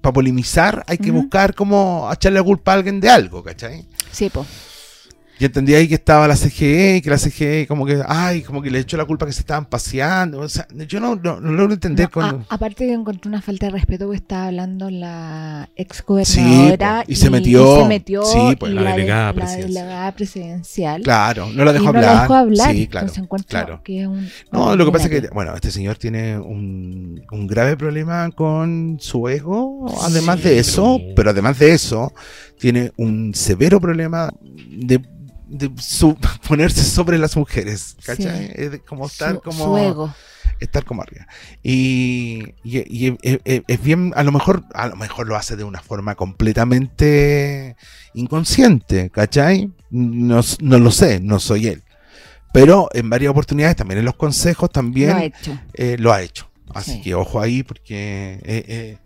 Para 0.05 0.13
polemizar 0.13 0.85
hay 0.87 0.99
que 0.99 1.11
buscar 1.11 1.55
como 1.55 2.11
echarle 2.13 2.39
la 2.39 2.45
culpa 2.45 2.73
a 2.73 2.75
alguien 2.75 3.01
de 3.01 3.09
algo, 3.09 3.43
¿cachai? 3.43 3.87
Sí, 4.13 4.29
po. 4.29 4.45
Y 5.41 5.45
entendí 5.47 5.75
ahí 5.75 5.89
que 5.89 5.95
estaba 5.97 6.29
la 6.29 6.37
CGE, 6.37 7.01
que 7.03 7.11
la 7.11 7.19
CGE 7.19 7.67
como 7.67 7.85
que, 7.85 8.01
ay, 8.07 8.43
como 8.43 8.63
que 8.63 8.71
le 8.71 8.79
echó 8.79 8.97
la 8.97 9.05
culpa 9.05 9.27
que 9.27 9.33
se 9.33 9.41
estaban 9.41 9.65
paseando. 9.67 10.39
O 10.39 10.49
sea, 10.49 10.67
yo 10.87 11.01
no, 11.01 11.17
no, 11.17 11.41
no 11.41 11.51
logro 11.53 11.75
entender 11.75 12.07
No, 12.07 12.11
cuando... 12.13 12.47
a- 12.49 12.55
aparte 12.55 12.87
que 12.87 12.93
encontré 12.93 13.29
una 13.29 13.43
falta 13.43 13.67
de 13.67 13.73
respeto 13.73 14.09
que 14.11 14.17
estaba 14.17 14.47
hablando 14.47 14.91
la 14.91 15.69
ex 15.75 16.05
gobernadora 16.07 17.05
y 17.09 17.17
se 17.17 17.31
metió, 17.31 17.79
y 17.79 17.83
se 17.83 17.89
metió 17.89 18.23
sí, 18.25 18.57
pues, 18.61 18.71
y 18.73 18.75
la 18.77 18.83
de- 18.83 18.91
delegada 18.93 19.27
la 19.27 19.33
presidencial. 19.35 19.75
delegada 19.75 20.13
presidencial. 20.15 21.03
Claro, 21.03 21.49
no 21.53 21.65
la 21.65 21.73
dejó 21.73 21.85
y 21.85 21.93
no 21.93 21.99
hablar. 21.99 22.15
la 22.15 22.21
dejó 22.23 22.35
hablar. 22.35 22.73
Sí, 22.73 22.87
claro. 22.87 23.07
Entonces 23.09 23.47
claro. 23.49 23.81
que 23.83 24.01
es 24.03 24.07
un. 24.07 24.29
No, 24.53 24.77
lo 24.77 24.85
que 24.87 24.93
pasa 24.93 25.09
es 25.09 25.21
que, 25.21 25.29
bueno, 25.31 25.53
este 25.55 25.73
señor 25.73 25.97
tiene 25.97 26.39
un, 26.39 27.23
un 27.33 27.47
grave 27.49 27.77
problema 27.77 28.31
con 28.31 28.99
su 29.01 29.29
ego, 29.29 29.87
además 30.03 30.43
de 30.45 30.61
eso, 30.61 30.99
pero- 30.99 31.15
pero 31.17 31.31
además 31.31 31.59
de 31.59 31.73
eso, 31.73 32.13
tiene 32.59 32.93
un 32.97 33.35
severo 33.35 33.81
problema 33.81 34.31
de, 34.71 35.03
de 35.47 35.71
su- 35.81 36.17
ponerse 36.49 36.83
sobre 36.85 37.19
las 37.19 37.37
mujeres, 37.37 37.97
¿cachai? 38.05 38.47
Sí. 38.49 38.53
Es 38.55 38.81
como 38.87 39.07
estar 39.07 39.35
Su- 39.35 39.41
como... 39.43 39.65
su 39.65 39.77
ego. 39.79 40.15
estar 40.61 40.85
como 40.85 41.03
arriba. 41.03 41.27
Y, 41.63 42.55
y- 42.63 42.79
y- 42.79 43.19
y- 43.23 43.63
es 43.67 43.83
bien, 43.83 44.13
a 44.17 44.23
lo 44.23 44.33
mejor, 44.33 44.65
a 44.75 44.89
lo 44.89 44.97
mejor 44.97 45.27
lo 45.27 45.37
hace 45.37 45.57
de 45.57 45.65
una 45.65 45.81
forma 45.83 46.15
completamente 46.15 47.77
inconsciente, 48.15 49.11
¿cachai? 49.11 49.71
No, 49.91 50.41
no 50.61 50.79
lo 50.79 50.91
sé, 50.91 51.21
no 51.21 51.41
soy 51.41 51.69
él. 51.69 51.83
Pero 52.53 52.89
en 52.93 53.11
varias 53.11 53.31
oportunidades, 53.33 53.77
también 53.77 53.99
en 53.99 54.05
los 54.05 54.15
consejos, 54.15 54.71
también 54.71 55.11
Lo 55.11 55.17
ha 55.17 55.25
hecho. 55.25 55.59
eh, 55.75 55.97
lo 55.99 56.13
ha 56.13 56.23
hecho. 56.23 56.49
Así 56.73 56.93
Sí. 56.95 57.03
que 57.03 57.15
ojo 57.15 57.41
ahí, 57.41 57.63
porque 57.63 58.35
eh, 58.45 58.65
eh, 58.69 58.99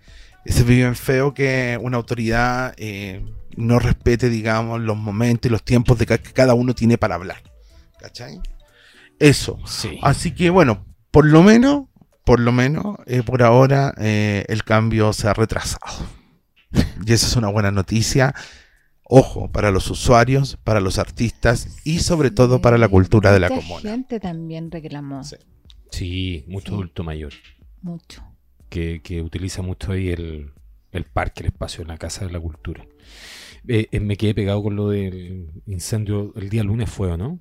se 0.46 0.62
vive 0.62 0.76
bien 0.76 0.96
feo 0.96 1.34
que 1.34 1.78
una 1.80 1.96
autoridad 1.98 2.74
eh, 2.78 3.24
no 3.56 3.78
respete, 3.78 4.28
digamos, 4.30 4.80
los 4.80 4.96
momentos 4.96 5.48
y 5.48 5.52
los 5.52 5.62
tiempos 5.62 5.98
de 5.98 6.06
que 6.06 6.18
cada 6.18 6.54
uno 6.54 6.74
tiene 6.74 6.96
para 6.98 7.16
hablar. 7.16 7.42
¿Cachai? 7.98 8.40
Eso. 9.18 9.58
Sí. 9.66 9.98
Así 10.02 10.32
que 10.34 10.50
bueno, 10.50 10.86
por 11.10 11.26
lo 11.26 11.42
menos, 11.42 11.86
por 12.24 12.40
lo 12.40 12.52
menos, 12.52 12.96
eh, 13.06 13.22
por 13.22 13.42
ahora 13.42 13.92
eh, 13.98 14.44
el 14.48 14.64
cambio 14.64 15.12
se 15.12 15.28
ha 15.28 15.34
retrasado. 15.34 15.86
Y 17.04 17.12
esa 17.12 17.26
es 17.26 17.36
una 17.36 17.48
buena 17.48 17.70
noticia. 17.70 18.34
Ojo, 19.02 19.50
para 19.50 19.70
los 19.70 19.90
usuarios, 19.90 20.58
para 20.62 20.80
los 20.80 20.98
artistas 20.98 21.78
y 21.84 22.00
sobre 22.00 22.30
todo 22.30 22.60
para 22.60 22.76
la 22.76 22.88
cultura 22.88 23.32
de 23.32 23.40
la 23.40 23.48
Mucha 23.48 23.62
comuna. 23.62 23.90
gente 23.90 24.20
también 24.20 24.70
reclamó 24.70 25.24
Sí. 25.24 25.36
Sí, 25.90 26.44
mucho 26.48 26.66
Sí. 26.68 26.74
adulto 26.74 27.02
mayor. 27.04 27.32
mucho. 27.80 28.22
Que, 28.68 29.00
que 29.02 29.22
utiliza 29.22 29.62
mucho 29.62 29.92
ahí 29.92 30.08
el, 30.10 30.52
el 30.92 31.04
parque, 31.04 31.40
el 31.42 31.46
espacio 31.46 31.82
en 31.82 31.88
la 31.88 31.98
Casa 31.98 32.26
de 32.26 32.32
la 32.32 32.40
Cultura. 32.40 32.84
Eh, 33.66 33.86
eh, 33.90 34.00
me 34.00 34.16
quedé 34.16 34.34
pegado 34.34 34.62
con 34.62 34.76
lo 34.76 34.88
del 34.90 35.50
incendio. 35.66 36.32
El 36.36 36.48
día 36.48 36.62
lunes 36.62 36.88
fue, 36.90 37.10
¿o 37.12 37.16
no? 37.16 37.38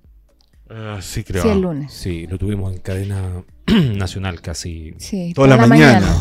Ah, 0.69 0.99
sí, 1.01 1.23
creo. 1.23 1.43
Sí, 1.43 1.49
el 1.49 1.61
lunes. 1.61 1.93
Sí, 1.93 2.27
lo 2.27 2.37
tuvimos 2.37 2.73
en 2.73 2.79
cadena 2.79 3.43
nacional 3.95 4.41
casi. 4.41 4.93
Sí, 4.97 5.31
Toda 5.33 5.47
la 5.47 5.65
mañana. 5.67 6.13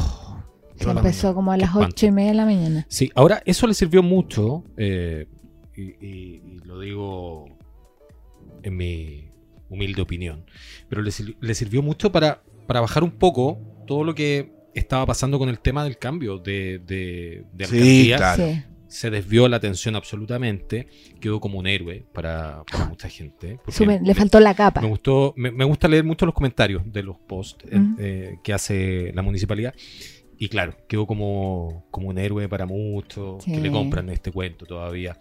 Se 0.77 0.83
Toda 0.83 0.95
la 0.95 1.01
empezó 1.01 1.29
mañana. 1.29 1.35
como 1.35 1.53
a 1.53 1.57
las 1.57 1.75
ocho 1.75 2.07
y 2.07 2.11
media 2.13 2.31
de 2.31 2.37
la 2.37 2.45
mañana. 2.45 2.87
Sí, 2.89 3.11
ahora 3.15 3.43
eso 3.47 3.67
le 3.67 3.75
sirvió 3.75 4.03
mucho, 4.03 4.63
eh, 4.77 5.27
y, 5.75 5.83
y- 6.07 6.43
y 6.47 6.59
lo 6.65 6.79
digo 6.81 7.47
en 8.63 8.77
mi 8.77 9.31
humilde 9.69 10.03
opinión, 10.03 10.45
pero 10.89 11.03
le, 11.03 11.11
le 11.41 11.55
sirvió 11.55 11.83
mucho 11.83 12.13
para, 12.13 12.43
para 12.67 12.81
bajar 12.81 13.03
un 13.05 13.11
poco 13.13 13.59
todo 13.87 14.05
lo 14.05 14.15
que 14.15 14.53
estaba 14.81 15.07
pasando 15.07 15.39
con 15.39 15.49
el 15.49 15.59
tema 15.61 15.85
del 15.85 15.99
cambio 15.99 16.39
de, 16.39 16.81
de, 16.87 17.45
de 17.53 17.65
Sí, 17.67 18.13
alcaldía. 18.13 18.17
claro. 18.17 18.47
Sí. 18.47 18.63
Se 18.89 19.11
desvió 19.11 19.49
la 19.49 19.57
atención 19.57 19.97
absolutamente, 19.97 20.87
quedó 21.21 21.41
como 21.41 21.59
un 21.59 21.67
héroe 21.67 22.07
para, 22.15 22.63
para 22.71 22.85
mucha 22.87 23.09
gente. 23.09 23.59
le 24.03 24.15
faltó 24.15 24.39
la 24.39 24.55
capa. 24.55 24.81
me 24.81 24.89
gustó, 24.89 25.35
me, 25.37 25.51
me 25.51 25.65
gusta 25.65 25.89
leer 25.89 26.05
mucho 26.05 26.25
los 26.25 26.35
comentarios 26.35 26.83
de 26.93 27.03
los 27.03 27.19
posts 27.19 27.65
eh, 27.71 27.77
Ujú. 27.77 27.97
eh, 27.99 28.39
que 28.45 28.53
hace 28.53 29.11
la 29.13 29.23
municipalidad. 29.23 29.75
Y 30.39 30.49
claro, 30.49 30.77
quedó 30.87 31.07
como, 31.07 31.87
como 31.91 32.09
un 32.09 32.19
héroe 32.19 32.49
para 32.49 32.65
muchos 32.67 33.45
que 33.45 33.57
Sí. 33.57 33.61
le 33.61 33.71
compran 33.73 34.09
este 34.11 34.31
cuento 34.31 34.67
todavía. 34.67 35.19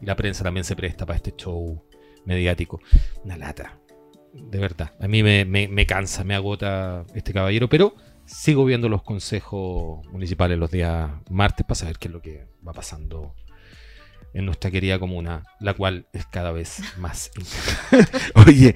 Y 0.00 0.06
la 0.06 0.14
prensa 0.14 0.44
también 0.44 0.64
se 0.64 0.76
presta 0.76 1.04
para 1.04 1.16
este 1.16 1.32
show 1.36 1.82
mediático. 2.24 2.80
Una 3.24 3.36
lata. 3.36 3.78
De 4.32 4.58
verdad. 4.58 4.92
A 5.00 5.08
mí 5.08 5.22
me, 5.22 5.44
me- 5.44 5.68
me 5.68 5.86
cansa, 5.86 6.22
me 6.22 6.34
agota 6.34 7.04
este 7.14 7.32
caballero, 7.32 7.68
pero 7.68 7.94
sigo 8.28 8.64
viendo 8.64 8.88
los 8.88 9.02
consejos 9.02 10.06
municipales 10.12 10.58
los 10.58 10.70
días 10.70 11.10
martes 11.30 11.64
para 11.66 11.74
saber 11.76 11.98
qué 11.98 12.08
es 12.08 12.12
lo 12.14 12.20
que 12.22 12.46
va 12.66 12.72
pasando 12.72 13.34
en 14.34 14.44
nuestra 14.44 14.70
querida 14.70 14.98
comuna, 14.98 15.42
la 15.60 15.74
cual 15.74 16.06
es 16.12 16.26
cada 16.26 16.52
vez 16.52 16.76
más. 16.98 17.30
Oye, 18.46 18.74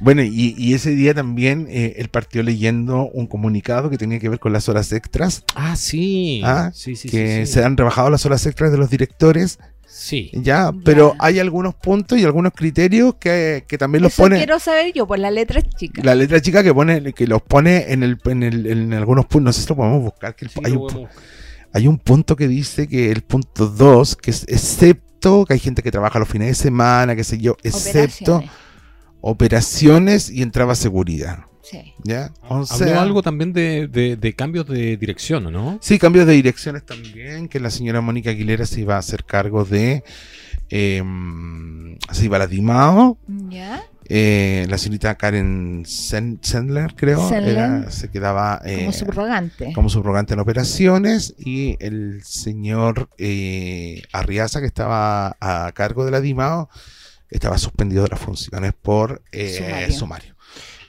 bueno, 0.00 0.22
y, 0.22 0.54
y 0.58 0.74
ese 0.74 0.90
día 0.90 1.14
también 1.14 1.66
eh, 1.70 1.94
él 1.98 2.08
partió 2.08 2.42
leyendo 2.42 3.08
un 3.12 3.26
comunicado 3.26 3.88
que 3.90 3.98
tenía 3.98 4.18
que 4.18 4.28
ver 4.28 4.40
con 4.40 4.52
las 4.52 4.68
horas 4.68 4.90
extras, 4.92 5.44
Ah, 5.54 5.76
sí. 5.76 6.42
Ah, 6.44 6.70
sí, 6.74 6.96
sí, 6.96 7.08
que 7.08 7.46
sí. 7.46 7.52
se 7.52 7.64
han 7.64 7.76
rebajado 7.76 8.10
las 8.10 8.26
horas 8.26 8.44
extras 8.46 8.72
de 8.72 8.78
los 8.78 8.90
directores, 8.90 9.58
Sí. 9.92 10.30
ya, 10.34 10.70
pero 10.84 11.12
Ya. 11.14 11.16
hay 11.26 11.38
algunos 11.40 11.74
puntos 11.74 12.16
y 12.18 12.24
algunos 12.24 12.52
criterios 12.54 13.16
que, 13.16 13.64
que 13.66 13.76
también 13.76 14.02
los 14.02 14.12
Eso 14.12 14.22
pone... 14.22 14.36
quiero 14.36 14.58
saber 14.60 14.92
yo, 14.92 15.06
pues 15.06 15.20
la 15.20 15.30
letra 15.30 15.60
chica. 15.62 16.00
La 16.04 16.14
letra 16.14 16.40
chica 16.40 16.62
que 16.62 16.72
pone 16.72 17.12
que 17.12 17.26
los 17.26 17.42
pone 17.42 17.92
en 17.92 18.02
el, 18.02 18.18
en, 18.24 18.42
el- 18.44 18.66
en 18.66 18.92
algunos 18.94 19.26
puntos, 19.26 19.42
no 19.44 19.52
sé 19.52 19.62
si 19.62 19.68
lo 19.68 19.76
podemos 19.76 20.02
buscar, 20.02 20.34
que 20.36 20.44
el- 20.46 20.50
Sí, 20.50 20.60
hay, 20.64 20.72
lo 20.72 20.80
un, 20.82 20.88
podemos- 20.88 21.10
hay 21.72 21.86
un 21.88 21.98
punto 21.98 22.36
que 22.36 22.48
dice 22.48 22.86
que 22.88 23.10
el 23.10 23.22
punto 23.22 23.66
2, 23.66 24.16
que 24.16 24.30
es 24.30 24.44
excepto, 24.48 25.44
que 25.44 25.54
hay 25.54 25.58
gente 25.60 25.82
que 25.82 25.90
trabaja 25.90 26.18
los 26.18 26.28
fines 26.28 26.48
de 26.48 26.54
semana, 26.54 27.14
qué 27.16 27.24
sé 27.24 27.38
yo, 27.38 27.56
excepto 27.62 28.36
Operaciones. 28.36 28.50
operaciones 29.20 30.30
y 30.30 30.42
entraba 30.42 30.74
seguridad. 30.74 31.40
Sí. 31.70 31.94
¿Ya? 32.02 32.32
O 32.48 32.54
Habló 32.54 32.66
sea- 32.66 33.00
algo 33.02 33.22
también 33.22 33.52
de, 33.52 33.86
de- 33.86 34.16
de 34.16 34.32
cambios 34.34 34.66
de 34.66 34.96
dirección, 34.96 35.46
¿o 35.46 35.50
¿no? 35.50 35.78
Sí, 35.80 35.98
cambios 35.98 36.26
de 36.26 36.32
direcciones 36.32 36.84
también, 36.84 37.48
que 37.48 37.60
la 37.60 37.70
señora 37.70 38.00
Mónica 38.00 38.30
Aguilera 38.30 38.66
se 38.66 38.80
iba 38.80 38.96
a 38.96 38.98
hacer 38.98 39.24
cargo 39.24 39.64
de... 39.64 40.02
eh, 40.68 41.02
se 42.12 42.24
iba 42.24 42.36
a 42.36 42.40
la 42.40 42.46
Dimao, 42.46 43.18
¿Ya? 43.48 43.82
eh, 44.08 44.66
la 44.68 44.78
señorita 44.78 45.14
Karen 45.16 45.84
Sen- 45.84 46.38
Sendler, 46.42 46.94
creo, 46.96 47.28
Sendler. 47.28 47.56
era- 47.56 47.90
se 47.90 48.08
quedaba 48.10 48.60
eh, 48.64 48.78
Como 48.80 48.92
subrogante. 48.92 49.72
como 49.72 49.88
subrogante 49.88 50.34
en 50.34 50.40
operaciones 50.40 51.34
y 51.38 51.76
el 51.80 52.22
señor 52.24 53.08
eh, 53.18 54.02
Arriaza, 54.12 54.60
que 54.60 54.66
estaba 54.66 55.36
a 55.40 55.70
cargo 55.74 56.04
de 56.04 56.10
la 56.10 56.20
Dimao, 56.20 56.68
estaba 57.30 57.58
suspendido 57.58 58.02
de 58.02 58.08
las 58.08 58.20
funciones 58.20 58.72
por 58.80 59.22
eh, 59.30 59.56
Sumario. 59.58 59.92
sumario. 59.92 60.34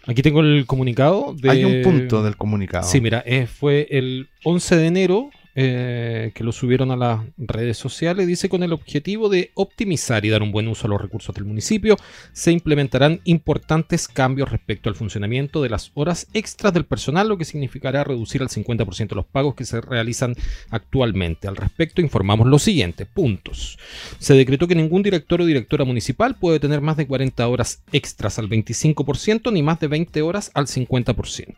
Aquí 0.07 0.21
tengo 0.21 0.41
el 0.41 0.65
comunicado. 0.65 1.35
De... 1.37 1.49
Hay 1.49 1.63
un 1.63 1.81
punto 1.83 2.23
del 2.23 2.35
comunicado. 2.35 2.87
Sí, 2.87 3.01
mira, 3.01 3.23
eh, 3.25 3.47
fue 3.47 3.87
el 3.91 4.29
11 4.43 4.75
de 4.77 4.87
enero 4.87 5.29
eh, 5.53 6.31
que 6.33 6.43
lo 6.43 6.51
subieron 6.51 6.91
a 6.91 6.95
las 6.95 7.19
redes 7.37 7.77
sociales. 7.77 8.27
Dice 8.27 8.49
con 8.49 8.63
el 8.63 8.73
objetivo 8.73 9.27
de 9.27 9.51
optimizar 9.55 10.25
y 10.25 10.29
dar 10.29 10.41
un 10.41 10.51
buen 10.51 10.67
uso 10.67 10.87
a 10.87 10.89
los 10.89 11.01
recursos 11.01 11.35
del 11.35 11.45
municipio, 11.45 11.97
se 12.31 12.51
implementarán 12.51 13.19
importantes 13.25 14.07
cambios 14.07 14.49
respecto 14.49 14.89
al 14.89 14.95
funcionamiento 14.95 15.61
de 15.61 15.69
las 15.69 15.91
horas 15.93 16.27
extras 16.33 16.73
del 16.73 16.85
personal, 16.85 17.27
lo 17.27 17.37
que 17.37 17.45
significará 17.45 18.03
reducir 18.03 18.41
al 18.41 18.49
50% 18.49 19.13
los 19.13 19.25
pagos 19.25 19.55
que 19.55 19.65
se 19.65 19.81
realizan 19.81 20.35
actualmente. 20.69 21.47
Al 21.47 21.57
respecto, 21.57 22.01
informamos 22.01 22.47
lo 22.47 22.59
siguiente: 22.59 23.05
puntos. 23.05 23.77
Se 24.19 24.33
decretó 24.33 24.67
que 24.67 24.75
ningún 24.75 25.03
director 25.03 25.41
o 25.41 25.45
directora 25.45 25.85
municipal 25.85 26.35
puede 26.35 26.59
tener 26.59 26.81
más 26.81 26.97
de 26.97 27.07
40 27.07 27.47
horas 27.47 27.83
extras 27.91 28.39
al 28.39 28.49
25% 28.49 29.51
ni 29.51 29.63
más 29.63 29.79
de 29.79 29.87
20 29.87 30.21
horas 30.21 30.51
al 30.53 30.67
50%. 30.67 31.55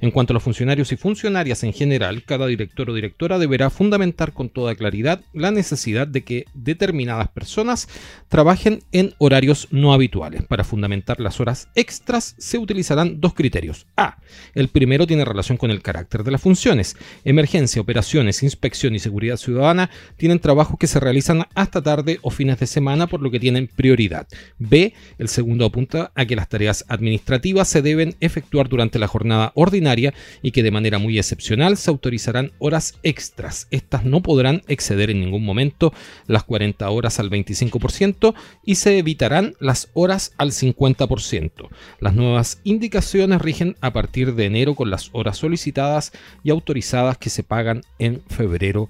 En 0.00 0.10
cuanto 0.10 0.32
a 0.32 0.34
los 0.34 0.42
funcionarios 0.42 0.92
y 0.92 0.96
funcionarias 0.96 1.62
en 1.64 1.72
general, 1.72 2.24
cada 2.24 2.46
director 2.46 2.90
o 2.90 2.94
directora 2.94 3.33
deberá 3.38 3.70
fundamentar 3.70 4.32
con 4.32 4.48
toda 4.48 4.74
claridad 4.74 5.20
la 5.32 5.50
necesidad 5.50 6.06
de 6.06 6.24
que 6.24 6.44
determinadas 6.54 7.28
personas 7.28 7.88
trabajen 8.28 8.82
en 8.92 9.14
horarios 9.18 9.68
no 9.70 9.92
habituales. 9.92 10.42
Para 10.44 10.64
fundamentar 10.64 11.20
las 11.20 11.40
horas 11.40 11.68
extras 11.74 12.34
se 12.38 12.58
utilizarán 12.58 13.20
dos 13.20 13.34
criterios. 13.34 13.86
A. 13.96 14.18
El 14.54 14.68
primero 14.68 15.06
tiene 15.06 15.24
relación 15.24 15.58
con 15.58 15.70
el 15.70 15.82
carácter 15.82 16.24
de 16.24 16.30
las 16.30 16.40
funciones. 16.40 16.96
Emergencia, 17.24 17.80
operaciones, 17.80 18.42
inspección 18.42 18.94
y 18.94 18.98
seguridad 18.98 19.36
ciudadana 19.36 19.90
tienen 20.16 20.40
trabajos 20.40 20.78
que 20.78 20.86
se 20.86 21.00
realizan 21.00 21.44
hasta 21.54 21.82
tarde 21.82 22.18
o 22.22 22.30
fines 22.30 22.58
de 22.58 22.66
semana, 22.66 23.06
por 23.06 23.22
lo 23.22 23.30
que 23.30 23.40
tienen 23.40 23.68
prioridad. 23.68 24.26
B. 24.58 24.94
El 25.18 25.28
segundo 25.28 25.64
apunta 25.64 26.12
a 26.14 26.26
que 26.26 26.36
las 26.36 26.48
tareas 26.48 26.84
administrativas 26.88 27.68
se 27.68 27.82
deben 27.82 28.16
efectuar 28.20 28.68
durante 28.68 28.98
la 28.98 29.08
jornada 29.08 29.52
ordinaria 29.54 30.14
y 30.42 30.50
que 30.50 30.62
de 30.62 30.70
manera 30.70 30.98
muy 30.98 31.18
excepcional 31.18 31.76
se 31.76 31.90
autorizarán 31.90 32.52
horas 32.58 32.94
extras. 33.02 33.23
Estas 33.70 34.04
no 34.04 34.22
podrán 34.22 34.62
exceder 34.68 35.10
en 35.10 35.20
ningún 35.20 35.44
momento 35.44 35.92
las 36.26 36.44
40 36.44 36.88
horas 36.90 37.18
al 37.20 37.30
25% 37.30 38.34
y 38.64 38.74
se 38.76 38.98
evitarán 38.98 39.54
las 39.60 39.88
horas 39.94 40.32
al 40.38 40.52
50%. 40.52 41.68
Las 42.00 42.14
nuevas 42.14 42.60
indicaciones 42.64 43.40
rigen 43.40 43.76
a 43.80 43.92
partir 43.92 44.34
de 44.34 44.46
enero 44.46 44.74
con 44.74 44.90
las 44.90 45.10
horas 45.12 45.38
solicitadas 45.38 46.12
y 46.42 46.50
autorizadas 46.50 47.18
que 47.18 47.30
se 47.30 47.42
pagan 47.42 47.82
en 47.98 48.22
febrero 48.28 48.88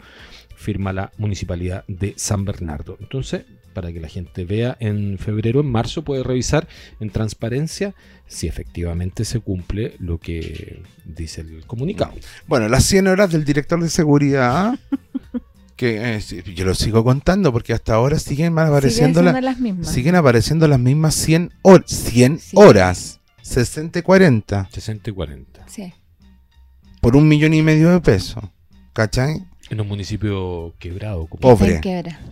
firma 0.64 0.92
la 0.92 1.12
municipalidad 1.18 1.84
de 1.88 2.14
San 2.16 2.44
Bernardo. 2.44 2.96
Entonces, 3.00 3.44
para 3.74 3.92
que 3.92 4.00
la 4.00 4.08
gente 4.08 4.44
vea 4.44 4.76
en 4.80 5.18
febrero, 5.18 5.60
en 5.60 5.66
marzo, 5.70 6.02
puede 6.04 6.22
revisar 6.22 6.66
en 7.00 7.10
transparencia 7.10 7.94
si 8.26 8.46
efectivamente 8.46 9.24
se 9.24 9.40
cumple 9.40 9.94
lo 9.98 10.18
que 10.18 10.82
dice 11.04 11.42
el 11.42 11.66
comunicado. 11.66 12.12
Bueno, 12.46 12.68
las 12.68 12.84
100 12.84 13.08
horas 13.08 13.30
del 13.32 13.44
director 13.44 13.80
de 13.82 13.88
seguridad, 13.90 14.78
que 15.76 16.16
eh, 16.16 16.20
yo 16.54 16.64
lo 16.64 16.74
sigo 16.74 17.02
contando 17.02 17.52
porque 17.52 17.72
hasta 17.72 17.94
ahora 17.94 18.18
siguen 18.18 18.56
apareciendo, 18.58 19.22
la- 19.22 19.40
las 19.40 19.58
mismas. 19.58 19.88
siguen 19.92 20.14
apareciendo 20.14 20.68
las 20.68 20.78
mismas 20.78 21.14
100, 21.16 21.50
hor- 21.62 21.84
100 21.86 22.38
Sí. 22.38 22.52
horas, 22.56 23.20
60 23.42 23.98
y 23.98 24.02
40, 24.02 24.68
60 24.72 25.10
y 25.10 25.12
40. 25.12 25.64
Sí. 25.68 25.92
por 27.00 27.16
un 27.16 27.28
millón 27.28 27.52
y 27.52 27.60
medio 27.62 27.90
de 27.90 28.00
pesos. 28.00 28.42
¿Cachai? 28.94 29.44
En 29.70 29.80
un 29.80 29.88
municipio 29.88 30.74
quebrado. 30.78 31.26
Como 31.26 31.40
Pobre. 31.40 31.80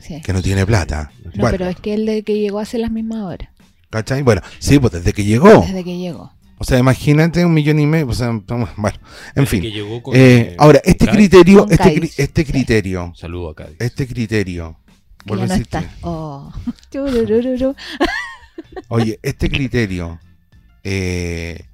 Sí. 0.01 0.21
Que 0.23 0.33
no 0.33 0.43
tiene 0.43 0.67
plata. 0.67 1.11
No, 1.25 1.31
Bueno, 1.43 1.49
pero 1.59 1.69
es 1.71 1.77
que 1.77 1.95
el 1.95 2.05
de 2.07 2.23
que 2.23 2.39
llegó 2.39 2.59
hace 2.59 2.79
las 2.79 2.91
mismas 2.91 3.23
horas. 3.23 3.49
¿cachai? 3.91 4.23
Bueno, 4.23 4.41
sí, 4.59 4.79
pues 4.79 4.93
desde 4.93 5.13
que 5.13 5.25
llegó. 5.25 5.61
Desde 5.61 5.85
que 5.85 5.99
llegó. 5.99 6.33
O 6.59 6.65
sea, 6.65 6.79
imagínate 6.79 7.45
un 7.45 7.53
millón 7.55 7.79
y 7.81 7.87
medio. 7.87 8.07
O 8.09 8.15
sea, 8.15 8.31
bueno, 8.31 8.99
en 9.35 9.45
Desde 9.45 9.47
fin. 9.47 9.63
que 9.63 9.71
llegó 9.73 10.03
con, 10.03 10.15
Eh, 10.15 10.21
eh, 10.53 10.57
ahora, 10.59 10.81
este 10.85 11.07
Cádiz. 11.07 11.17
criterio, 11.19 11.59
Con 11.65 11.73
este, 11.73 11.95
Cádiz, 11.95 12.19
este 12.19 12.45
sí. 12.45 12.53
criterio, 12.53 13.13
Saludo 13.17 13.51
a 13.51 13.55
Cádiz. 13.55 13.77
este 13.81 14.07
criterio. 14.07 14.77
Que 14.87 15.25
vuelvo 15.29 15.45
ya 15.47 15.55
a 15.55 15.57
no 15.57 15.61
insistir. 15.63 15.81
está. 15.81 15.97
Oh. 16.03 16.53
Oye, 18.89 19.19
este 19.23 19.51
criterio, 19.51 20.19
eh, 20.85 21.65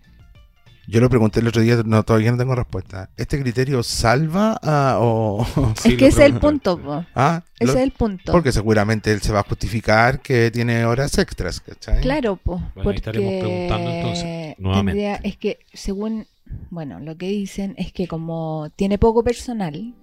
yo 0.91 1.01
lo 1.01 1.11
pregunté 1.11 1.41
el 1.41 1.49
otro 1.49 1.61
día, 1.61 1.83
no, 1.85 2.03
todavía 2.03 2.33
no 2.33 2.39
tengo 2.39 2.55
respuesta. 2.55 3.11
¿Este 3.17 3.39
criterio 3.41 3.83
salva 3.83 4.59
a, 4.63 4.97
o...? 5.01 5.45
Sí, 5.79 5.91
es 5.93 5.97
que 5.99 6.07
ese 6.07 6.21
es 6.25 6.27
el 6.33 6.39
punto, 6.41 6.79
po. 6.83 7.05
¿Ah? 7.15 7.45
Ese 7.61 7.73
Lo- 7.73 7.79
es 7.79 7.85
el 7.85 7.91
punto. 7.93 8.33
Porque 8.33 8.53
seguramente 8.53 9.13
él 9.13 9.21
se 9.21 9.33
va 9.33 9.41
a 9.41 9.43
justificar 9.43 10.21
que 10.21 10.51
tiene 10.51 10.85
horas 10.87 11.17
extras, 11.19 11.61
¿cachai? 11.61 12.01
Claro, 12.01 12.37
po, 12.37 12.53
Bueno, 12.57 12.71
ahí 12.75 12.83
porque 12.83 12.97
estaremos 12.97 13.33
preguntando 13.41 13.91
entonces, 13.91 14.55
nuevamente. 14.59 15.01
tendría- 15.03 15.17
es 15.31 15.37
que 15.37 15.59
según, 15.75 16.27
bueno, 16.71 17.01
lo 17.01 17.17
que 17.19 17.29
dicen 17.29 17.75
es 17.77 17.93
que 17.93 18.09
como 18.09 18.71
tiene 18.75 18.97
poco 18.99 19.23
personal, 19.23 19.95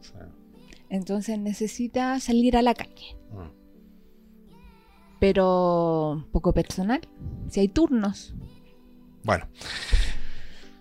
entonces 0.89 1.39
necesita 1.39 2.19
salir 2.19 2.55
a 2.57 2.61
la 2.61 2.75
calle. 2.75 3.17
Mm. 3.31 3.49
Pero 5.19 6.27
poco 6.31 6.53
personal, 6.53 7.01
si 7.49 7.59
hay 7.61 7.67
turnos. 7.69 8.36
Bueno. 9.23 9.47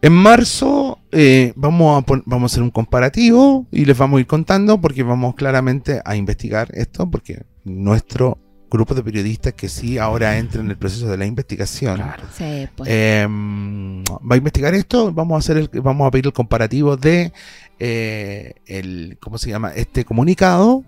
En 0.04 0.12
marzo 0.12 0.98
eh, 1.12 1.54
vamos, 1.56 2.04
a 2.06 2.22
vamos 2.26 2.52
a 2.52 2.52
hacer 2.52 2.62
un 2.62 2.70
comparativo 2.70 3.66
y 3.70 3.86
les 3.86 3.96
vamos 3.96 4.18
a 4.18 4.20
ir 4.20 4.26
contando 4.26 4.78
porque 4.78 5.02
vamos 5.02 5.34
claramente 5.34 6.02
a 6.04 6.14
investigar 6.14 6.68
esto 6.74 7.10
porque 7.10 7.46
nuestro 7.64 8.36
grupo 8.70 8.94
de 8.94 9.02
periodistas 9.02 9.54
que 9.54 9.70
sí 9.70 9.96
ahora 9.96 10.36
entra 10.36 10.60
en 10.60 10.68
el 10.68 10.76
proceso 10.76 11.08
de 11.08 11.16
la 11.16 11.24
investigación 11.24 11.96
Claro. 11.96 12.22
Sí, 12.36 12.68
pues. 12.76 12.90
eh, 12.92 13.26
va 13.26 14.34
a 14.34 14.36
investigar 14.36 14.74
esto 14.74 15.10
vamos 15.10 15.36
a 15.36 15.38
hacer 15.38 15.56
el, 15.56 15.70
vamos 15.80 16.06
a 16.06 16.10
pedir 16.10 16.26
el 16.26 16.34
comparativo 16.34 16.98
de 16.98 17.32
eh, 17.78 18.56
el 18.66 19.16
cómo 19.22 19.38
se 19.38 19.48
llama 19.48 19.70
este 19.74 20.04
comunicado 20.04 20.84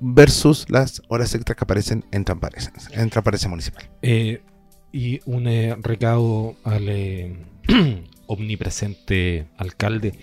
versus 0.00 0.64
las 0.70 1.02
horas 1.08 1.34
extras 1.34 1.54
que 1.58 1.64
aparecen 1.64 2.02
en 2.12 2.24
transparencia 2.24 2.72
en 2.92 3.10
transparencia 3.10 3.50
municipal 3.50 3.84
Eh, 4.00 4.40
y 4.90 5.20
un 5.26 5.48
eh, 5.48 5.76
recado 5.82 6.54
al 6.64 6.88
eh, 6.88 7.36
omnipresente 8.26 9.46
alcalde, 9.56 10.14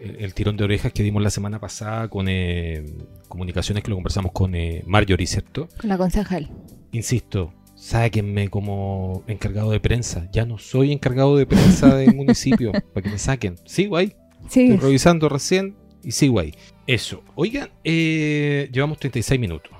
el, 0.00 0.16
el 0.16 0.34
tirón 0.34 0.56
de 0.56 0.64
orejas 0.64 0.92
que 0.92 1.02
dimos 1.02 1.22
la 1.22 1.30
semana 1.30 1.60
pasada 1.60 2.08
con 2.08 2.26
eh, 2.28 2.84
comunicaciones 3.28 3.84
que 3.84 3.90
lo 3.90 3.96
conversamos 3.96 4.32
con 4.32 4.54
eh, 4.54 4.82
Marjorie, 4.86 5.26
¿cierto? 5.26 5.68
Con 5.80 5.88
la 5.88 5.98
concejal. 5.98 6.50
Insisto, 6.92 7.52
sáquenme 7.74 8.48
como 8.48 9.24
encargado 9.26 9.70
de 9.70 9.80
prensa. 9.80 10.28
Ya 10.32 10.44
no 10.44 10.58
soy 10.58 10.92
encargado 10.92 11.36
de 11.36 11.46
prensa 11.46 11.94
del 11.94 12.14
municipio, 12.16 12.72
para 12.72 13.02
que 13.02 13.10
me 13.10 13.18
saquen. 13.18 13.56
Sigo 13.64 13.96
ahí, 13.96 14.14
Sí, 14.48 14.64
estoy 14.64 14.76
revisando 14.76 15.28
recién 15.28 15.76
y 16.02 16.12
sigo 16.12 16.40
ahí. 16.40 16.54
Eso. 16.86 17.22
Oigan, 17.34 17.70
eh, 17.84 18.68
llevamos 18.72 18.98
36 18.98 19.40
minutos. 19.40 19.72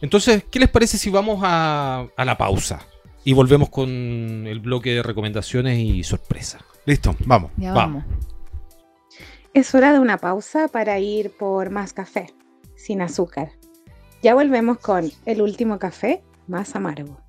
Entonces, 0.00 0.44
¿qué 0.50 0.58
les 0.58 0.68
parece 0.68 0.98
si 0.98 1.10
vamos 1.10 1.40
a, 1.42 2.06
a 2.16 2.24
la 2.24 2.36
pausa? 2.38 2.86
Y 3.24 3.32
volvemos 3.34 3.68
con 3.68 3.88
el 4.46 4.60
bloque 4.60 4.90
de 4.94 5.02
recomendaciones 5.02 5.78
y 5.78 6.02
sorpresa. 6.02 6.58
listo 6.86 7.14
vamos 7.24 7.50
ya 7.56 7.72
vamos. 7.72 8.04
vamos. 8.04 8.24
Es 9.54 9.74
hora 9.74 9.92
de 9.92 9.98
una 9.98 10.16
pausa 10.18 10.68
para 10.68 10.98
ir 10.98 11.30
por 11.30 11.70
más 11.70 11.92
café, 11.92 12.32
sin 12.74 13.02
azúcar. 13.02 13.50
Ya 14.22 14.34
volvemos 14.34 14.78
con 14.78 15.10
el 15.26 15.42
último 15.42 15.78
café 15.78 16.22
más 16.48 16.74
amargo. 16.74 17.20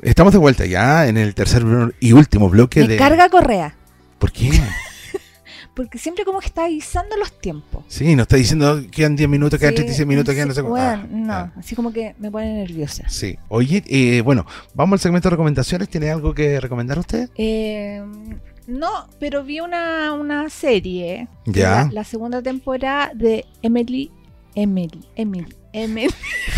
Estamos 0.00 0.32
de 0.32 0.38
vuelta 0.40 0.66
ya 0.66 1.06
en 1.06 1.16
el 1.16 1.34
tercer 1.34 1.64
y 2.00 2.12
último 2.12 2.48
bloque 2.48 2.80
Me 2.80 2.88
de. 2.88 2.96
carga 2.96 3.28
Correa, 3.28 3.76
¿Por 4.18 4.32
qué? 4.32 4.50
porque 5.74 5.98
siempre 5.98 6.24
como 6.24 6.38
que 6.40 6.46
está 6.46 6.64
avisando 6.64 7.16
los 7.16 7.38
tiempos. 7.40 7.84
Sí, 7.88 8.14
nos 8.14 8.24
está 8.24 8.36
diciendo 8.36 8.80
quedan 8.90 9.16
10 9.16 9.28
minutos, 9.28 9.58
quedan 9.58 9.72
Sí, 9.72 9.76
36 9.76 10.06
minutos, 10.06 10.34
quedan 10.34 10.48
no 10.48 10.54
sé 10.54 10.60
bueno, 10.62 10.86
ah, 11.02 11.06
no, 11.10 11.32
ah. 11.32 11.52
así 11.56 11.74
como 11.74 11.92
que 11.92 12.14
me 12.18 12.30
pone 12.30 12.52
nerviosa. 12.52 13.08
Sí. 13.08 13.38
Oye, 13.48 13.82
eh, 13.86 14.20
bueno, 14.22 14.44
vamos 14.74 14.94
al 14.98 15.00
segmento 15.00 15.28
de 15.28 15.30
recomendaciones. 15.30 15.88
¿Tiene 15.88 16.10
algo 16.10 16.34
que 16.34 16.60
recomendar 16.60 16.98
usted? 16.98 17.30
Eh, 17.36 18.02
no, 18.66 19.08
pero 19.18 19.42
vi 19.44 19.60
una, 19.60 20.12
una 20.12 20.48
serie. 20.50 21.28
Ya. 21.46 21.84
La, 21.86 21.90
la 21.92 22.04
segunda 22.04 22.42
temporada 22.42 23.10
de 23.14 23.44
Emily. 23.62 24.10
Emily. 24.54 25.00
Emily. 25.16 25.54
Emily. 25.72 26.10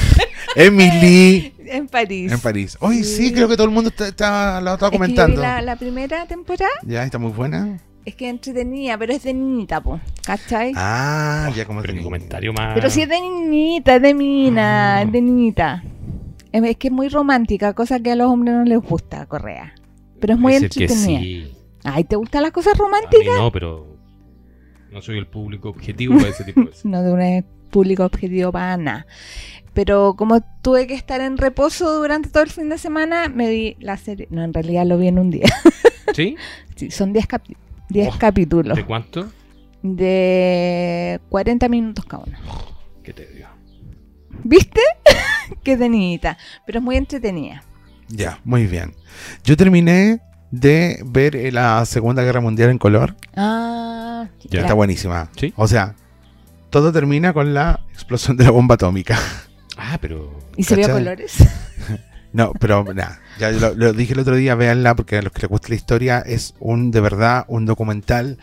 Emily 0.57 1.55
en 1.67 1.89
París. 1.89 2.33
en 2.33 2.41
París. 2.41 2.77
Oye, 2.81 3.05
sí, 3.05 3.29
Sí. 3.29 3.33
creo 3.33 3.49
que 3.49 3.57
todo 3.57 3.67
el 3.67 3.73
mundo 3.73 3.91
está, 3.91 4.09
está- 4.09 4.61
lo 4.61 4.75
estaba 4.75 4.89
Es 4.89 4.93
que 4.93 4.97
comentando. 4.99 5.41
la, 5.41 5.63
la 5.63 5.77
primera 5.77 6.27
temporada 6.27 6.71
Ya, 6.85 7.05
está 7.05 7.19
muy 7.19 7.33
buena. 7.33 7.81
Es 8.05 8.15
que 8.17 8.29
entretenida, 8.29 8.99
pero 8.99 9.13
es 9.13 9.23
de 9.23 9.33
niñita, 9.35 9.81
po, 9.81 9.99
¿cachai? 10.25 10.73
Ah, 10.77 11.51
ya 11.57 11.65
como 11.65 11.81
Pero 11.81 11.93
te 11.93 11.99
mi 11.99 12.05
comentario 12.05 12.53
más. 12.53 12.75
Pero 12.75 12.91
si 12.91 13.03
es 13.03 13.09
de 13.09 13.21
niñita, 13.21 13.97
es 13.97 14.03
de 14.03 14.15
mina, 14.15 15.03
es 15.03 15.13
de 15.13 15.21
niñita. 15.23 15.83
Es, 16.53 16.63
es 16.63 16.77
que 16.77 16.89
es 16.89 16.93
muy 16.93 17.09
romántica, 17.09 17.73
cosa 17.75 18.01
que 18.01 18.13
a 18.13 18.17
los 18.17 18.29
hombres 18.31 18.55
no 18.55 18.65
les 18.65 18.79
gusta, 18.81 19.27
Correa. 19.27 19.75
Pero 20.21 20.35
es 20.35 20.39
muy 20.39 20.53
Puede 20.53 20.67
entretenida. 20.67 21.21
sí. 21.21 21.53
Ay, 21.83 22.05
¿te 22.05 22.17
gustan 22.17 22.43
las 22.43 22.53
cosas 22.53 22.73
A 22.73 22.77
mí 22.77 22.81
románticas? 22.81 23.35
no, 23.39 23.51
pero 23.53 23.87
no 24.91 25.03
soy 25.03 25.19
el 25.19 25.27
público 25.27 25.69
objetivo 25.69 26.17
para 26.17 26.29
ese 26.29 26.45
tipo 26.45 26.61
de 26.61 26.67
cosas. 26.71 26.85
No 26.85 27.03
de 27.03 27.13
un 27.13 27.45
público 27.71 28.05
objetivo 28.05 28.53
para 28.53 28.77
nada. 28.77 29.07
Pero 29.75 30.15
como 30.17 30.41
tuve 30.63 30.87
que 30.87 30.95
estar 30.95 31.21
en 31.21 31.37
reposo 31.37 31.99
durante 31.99 32.29
todo 32.31 32.45
el 32.45 32.51
fin 32.51 32.69
de 32.69 32.79
semana, 32.79 33.29
me 33.29 33.51
vi 33.51 33.77
la 33.81 33.97
serie. 33.97 34.29
No, 34.31 34.45
en 34.45 34.55
realidad 34.55 34.87
lo 34.87 34.97
vi 34.99 35.09
en 35.09 35.19
un 35.19 35.31
día. 35.31 35.47
¿Sí? 36.15 36.37
Sí, 36.77 36.91
son 36.91 37.13
10 37.13 37.29
capi- 37.29 37.57
10 37.95 38.09
Oh, 38.15 38.19
capítulos 38.19 38.77
¿De 38.77 38.85
cuánto? 38.85 39.29
de 39.83 41.21
40 41.29 41.69
minutos 41.69 42.05
cada 42.05 42.25
uno. 42.25 42.39
¿Qué 43.03 43.13
te? 43.13 43.45
¿Viste? 44.43 44.81
Qué 45.63 45.77
de 45.77 45.89
niñita. 45.89 46.37
Pero 46.67 46.79
es 46.81 46.85
muy 46.85 46.97
entretenida. 46.97 47.63
Ya, 48.09 48.41
muy 48.45 48.67
bien. 48.67 48.95
Yo 49.45 49.57
terminé 49.57 50.21
de 50.51 51.01
ver 51.07 51.37
eh, 51.37 51.53
la 51.53 51.85
Segunda 51.87 52.23
Guerra 52.23 52.41
Mundial 52.41 52.71
en 52.71 52.79
color. 52.79 53.15
Ah, 53.37 54.27
Ya. 54.51 54.61
Está 54.63 54.75
buenísima. 54.75 55.31
Sí. 55.37 55.53
O 55.57 55.69
sea, 55.69 55.95
todo 56.71 56.93
termina 56.93 57.33
con 57.33 57.55
la 57.55 57.81
explosión 57.93 58.37
de 58.37 58.45
la 58.45 58.51
bomba 58.51 58.75
atómica. 58.75 59.19
Ah, 59.77 59.99
pero. 60.01 60.39
¿Y 60.57 60.65
se 60.65 60.77
vio 60.77 60.91
colores? 60.91 61.37
No, 62.35 62.53
pero 62.59 62.83
nada, 62.93 63.21
ya 63.39 63.53
lo, 63.53 63.77
lo 63.77 63.93
dije 63.93 64.13
el 64.13 64.19
otro 64.19 64.35
día, 64.35 64.57
véanla 64.57 64.97
porque 64.97 65.19
a 65.19 65.23
los 65.23 65.33
que 65.33 65.43
les 65.43 65.49
gusta 65.49 65.69
la 65.69 65.77
historia 65.77 66.19
es 66.19 66.57
un, 66.59 66.91
de 66.91 67.01
verdad, 67.01 67.45
un 67.47 67.65
documental 67.65 68.39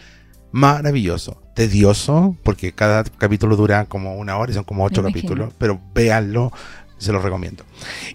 maravilloso, 0.54 1.42
tedioso, 1.56 2.38
porque 2.42 2.72
cada 2.72 3.04
capítulo 3.04 3.58
dura 3.58 3.84
como 3.86 4.16
una 4.16 4.38
hora 4.38 4.50
y 4.50 4.56
son 4.56 4.64
como 4.64 4.86
ocho 4.86 5.04
capítulos, 5.04 5.54
pero 5.58 5.82
véanlo, 5.94 6.54
se 7.00 7.12
los 7.12 7.22
recomiendo. 7.22 7.66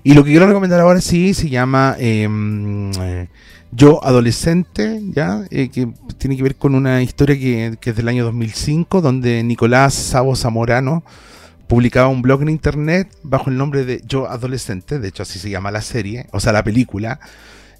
Y 0.03 0.14
lo 0.14 0.24
que 0.24 0.31
quiero 0.31 0.47
recomendar 0.47 0.81
ahora 0.81 1.03
sí 1.03 1.35
se 1.35 1.51
llama 1.51 1.95
eh, 1.99 2.27
eh, 2.99 3.29
Yo 3.70 4.03
Adolescente, 4.03 5.03
¿ya? 5.12 5.45
Eh, 5.51 5.68
que 5.68 5.89
tiene 6.16 6.39
que 6.39 6.43
ver 6.43 6.57
con 6.57 6.74
una 6.74 7.03
historia 7.03 7.39
que, 7.39 7.77
que 7.79 7.91
es 7.91 7.97
del 7.97 8.09
año 8.09 8.24
2005, 8.24 9.03
donde 9.03 9.43
Nicolás 9.43 9.93
Sabo 9.93 10.37
Zamorano 10.37 11.05
publicaba 11.69 12.09
un 12.09 12.23
blog 12.23 12.43
en 12.43 12.49
internet 12.49 13.09
bajo 13.23 13.51
el 13.51 13.57
nombre 13.57 13.85
de 13.85 14.03
Yo 14.07 14.29
Adolescente, 14.29 14.99
de 14.99 15.09
hecho 15.09 15.23
así 15.23 15.39
se 15.39 15.51
llama 15.51 15.71
la 15.71 15.83
serie, 15.83 16.27
o 16.33 16.41
sea, 16.41 16.53
la 16.53 16.62
película, 16.62 17.21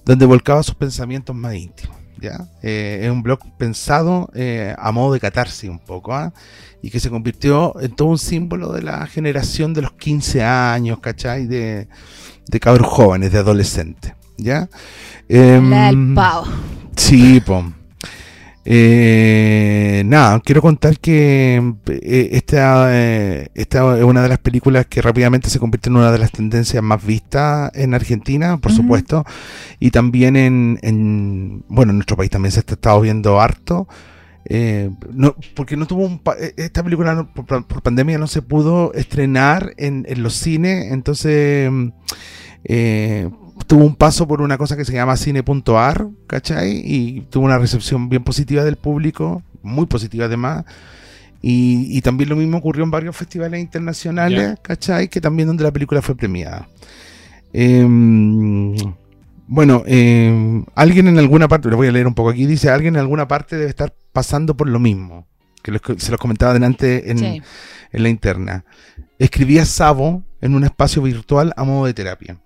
donde 0.05 0.27
volcaba 0.27 0.63
sus 0.63 0.75
pensamientos 0.75 1.35
más 1.35 1.55
íntimos. 1.55 1.97
¿ya? 2.19 2.49
Eh, 2.63 3.01
es 3.03 3.11
un 3.11 3.23
blog 3.23 3.41
pensado 3.59 4.31
eh, 4.35 4.75
a 4.79 4.91
modo 4.93 5.13
de 5.13 5.21
catarsis 5.21 5.69
un 5.69 5.79
poco, 5.79 6.15
¿ah? 6.15 6.33
y 6.83 6.91
que 6.91 7.01
se 7.01 7.11
convirtió 7.11 7.79
en 7.81 7.95
todo 7.95 8.09
un 8.09 8.19
símbolo 8.19 8.73
de 8.73 8.83
la 8.83 9.07
generación 9.07 9.75
de 9.75 9.83
los 9.83 9.93
15 9.93 10.43
años, 10.43 11.01
¿cachai? 11.01 11.47
De, 11.47 11.89
de 12.47 12.61
cabros 12.61 12.89
jóvenes, 12.89 13.33
de 13.33 13.39
adolescentes. 13.39 14.15
¿ya? 14.37 14.69
Em, 15.29 15.71
La 15.71 15.87
del 15.87 16.15
pavo. 16.15 16.47
Sí, 16.97 17.41
po. 17.41 17.65
Eh, 18.69 20.03
nada, 20.07 20.41
quiero 20.41 20.61
contar 20.61 20.99
que 20.99 21.75
eh, 21.87 22.29
esta, 22.33 22.89
eh, 22.91 23.49
esta 23.55 23.97
es 23.97 24.03
una 24.03 24.23
de 24.23 24.29
las 24.29 24.39
películas 24.41 24.87
que 24.87 25.01
rápidamente 25.01 25.49
se 25.51 25.61
convirtió 25.61 25.91
en 25.93 25.99
una 25.99 26.11
de 26.11 26.19
las 26.19 26.33
tendencias 26.33 26.83
más 26.83 27.05
vistas 27.07 27.71
en 27.75 27.95
Argentina, 27.95 28.57
por 28.59 28.73
supuesto, 28.73 29.25
y 29.79 29.93
también 29.93 30.35
en, 30.35 30.79
en- 30.83 31.65
bueno, 31.69 31.93
en 31.93 31.99
nuestro 31.99 32.17
país 32.17 32.29
también 32.31 32.51
se 32.51 32.59
ha 32.59 32.65
estado 32.67 33.01
viendo 33.01 33.41
harto. 33.41 33.87
eh, 34.49 34.91
no, 35.13 35.37
porque 35.55 35.77
no 35.77 35.87
tuvo 35.87 36.05
un 36.05 36.19
pa- 36.19 36.37
esta 36.57 36.83
película 36.83 37.15
no- 37.15 37.33
por, 37.33 37.67
por 37.67 37.83
pandemia 37.83 38.19
no 38.19 38.27
se 38.27 38.43
pudo 38.43 38.93
estrenar 38.95 39.75
en, 39.77 40.05
en 40.09 40.23
los 40.25 40.35
cines, 40.35 40.93
entonces 40.93 41.71
eh, 42.65 43.31
tuvo 43.67 43.85
un 43.85 43.97
paso 43.97 44.27
por 44.29 44.41
una 44.43 44.57
cosa 44.59 44.77
que 44.77 44.85
se 44.85 44.93
llama 44.93 45.17
cine.ar, 45.17 46.09
¿cachai? 46.27 46.83
Y 46.85 47.23
tuvo 47.31 47.45
una 47.47 47.59
recepción 47.59 48.09
bien 48.09 48.23
positiva 48.25 48.65
del 48.65 48.77
público, 48.77 49.43
muy 49.63 49.87
positiva 49.87 50.27
además. 50.27 50.65
Y, 51.43 51.87
y 51.97 52.01
también 52.01 52.29
lo 52.31 52.37
mismo 52.37 52.59
ocurrió 52.59 52.83
en 52.85 52.91
varios 52.91 53.17
festivales 53.17 53.61
internacionales. 53.61 54.59
¿cachai? 54.63 55.09
Que 55.09 55.21
también 55.21 55.47
donde 55.49 55.65
la 55.65 55.73
película 55.73 56.03
fue 56.03 56.17
premiada. 56.17 56.69
Em, 57.53 58.75
Bueno, 59.49 59.85
eh, 59.87 60.65
alguien 60.75 61.07
en 61.07 61.19
alguna 61.19 61.47
parte, 61.47 61.69
lo 61.69 61.77
voy 61.77 61.87
a 61.87 61.93
leer 61.93 62.09
un 62.09 62.15
poco 62.15 62.31
aquí, 62.31 62.47
dice, 62.47 62.69
alguien 62.69 62.97
en 62.97 63.01
alguna 63.01 63.29
parte 63.29 63.55
debe 63.57 63.69
estar 63.71 63.95
pasando 64.13 64.57
por 64.57 64.69
lo 64.69 64.81
mismo, 64.81 65.25
que 65.63 65.71
los- 65.71 65.83
se 65.99 66.11
los 66.11 66.19
comentaba 66.19 66.53
delante 66.53 67.13
en, 67.13 67.19
Sí. 67.19 67.43
en 67.93 68.03
la 68.03 68.09
interna. 68.09 68.65
Escribía 69.21 69.65
Sabo 69.65 70.25
en 70.41 70.57
un 70.57 70.65
espacio 70.65 71.01
virtual 71.01 71.53
a 71.57 71.63
modo 71.63 71.87
de 71.87 71.95
terapia. 71.95 72.39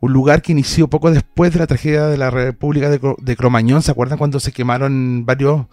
Un 0.00 0.12
lugar 0.12 0.42
que 0.42 0.52
inició 0.52 0.88
poco 0.88 1.10
después 1.10 1.52
de 1.52 1.58
la 1.60 1.66
tragedia 1.66 2.06
de 2.06 2.18
la 2.18 2.30
República 2.30 2.90
de, 2.90 3.00
Cro- 3.00 3.16
de 3.18 3.36
Cromañón. 3.36 3.82
¿Se 3.82 3.90
acuerdan 3.90 4.18
cuando 4.18 4.38
se 4.40 4.52
quemaron 4.52 5.24
varios 5.24 5.66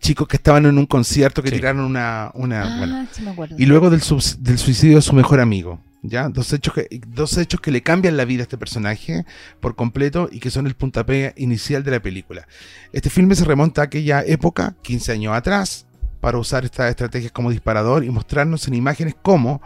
chicos 0.00 0.28
que 0.28 0.36
estaban 0.36 0.66
en 0.66 0.76
un 0.78 0.86
concierto 0.86 1.42
que 1.42 1.50
Sí. 1.50 1.56
tiraron 1.56 1.84
una... 1.84 2.30
una 2.34 2.62
Ah, 2.62 2.78
bueno, 2.78 3.06
sí 3.12 3.22
me 3.22 3.30
acuerdo. 3.30 3.56
y 3.58 3.66
luego 3.66 3.90
del, 3.90 4.02
sus- 4.02 4.42
del 4.42 4.58
suicidio 4.58 4.96
de 4.96 5.02
su 5.02 5.14
mejor 5.14 5.40
amigo. 5.40 5.80
¿ya? 6.02 6.28
Dos, 6.30 6.52
hechos 6.54 6.72
que, 6.74 6.88
dos 7.08 7.36
hechos 7.36 7.60
que 7.60 7.70
le 7.70 7.82
cambian 7.82 8.16
la 8.16 8.24
vida 8.24 8.40
a 8.40 8.44
este 8.44 8.56
personaje 8.56 9.26
por 9.60 9.76
completo 9.76 10.28
y 10.32 10.40
que 10.40 10.50
son 10.50 10.66
el 10.66 10.74
puntapié 10.74 11.34
inicial 11.36 11.84
de 11.84 11.90
la 11.90 12.00
película. 12.00 12.46
Este 12.92 13.10
filme 13.10 13.34
se 13.34 13.44
remonta 13.44 13.82
a 13.82 13.84
aquella 13.84 14.22
época, 14.24 14.74
15 14.82 15.12
años 15.12 15.34
atrás, 15.34 15.84
para 16.22 16.38
usar 16.38 16.64
estas 16.64 16.88
estrategias 16.88 17.32
como 17.32 17.50
disparador 17.50 18.02
y 18.04 18.08
mostrarnos 18.10 18.66
en 18.68 18.74
imágenes 18.74 19.14
como 19.20 19.60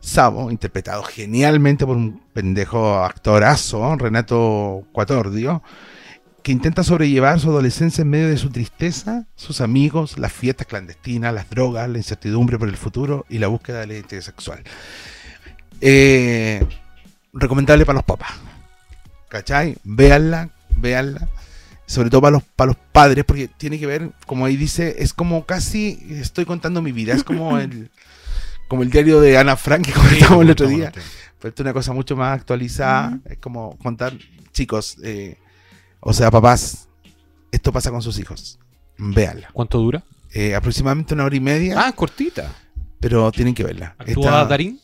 Sabo, 0.00 0.50
interpretado 0.50 1.02
genialmente 1.02 1.84
por 1.84 1.96
un 1.96 2.22
pendejo 2.32 3.02
actorazo, 3.02 3.96
Renato 3.96 4.84
Cuatordio, 4.92 5.62
que 6.42 6.52
intenta 6.52 6.84
sobrellevar 6.84 7.40
su 7.40 7.50
adolescencia 7.50 8.02
en 8.02 8.10
medio 8.10 8.28
de 8.28 8.38
su 8.38 8.50
tristeza, 8.50 9.26
sus 9.34 9.60
amigos, 9.60 10.18
las 10.18 10.32
fiestas 10.32 10.66
clandestinas, 10.66 11.34
las 11.34 11.50
drogas, 11.50 11.88
la 11.88 11.98
incertidumbre 11.98 12.58
por 12.58 12.68
el 12.68 12.76
futuro 12.76 13.26
y 13.28 13.38
la 13.38 13.48
búsqueda 13.48 13.80
de 13.80 13.86
la 13.88 13.94
identidad 13.94 14.22
sexual. 14.22 14.62
Eh, 15.80 16.64
recomendable 17.32 17.84
para 17.84 17.98
los 17.98 18.04
papás. 18.04 18.32
¿Cachai? 19.28 19.76
Véanla, 19.84 20.50
véanla. 20.76 21.28
Sobre 21.86 22.10
todo 22.10 22.20
para 22.20 22.32
los, 22.32 22.42
para 22.42 22.68
los 22.68 22.76
padres, 22.92 23.24
porque 23.24 23.48
tiene 23.48 23.78
que 23.78 23.86
ver, 23.86 24.10
como 24.26 24.44
ahí 24.44 24.56
dice, 24.56 24.96
es 24.98 25.14
como 25.14 25.46
casi 25.46 26.06
estoy 26.10 26.44
contando 26.44 26.82
mi 26.82 26.92
vida. 26.92 27.14
Es 27.14 27.24
como 27.24 27.58
el, 27.58 27.90
como 28.68 28.82
el 28.82 28.90
diario 28.90 29.20
de 29.20 29.36
Ana 29.38 29.56
Frank 29.56 29.86
que 29.86 29.92
comentamos 29.92 30.42
el 30.44 30.50
otro 30.50 30.68
día. 30.68 30.92
Pero 30.92 31.48
esto 31.50 31.62
es 31.62 31.64
una 31.66 31.72
cosa 31.72 31.92
mucho 31.92 32.16
más 32.16 32.36
actualizada. 32.38 33.18
Es 33.24 33.38
como 33.38 33.76
contar, 33.78 34.12
chicos, 34.52 34.96
eh, 35.02 35.36
o 36.00 36.12
sea, 36.12 36.30
papás, 36.30 36.88
esto 37.50 37.72
pasa 37.72 37.90
con 37.90 38.02
sus 38.02 38.18
hijos. 38.18 38.58
Véanla. 38.98 39.48
¿Cuánto 39.52 39.78
dura? 39.78 40.02
Eh, 40.32 40.54
aproximadamente 40.54 41.14
una 41.14 41.24
hora 41.24 41.36
y 41.36 41.40
media, 41.40 41.86
Ah, 41.86 41.92
cortita. 41.92 42.52
pero 43.00 43.30
tienen 43.32 43.54
que 43.54 43.64
verla. 43.64 43.94
¿Actúa 43.98 44.24
Está- 44.24 44.44
Darín? 44.46 44.80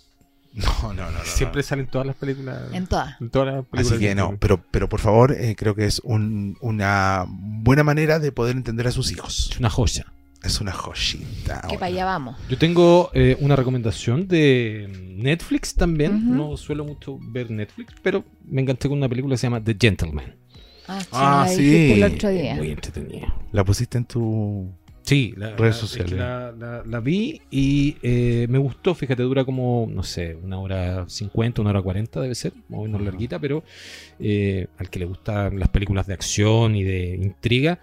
No, 0.54 0.92
no, 0.94 1.10
no. 1.10 1.10
no, 1.10 1.24
Siempre 1.24 1.62
no. 1.62 1.66
salen 1.68 1.88
todas 1.88 2.06
las 2.06 2.14
películas. 2.14 2.72
En 2.72 2.86
todas. 2.86 3.20
en 3.20 3.28
todas 3.28 3.52
las 3.52 3.64
películas 3.66 3.90
Así 3.92 3.98
que 4.00 4.14
no, 4.14 4.36
pero, 4.38 4.62
pero 4.70 4.88
por 4.88 5.00
favor, 5.00 5.32
eh, 5.32 5.56
creo 5.56 5.74
que 5.74 5.84
es 5.84 5.98
un- 6.04 6.56
una 6.60 7.26
buena 7.28 7.82
manera 7.82 8.20
de 8.20 8.30
poder 8.30 8.54
entender 8.56 8.86
a 8.86 8.92
sus 8.92 9.10
hijos. 9.10 9.48
Es 9.50 9.58
una 9.58 9.68
joya. 9.68 10.06
Es 10.44 10.60
una 10.60 10.72
joyita. 10.72 11.62
Que 11.68 11.74
para 11.76 11.86
allá 11.86 12.04
vamos. 12.04 12.36
Yo 12.50 12.58
tengo 12.58 13.10
eh, 13.14 13.36
una 13.40 13.56
recomendación 13.56 14.28
de 14.28 14.88
Netflix 15.16 15.74
también. 15.74 16.36
No 16.36 16.56
suelo 16.56 16.84
mucho 16.84 17.18
ver 17.20 17.50
Netflix, 17.50 17.94
pero 18.02 18.24
me 18.44 18.60
enganché 18.60 18.88
con 18.88 18.98
una 18.98 19.08
película 19.08 19.34
que 19.34 19.38
se 19.38 19.46
llama 19.46 19.62
The 19.64 19.76
Gentleman. 19.80 20.36
Ah, 20.86 21.00
sí, 21.00 21.06
Ah, 21.12 21.44
la 21.46 21.48
sí. 21.48 21.62
dijiste 21.62 21.94
el 21.94 22.12
otro 22.14 22.28
día. 22.28 22.54
Muy 22.56 22.70
entretenida. 22.70 23.34
La 23.52 23.64
pusiste 23.64 23.96
en 23.98 24.04
tu... 24.04 24.70
Sí, 25.02 25.34
la, 25.36 25.50
Redes 25.54 25.58
la- 25.60 25.68
es 25.68 25.76
que 25.76 25.86
sociales. 25.86 26.12
La, 26.18 26.52
la- 26.52 26.82
la 26.86 27.00
vi 27.00 27.40
y 27.50 27.96
eh, 28.02 28.46
me 28.48 28.56
gustó. 28.58 28.94
Fíjate, 28.94 29.22
dura 29.22 29.44
como, 29.44 29.86
no 29.90 30.02
sé, 30.02 30.34
una 30.34 30.58
hora 30.58 31.04
50, 31.08 31.60
una 31.60 31.70
hora 31.70 31.82
40 31.82 32.20
debe 32.22 32.34
ser, 32.34 32.54
más 32.70 32.80
o 32.80 32.82
menos 32.84 33.02
larguita, 33.02 33.38
pero 33.38 33.64
eh, 34.18 34.66
al 34.78 34.88
que 34.88 34.98
le 35.00 35.04
gustan 35.04 35.58
las 35.58 35.68
películas 35.68 36.06
de 36.06 36.14
acción 36.14 36.74
y 36.74 36.84
de 36.84 37.16
intriga, 37.16 37.80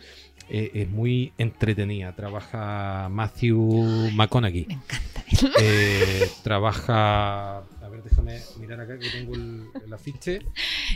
eh, 0.54 0.72
es 0.74 0.89
muy 0.89 1.32
entretenida. 1.38 2.14
Trabaja 2.16 3.08
Matthew 3.10 4.12
McConaughey. 4.14 4.66
Me 4.68 4.74
encanta. 4.74 5.24
Eh, 5.62 6.30
trabaja. 6.43 7.58
A 7.60 7.89
ver, 7.89 8.04
déjame 8.04 8.39
mirar 8.60 8.82
acá 8.82 8.99
que 8.99 9.10
tengo 9.10 9.34
el, 9.36 9.64
el 9.86 9.93
afiche. 9.93 10.39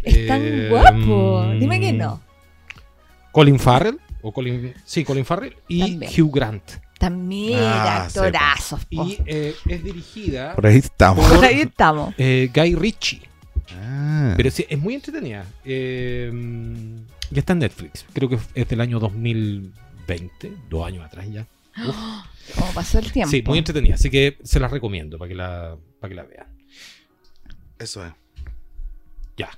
Es 0.03 0.28
tan 0.28 0.41
Eh, 0.43 0.68
guapo. 0.70 1.43
mm, 1.47 1.60
Dime 1.60 1.80
que 1.80 1.93
no. 1.93 2.22
Colin 3.32 3.60
Farrell. 3.60 3.99
O 4.22 4.32
Colin, 4.32 4.74
sí, 4.84 5.03
Colin 5.03 5.24
Farrell 5.26 5.56
y 5.68 5.80
También. 5.99 6.12
Hugh 6.22 6.32
Grant. 6.36 6.64
También 6.97 7.60
Ah, 7.62 8.03
actorazos. 8.06 8.82
Y 8.89 9.20
eh, 9.26 9.53
es 9.68 9.84
dirigida 9.84 10.56
Por 10.56 10.66
ahí 10.68 10.78
estamos. 10.78 11.28
por 11.30 11.43
Ahí 11.45 11.62
estamos. 11.62 12.14
eh, 12.18 12.49
Guy 12.53 12.74
Ritchie. 12.76 13.22
Ah. 13.80 14.34
Pero 14.38 14.49
sí, 14.51 14.66
es 14.68 14.80
muy 14.80 14.95
entretenida. 14.95 15.45
Eh, 15.64 16.32
ya 17.36 17.41
está 17.41 17.53
en 17.53 17.59
Netflix. 17.59 18.05
Creo 18.13 18.29
que 18.29 18.39
es 18.55 18.67
del 18.67 18.81
año 18.81 18.99
2020, 18.99 20.53
dos 20.69 20.88
años 20.88 21.05
atrás 21.05 21.27
ya. 21.31 21.45
Como 21.75 22.71
pasó 22.73 22.99
el 22.99 23.11
tiempo. 23.11 23.29
Sí, 23.29 23.43
muy 23.45 23.57
entretenida. 23.57 23.95
Así 23.95 24.09
que 24.09 24.38
se 24.43 24.59
las 24.59 24.71
recomiendo 24.71 25.17
para 25.17 25.29
que 25.29 25.36
la, 25.36 25.77
para 25.99 26.09
que 26.09 26.15
la 26.15 26.23
vean. 26.23 26.47
Eso 27.77 28.05
es. 28.05 28.13
Ya. 29.36 29.49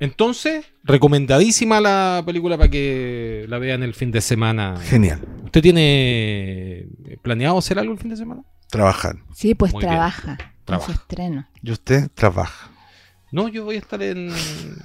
Entonces, 0.00 0.66
recomendadísima 0.84 1.80
la 1.80 2.22
película 2.24 2.56
para 2.56 2.70
que 2.70 3.46
la 3.48 3.58
vean 3.58 3.82
el 3.82 3.94
fin 3.94 4.10
de 4.10 4.20
semana. 4.20 4.76
Genial. 4.80 5.20
¿Usted 5.44 5.62
tiene 5.62 6.88
planeado 7.22 7.58
hacer 7.58 7.78
algo 7.78 7.92
el 7.92 7.98
fin 7.98 8.10
de 8.10 8.16
semana? 8.16 8.42
Trabajar. 8.68 9.16
Sí, 9.34 9.54
pues 9.54 9.72
Muy 9.72 9.82
trabaja. 9.82 10.36
Trabaja. 10.64 10.92
su 10.92 10.98
estreno. 10.98 11.48
Y 11.62 11.70
usted 11.70 12.08
trabaja. 12.14 12.70
No, 13.32 13.48
yo 13.48 13.64
voy 13.64 13.76
a 13.76 13.78
estar 13.78 14.02
en, 14.02 14.30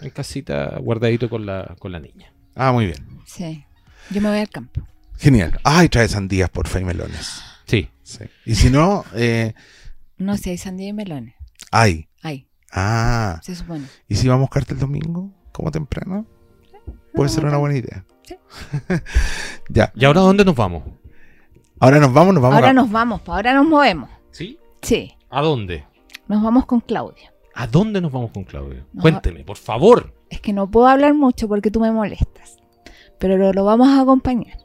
en 0.02 0.10
casita 0.10 0.78
guardadito 0.80 1.30
con 1.30 1.46
la, 1.46 1.76
con 1.80 1.92
la 1.92 2.00
niña. 2.00 2.34
Ah, 2.56 2.72
muy 2.72 2.86
bien. 2.88 2.98
Sí. 3.26 3.66
Yo 4.10 4.22
me 4.22 4.30
voy 4.30 4.40
al 4.40 4.50
campo. 4.50 4.82
Genial. 5.18 5.60
Ay, 5.64 5.88
trae 5.90 6.08
sandías, 6.08 6.50
porfa, 6.50 6.80
y 6.80 6.84
melones. 6.84 7.42
Sí. 7.66 7.90
Sí. 8.04 8.26
Y 8.46 8.56
si 8.56 8.70
no, 8.70 9.06
eh, 9.16 9.54
No, 10.18 10.36
si 10.38 10.50
hay 10.50 10.58
sandía 10.58 10.90
y 10.90 10.94
melones. 10.94 11.36
hay. 11.72 12.08
Hay, 12.22 12.48
Ah. 12.72 13.40
se 13.44 13.56
supone. 13.56 13.86
¿Y 14.08 14.16
si 14.16 14.28
vamos 14.28 14.42
a 14.42 14.48
buscarte 14.48 14.74
el 14.74 14.80
domingo? 14.80 15.32
Como 15.52 15.72
temprano. 15.72 16.26
Puede 17.14 17.30
ser 17.30 17.46
una 17.46 17.58
buena 17.58 17.78
idea. 17.78 18.04
Sí. 18.24 18.36
ya. 19.70 19.92
¿Y 19.96 20.06
ahora 20.06 20.22
dónde 20.22 20.44
nos 20.44 20.56
vamos? 20.56 20.84
Ahora 21.80 22.00
nos 22.00 22.14
vamos, 22.14 22.34
nos 22.34 22.42
vamos 22.44 22.56
Ahora 22.56 22.70
a... 22.70 22.74
nos 22.74 22.90
vamos, 22.92 23.22
pa, 23.22 23.36
ahora 23.36 23.54
nos 23.54 23.66
movemos. 23.68 24.10
¿Sí? 24.32 24.58
Sí, 24.82 25.14
¿A 25.30 25.42
dónde? 25.42 25.86
nos 26.28 26.42
vamos 26.42 26.66
con 26.66 26.80
Claudia. 26.80 27.33
¿A 27.56 27.68
dónde 27.68 28.02
nos 28.02 28.12
vamos 28.12 28.32
con 28.32 28.44
Claudio? 28.44 28.86
No. 28.94 29.02
Cuénteme, 29.02 29.44
por 29.44 29.58
favor. 29.58 30.14
Es 30.30 30.42
que 30.42 30.54
no 30.54 30.70
puedo 30.70 30.88
hablar 30.88 31.14
mucho 31.14 31.48
porque 31.48 31.70
tú 31.72 31.80
me 31.80 31.92
molestas. 31.92 32.58
Pero 33.20 33.38
lo, 33.38 33.54
lo 33.54 33.64
vamos 33.66 33.88
a 33.90 34.02
acompañar. 34.02 34.58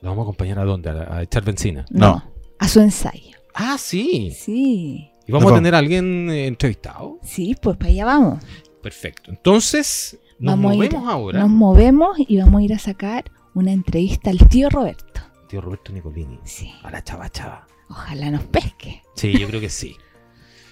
¿Lo 0.00 0.10
vamos 0.10 0.22
a 0.22 0.24
acompañar 0.26 0.58
a 0.58 0.64
dónde? 0.64 0.90
¿A, 0.90 1.16
a 1.16 1.22
echar 1.22 1.44
benzina? 1.44 1.84
No. 1.90 2.22
A 2.58 2.68
su 2.68 2.80
ensayo. 2.80 3.36
Ah, 3.54 3.76
sí. 3.78 4.30
Sí. 4.32 5.10
¿Y 5.26 5.32
vamos 5.32 5.50
a 5.52 5.54
tener 5.56 5.74
a 5.74 5.78
alguien 5.78 6.28
eh, 6.30 6.46
entrevistado? 6.46 7.18
Sí, 7.22 7.56
pues 7.60 7.76
para 7.76 7.90
allá 7.90 8.04
vamos. 8.04 8.44
Perfecto. 8.82 9.30
Entonces, 9.30 10.18
nos 10.38 10.52
Vamos 10.54 10.72
a 10.72 10.74
ir- 10.74 10.78
movemos 10.92 11.08
ahora. 11.12 11.40
Nos 11.40 11.50
movemos 11.50 12.16
y 12.18 12.38
vamos 12.38 12.60
a 12.60 12.64
ir 12.64 12.74
a 12.74 12.78
sacar 12.78 13.24
una 13.54 13.72
entrevista 13.72 14.30
al 14.30 14.38
tío 14.48 14.68
Roberto. 14.70 15.20
Tío 15.48 15.60
Roberto 15.60 15.92
Nicolini. 15.92 16.38
Sí. 16.44 16.72
A 16.82 16.90
la 16.90 17.02
chava 17.02 17.28
chava. 17.28 17.66
Ojalá 17.88 18.30
nos 18.30 18.44
pesque. 18.44 19.02
Sí, 19.16 19.32
yo 19.36 19.46
creo 19.48 19.60
que 19.60 19.68
sí. 19.70 19.96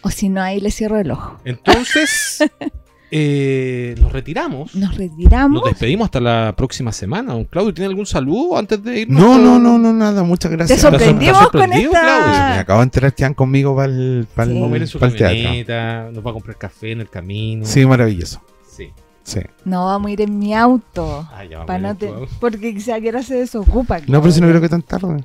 O 0.08 0.10
si 0.10 0.28
no, 0.30 0.40
ahí 0.42 0.58
le 0.60 0.70
cierro 0.70 0.98
el 0.98 1.10
ojo. 1.10 1.36
Entonces, 1.44 2.38
eh, 3.10 3.94
nos 4.00 4.12
retiramos. 4.12 4.74
Nos 4.74 4.96
retiramos. 4.96 5.62
Nos 5.62 5.70
despedimos 5.70 6.06
hasta 6.06 6.20
la 6.20 6.54
próxima 6.56 6.92
semana. 6.92 7.32
Don 7.34 7.44
Claudio, 7.44 7.74
¿tiene 7.74 7.88
algún 7.88 8.06
saludo 8.06 8.56
antes 8.58 8.82
de 8.82 9.00
irnos? 9.00 9.20
No, 9.20 9.38
no, 9.38 9.58
no, 9.58 9.78
no, 9.78 9.92
nada. 9.92 10.22
Muchas 10.22 10.50
Te 10.50 10.56
gracias. 10.56 10.80
sorpre- 10.82 10.98
sorprendimos 10.98 11.36
¿Estás 11.36 11.48
con 11.50 11.60
sorprendido, 11.60 11.90
Claudio? 11.92 12.26
Me 12.26 12.32
esta. 12.32 12.60
acabo 12.60 12.80
de 12.80 12.84
enterar 12.84 13.14
que 13.14 13.22
van 13.24 13.34
conmigo 13.34 13.76
para 13.76 13.92
el, 13.92 14.26
para 14.34 14.50
el- 14.50 14.54
Sí. 14.56 14.60
Vamos 14.60 14.72
a 14.72 14.76
ir 14.76 14.82
en 14.82 14.88
su 14.88 14.98
para 14.98 15.12
el 15.12 15.18
teatro. 15.18 15.36
camioneta, 15.42 16.10
nos 16.12 16.26
va 16.26 16.30
a 16.30 16.32
comprar 16.32 16.56
café 16.58 16.92
en 16.92 17.00
el 17.00 17.08
camino. 17.10 17.64
Sí, 17.66 17.84
maravilloso. 17.86 18.40
Sí. 18.74 18.90
Sí. 19.24 19.40
No, 19.66 19.84
vamos 19.86 20.08
a 20.08 20.12
ir 20.12 20.20
en 20.22 20.38
mi 20.38 20.54
auto. 20.54 21.28
Ah, 21.30 21.44
ya 21.44 21.58
vamos 21.58 21.66
Pa' 21.66 21.74
a 21.74 21.76
ir 21.76 21.82
no 21.82 21.94
te-. 21.96 22.12
Porque 22.40 22.72
quizá 22.74 22.98
que 23.00 23.08
ahora 23.08 23.22
se 23.22 23.34
desocupa. 23.34 23.98
No, 24.06 24.20
pero 24.22 24.32
si 24.32 24.40
no 24.40 24.48
creo 24.48 24.60
que 24.60 24.68
tan 24.70 24.80
tarde. 24.82 25.22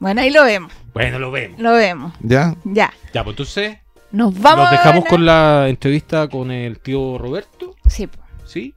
Bueno, 0.00 0.20
ahí 0.22 0.30
lo 0.30 0.42
vemos. 0.44 0.72
Bueno, 0.92 1.18
lo 1.20 1.30
vemos. 1.30 1.60
Lo 1.60 1.72
vemos. 1.74 2.12
¿Ya? 2.20 2.56
Ya. 2.64 2.92
Ya, 3.14 3.22
pues 3.22 3.34
entonces 3.34 3.78
Nos 4.10 4.36
vamos. 4.40 4.64
nos 4.64 4.70
dejamos 4.72 5.04
a- 5.04 5.08
con 5.08 5.24
la 5.24 5.66
entrevista 5.68 6.26
con 6.28 6.50
el 6.50 6.80
tío 6.80 7.16
Roberto, 7.18 7.76
Sí, 7.86 8.06
po. 8.08 8.18
¿sí? 8.44 8.74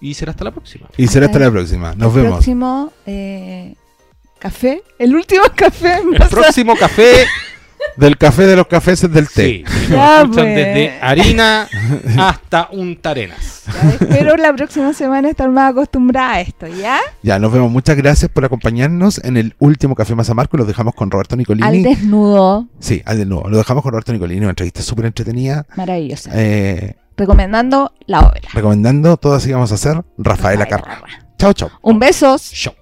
Y 0.00 0.14
será 0.14 0.30
hasta 0.32 0.44
la 0.44 0.50
próxima. 0.50 0.88
Y 0.96 1.06
será 1.06 1.26
hasta 1.26 1.38
la 1.38 1.50
próxima. 1.50 1.94
Nos 1.94 2.14
el 2.16 2.22
vemos. 2.22 2.36
próximo 2.38 2.92
eh, 3.06 3.74
café. 4.38 4.82
El 4.98 5.14
último 5.14 5.44
café. 5.54 6.00
El 6.00 6.28
próximo 6.28 6.74
café, 6.76 7.24
Del 7.96 8.18
café 8.18 8.46
de 8.46 8.56
los 8.56 8.66
cafés 8.66 9.02
es 9.04 9.12
del 9.12 9.28
té. 9.28 9.64
sí, 9.64 9.64
nos 9.64 9.88
Ya, 9.90 10.20
escuchan 10.22 10.44
pues. 10.44 10.54
desde 10.56 10.98
harina 11.00 11.68
hasta 12.18 12.68
untarenas. 12.72 13.64
Ya, 13.66 13.88
Espero 13.90 14.36
la 14.36 14.52
próxima 14.54 14.92
semana 14.92 15.30
estar 15.30 15.48
más 15.50 15.70
acostumbrada 15.72 16.34
a 16.34 16.40
esto, 16.40 16.66
¿ya? 16.66 16.98
Ya, 17.22 17.38
nos 17.38 17.52
vemos. 17.52 17.70
Muchas 17.70 17.96
gracias 17.96 18.30
por 18.30 18.44
acompañarnos 18.44 19.22
en 19.24 19.36
el 19.36 19.54
último 19.58 19.94
Café 19.94 20.14
Más 20.14 20.28
Amargo. 20.30 20.58
Los 20.58 20.66
dejamos 20.66 20.94
con 20.94 21.10
Roberto 21.10 21.36
Nicolini. 21.36 21.66
Al 21.66 21.82
desnudo. 21.82 22.68
Sí, 22.78 23.02
al 23.06 23.18
de 23.18 23.26
nuevo. 23.26 23.48
Lo 23.48 23.56
dejamos 23.56 23.82
con 23.82 23.92
Roberto 23.92 24.12
Nicolini, 24.12 24.40
una 24.40 24.50
entrevista 24.50 24.82
súper 24.82 25.06
entretenida. 25.06 25.66
Maravillosa. 25.76 26.30
Eh, 26.34 26.96
recomendando 27.16 27.92
la 28.06 28.20
obra. 28.20 28.40
Recomendando, 28.52 29.16
todas 29.16 29.46
íbamos 29.46 29.72
a 29.72 29.76
hacer 29.76 30.04
Rafaela 30.18 30.66
Carrà. 30.68 30.98
Chao, 31.38 31.52
chao. 31.54 31.70
Un 31.82 31.98
besos. 31.98 32.50
Chao. 32.52 32.74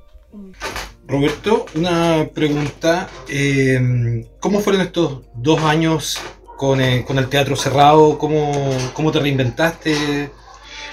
Roberto, 1.14 1.66
una 1.76 2.28
pregunta. 2.34 3.08
eh, 3.28 4.26
¿Cómo 4.40 4.60
fueron 4.60 4.82
estos 4.82 5.20
dos 5.32 5.60
años 5.60 6.18
con, 6.56 6.80
el 6.80 7.28
teatro 7.28 7.54
cerrado? 7.54 8.18
¿Cómo, 8.18 8.76
¿Cómo 8.94 9.12
te 9.12 9.20
reinventaste? 9.20 10.30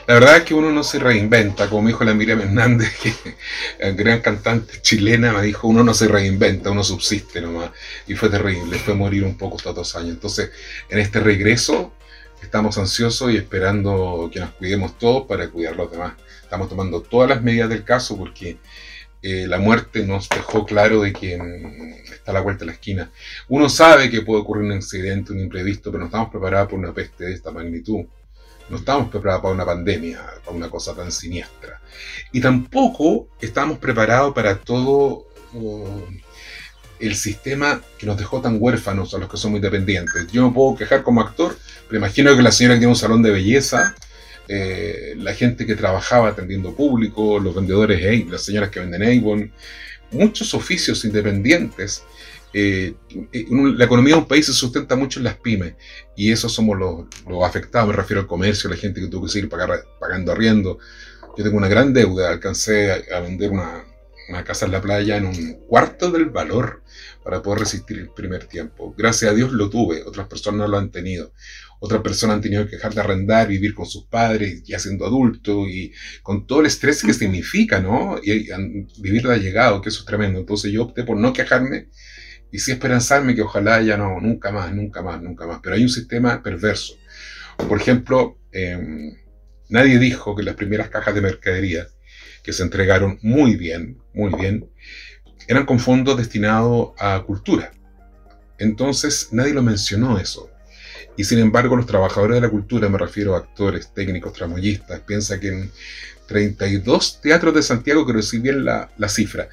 La 0.05 0.13
verdad 0.13 0.37
es 0.37 0.43
que 0.43 0.53
uno 0.53 0.71
no 0.71 0.83
se 0.83 0.99
reinventa, 0.99 1.67
como 1.71 1.87
dijo 1.87 2.03
la 2.03 2.13
Miriam 2.13 2.39
Hernández, 2.39 2.91
que 2.99 3.91
gran 3.93 4.21
cantante 4.21 4.79
chilena, 4.81 5.33
me 5.33 5.41
dijo, 5.41 5.67
uno 5.67 5.83
no 5.83 5.95
se 5.95 6.07
reinventa, 6.07 6.69
uno 6.69 6.83
subsiste 6.83 7.41
nomás. 7.41 7.71
Y 8.05 8.13
fue 8.13 8.29
terrible, 8.29 8.77
fue 8.77 8.93
morir 8.93 9.23
un 9.23 9.35
poco 9.39 9.57
estos 9.57 9.73
dos 9.73 9.95
años. 9.95 10.11
Entonces, 10.11 10.51
en 10.89 10.99
este 10.99 11.19
regreso, 11.19 11.93
estamos 12.43 12.77
ansiosos 12.77 13.31
y 13.31 13.37
esperando 13.37 14.29
que 14.31 14.39
nos 14.39 14.51
cuidemos 14.51 14.99
todos 14.99 15.25
para 15.25 15.49
cuidar 15.49 15.73
a 15.73 15.77
los 15.77 15.91
demás. 15.91 16.13
Estamos 16.43 16.69
tomando 16.69 17.01
todas 17.01 17.27
las 17.27 17.41
medidas 17.41 17.69
del 17.69 17.83
caso 17.83 18.15
porque 18.17 18.59
eh, 19.23 19.45
la 19.47 19.59
muerte 19.59 20.05
nos 20.05 20.27
dejó 20.29 20.65
claro 20.65 21.01
de 21.01 21.11
mm, 21.11 22.11
está 22.13 22.31
a 22.31 22.33
la 22.33 22.41
vuelta 22.41 22.61
de 22.61 22.67
la 22.67 22.71
esquina. 22.73 23.11
Uno 23.49 23.69
sabe 23.69 24.09
que 24.09 24.21
puede 24.21 24.41
ocurrir 24.41 24.63
un 24.63 24.71
accidente, 24.71 25.31
un 25.31 25.39
imprevisto, 25.39 25.91
pero 25.91 25.99
no 25.99 26.05
estamos 26.05 26.29
preparados 26.29 26.69
por 26.69 26.79
una 26.79 26.93
peste 26.93 27.25
de 27.25 27.33
esta 27.33 27.51
magnitud. 27.51 28.05
No 28.69 28.77
estamos 28.77 29.09
preparados 29.09 29.41
para 29.41 29.53
una 29.53 29.65
pandemia, 29.65 30.21
para 30.45 30.57
una 30.57 30.69
cosa 30.69 30.95
tan 30.95 31.11
siniestra. 31.11 31.81
Y 32.31 32.41
tampoco 32.41 33.27
estamos 33.39 33.77
preparados 33.79 34.33
para 34.33 34.57
todo 34.57 35.27
oh, 35.53 36.07
el 36.99 37.15
sistema 37.15 37.81
que 37.97 38.05
nos 38.05 38.17
dejó 38.17 38.41
tan 38.41 38.57
huérfanos 38.59 39.13
a 39.13 39.17
los 39.17 39.29
que 39.29 39.37
somos 39.37 39.57
independientes. 39.57 40.31
Yo 40.31 40.47
me 40.47 40.53
puedo 40.53 40.75
quejar 40.75 41.03
como 41.03 41.21
actor, 41.21 41.57
pero 41.87 41.97
imagino 41.97 42.35
que 42.35 42.41
la 42.41 42.51
señora 42.51 42.75
que 42.75 42.79
tiene 42.79 42.93
un 42.93 42.97
salón 42.97 43.21
de 43.21 43.31
belleza, 43.31 43.95
eh, 44.53 45.13
la 45.17 45.33
gente 45.33 45.65
que 45.65 45.75
trabajaba 45.75 46.29
atendiendo 46.29 46.75
público, 46.75 47.39
los 47.39 47.55
vendedores, 47.55 47.97
Avon, 48.05 48.31
las 48.31 48.43
señoras 48.43 48.69
que 48.69 48.81
venden 48.81 49.03
Avon, 49.03 49.51
muchos 50.11 50.53
oficios 50.53 51.05
independientes. 51.05 52.03
eh, 52.53 52.93
un- 53.49 53.77
la 53.77 53.85
economía 53.85 54.15
de 54.15 54.21
un 54.23 54.27
país 54.27 54.45
se 54.45 54.51
sustenta 54.53 54.97
mucho 54.97 55.19
en 55.21 55.23
las 55.23 55.37
pymes 55.37 55.73
y 56.17 56.31
esos 56.33 56.51
somos 56.51 56.77
los, 56.77 57.05
los 57.25 57.45
afectados, 57.45 57.87
me 57.87 57.95
refiero 57.95 58.19
al 58.21 58.27
comercio, 58.27 58.69
la 58.69 58.75
gente 58.75 58.99
que 58.99 59.07
tuvo 59.07 59.25
que 59.25 59.31
seguir 59.31 59.47
pagar- 59.49 59.85
pagando 60.01 60.33
arriendo. 60.33 60.77
Yo 61.37 61.43
tengo 61.45 61.55
una 61.57 61.69
gran 61.69 61.93
deuda, 61.93 62.29
alcancé 62.29 62.91
a, 62.91 63.17
a 63.17 63.21
vender 63.21 63.51
una, 63.51 63.85
una 64.27 64.43
casa 64.43 64.65
en 64.65 64.73
la 64.73 64.81
playa 64.81 65.15
en 65.15 65.25
un 65.27 65.53
cuarto 65.69 66.11
del 66.11 66.25
valor 66.25 66.83
para 67.23 67.41
poder 67.41 67.59
resistir 67.61 67.97
el 67.99 68.09
primer 68.09 68.43
tiempo. 68.47 68.93
Gracias 68.97 69.31
a 69.31 69.33
Dios 69.33 69.53
lo 69.53 69.69
tuve, 69.69 70.03
otras 70.03 70.27
personas 70.27 70.59
no 70.59 70.67
lo 70.67 70.77
han 70.77 70.91
tenido. 70.91 71.31
Otras 71.83 72.03
personas 72.03 72.35
han 72.35 72.41
tenido 72.41 72.67
que 72.67 72.75
dejar 72.75 72.93
de 72.93 73.01
arrendar, 73.01 73.47
vivir 73.47 73.73
con 73.73 73.87
sus 73.87 74.05
padres, 74.05 74.61
ya 74.63 74.77
siendo 74.77 75.03
adultos, 75.03 75.67
y 75.67 75.91
con 76.21 76.45
todo 76.45 76.59
el 76.59 76.67
estrés 76.67 77.01
que 77.01 77.11
significa, 77.11 77.79
¿no? 77.79 78.19
Y, 78.21 78.49
vivir 78.99 79.23
de 79.23 79.33
allegado, 79.33 79.81
que 79.81 79.89
eso 79.89 80.01
es 80.01 80.05
tremendo. 80.05 80.39
Entonces 80.39 80.71
yo 80.71 80.83
opté 80.83 81.03
por 81.03 81.17
no 81.17 81.33
quejarme 81.33 81.87
y 82.51 82.59
sí 82.59 82.71
esperanzarme 82.71 83.33
que 83.33 83.41
ojalá 83.41 83.81
ya 83.81 83.97
no, 83.97 84.21
nunca 84.21 84.51
más, 84.51 84.71
nunca 84.71 85.01
más, 85.01 85.23
nunca 85.23 85.47
más. 85.47 85.59
Pero 85.63 85.75
hay 85.75 85.81
un 85.81 85.89
sistema 85.89 86.43
perverso. 86.43 86.93
Por 87.67 87.81
ejemplo, 87.81 88.37
em, 88.51 89.17
nadie 89.69 89.97
dijo 89.97 90.35
que 90.35 90.43
las 90.43 90.53
primeras 90.53 90.89
cajas 90.89 91.15
de 91.15 91.21
mercadería 91.21 91.87
que 92.43 92.53
se 92.53 92.61
entregaron 92.61 93.17
muy 93.23 93.55
bien, 93.55 93.97
muy 94.13 94.31
bien, 94.39 94.69
eran 95.47 95.65
con 95.65 95.79
fondos 95.79 96.15
destinados 96.15 96.91
a 96.99 97.23
cultura. 97.25 97.71
Entonces 98.59 99.29
nadie 99.31 99.55
lo 99.55 99.63
mencionó 99.63 100.19
eso. 100.19 100.50
Y 101.21 101.23
sin 101.23 101.37
embargo 101.37 101.75
los 101.75 101.85
trabajadores 101.85 102.37
de 102.37 102.41
la 102.41 102.49
cultura, 102.49 102.89
me 102.89 102.97
refiero 102.97 103.35
a 103.35 103.37
actores, 103.37 103.93
técnicos, 103.93 104.33
tramoyistas, 104.33 105.01
piensa 105.01 105.39
que 105.39 105.49
en 105.49 105.71
32 106.25 107.21
teatros 107.21 107.53
de 107.53 107.61
Santiago, 107.61 108.07
que 108.07 108.13
recibí 108.13 108.41
bien 108.41 108.65
la, 108.65 108.89
la 108.97 109.07
cifra, 109.07 109.47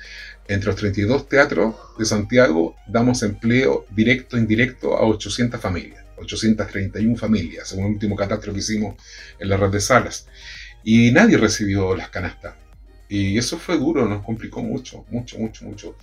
entre 0.46 0.68
los 0.68 0.76
32 0.76 1.28
teatros 1.28 1.74
de 1.98 2.06
Santiago 2.06 2.74
damos 2.86 3.22
empleo 3.22 3.84
directo 3.90 4.38
e 4.38 4.40
indirecto 4.40 4.96
a 4.96 5.02
800 5.02 5.60
familias, 5.60 6.06
831 6.16 7.16
familias, 7.16 7.68
según 7.68 7.84
el 7.84 7.92
último 7.92 8.16
catastro 8.16 8.54
que 8.54 8.60
hicimos 8.60 8.94
en 9.38 9.50
la 9.50 9.58
red 9.58 9.68
de 9.68 9.82
salas. 9.82 10.26
Y 10.82 11.10
nadie 11.10 11.36
recibió 11.36 11.94
las 11.94 12.08
canastas. 12.08 12.54
Y 13.10 13.36
eso 13.36 13.58
fue 13.58 13.76
duro, 13.76 14.08
nos 14.08 14.24
complicó 14.24 14.62
mucho, 14.62 15.04
mucho, 15.10 15.38
mucho, 15.38 15.66
mucho. 15.66 15.96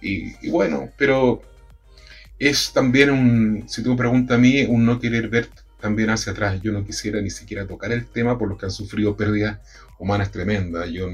Y 0.00 0.48
bueno, 0.48 0.88
pero 0.96 1.42
es 2.40 2.72
también 2.72 3.10
un, 3.10 3.64
si 3.68 3.82
tú 3.82 3.90
me 3.90 3.96
preguntas 3.96 4.36
a 4.36 4.40
mí, 4.40 4.62
un 4.62 4.86
no 4.86 4.98
querer 4.98 5.28
ver 5.28 5.48
también 5.78 6.08
hacia 6.08 6.32
atrás. 6.32 6.60
Yo 6.62 6.72
no 6.72 6.84
quisiera 6.84 7.20
ni 7.20 7.28
siquiera 7.28 7.66
tocar 7.66 7.92
el 7.92 8.06
tema 8.06 8.38
por 8.38 8.48
los 8.48 8.58
que 8.58 8.64
han 8.64 8.72
sufrido 8.72 9.14
pérdidas 9.14 9.58
humanas 9.98 10.30
tremendas. 10.32 10.88
Yo 10.90 11.10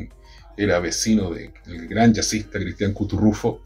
era 0.56 0.78
vecino 0.78 1.30
del 1.30 1.52
gran 1.88 2.14
jazzista 2.14 2.60
Cristian 2.60 2.92
Cuturrufo, 2.92 3.60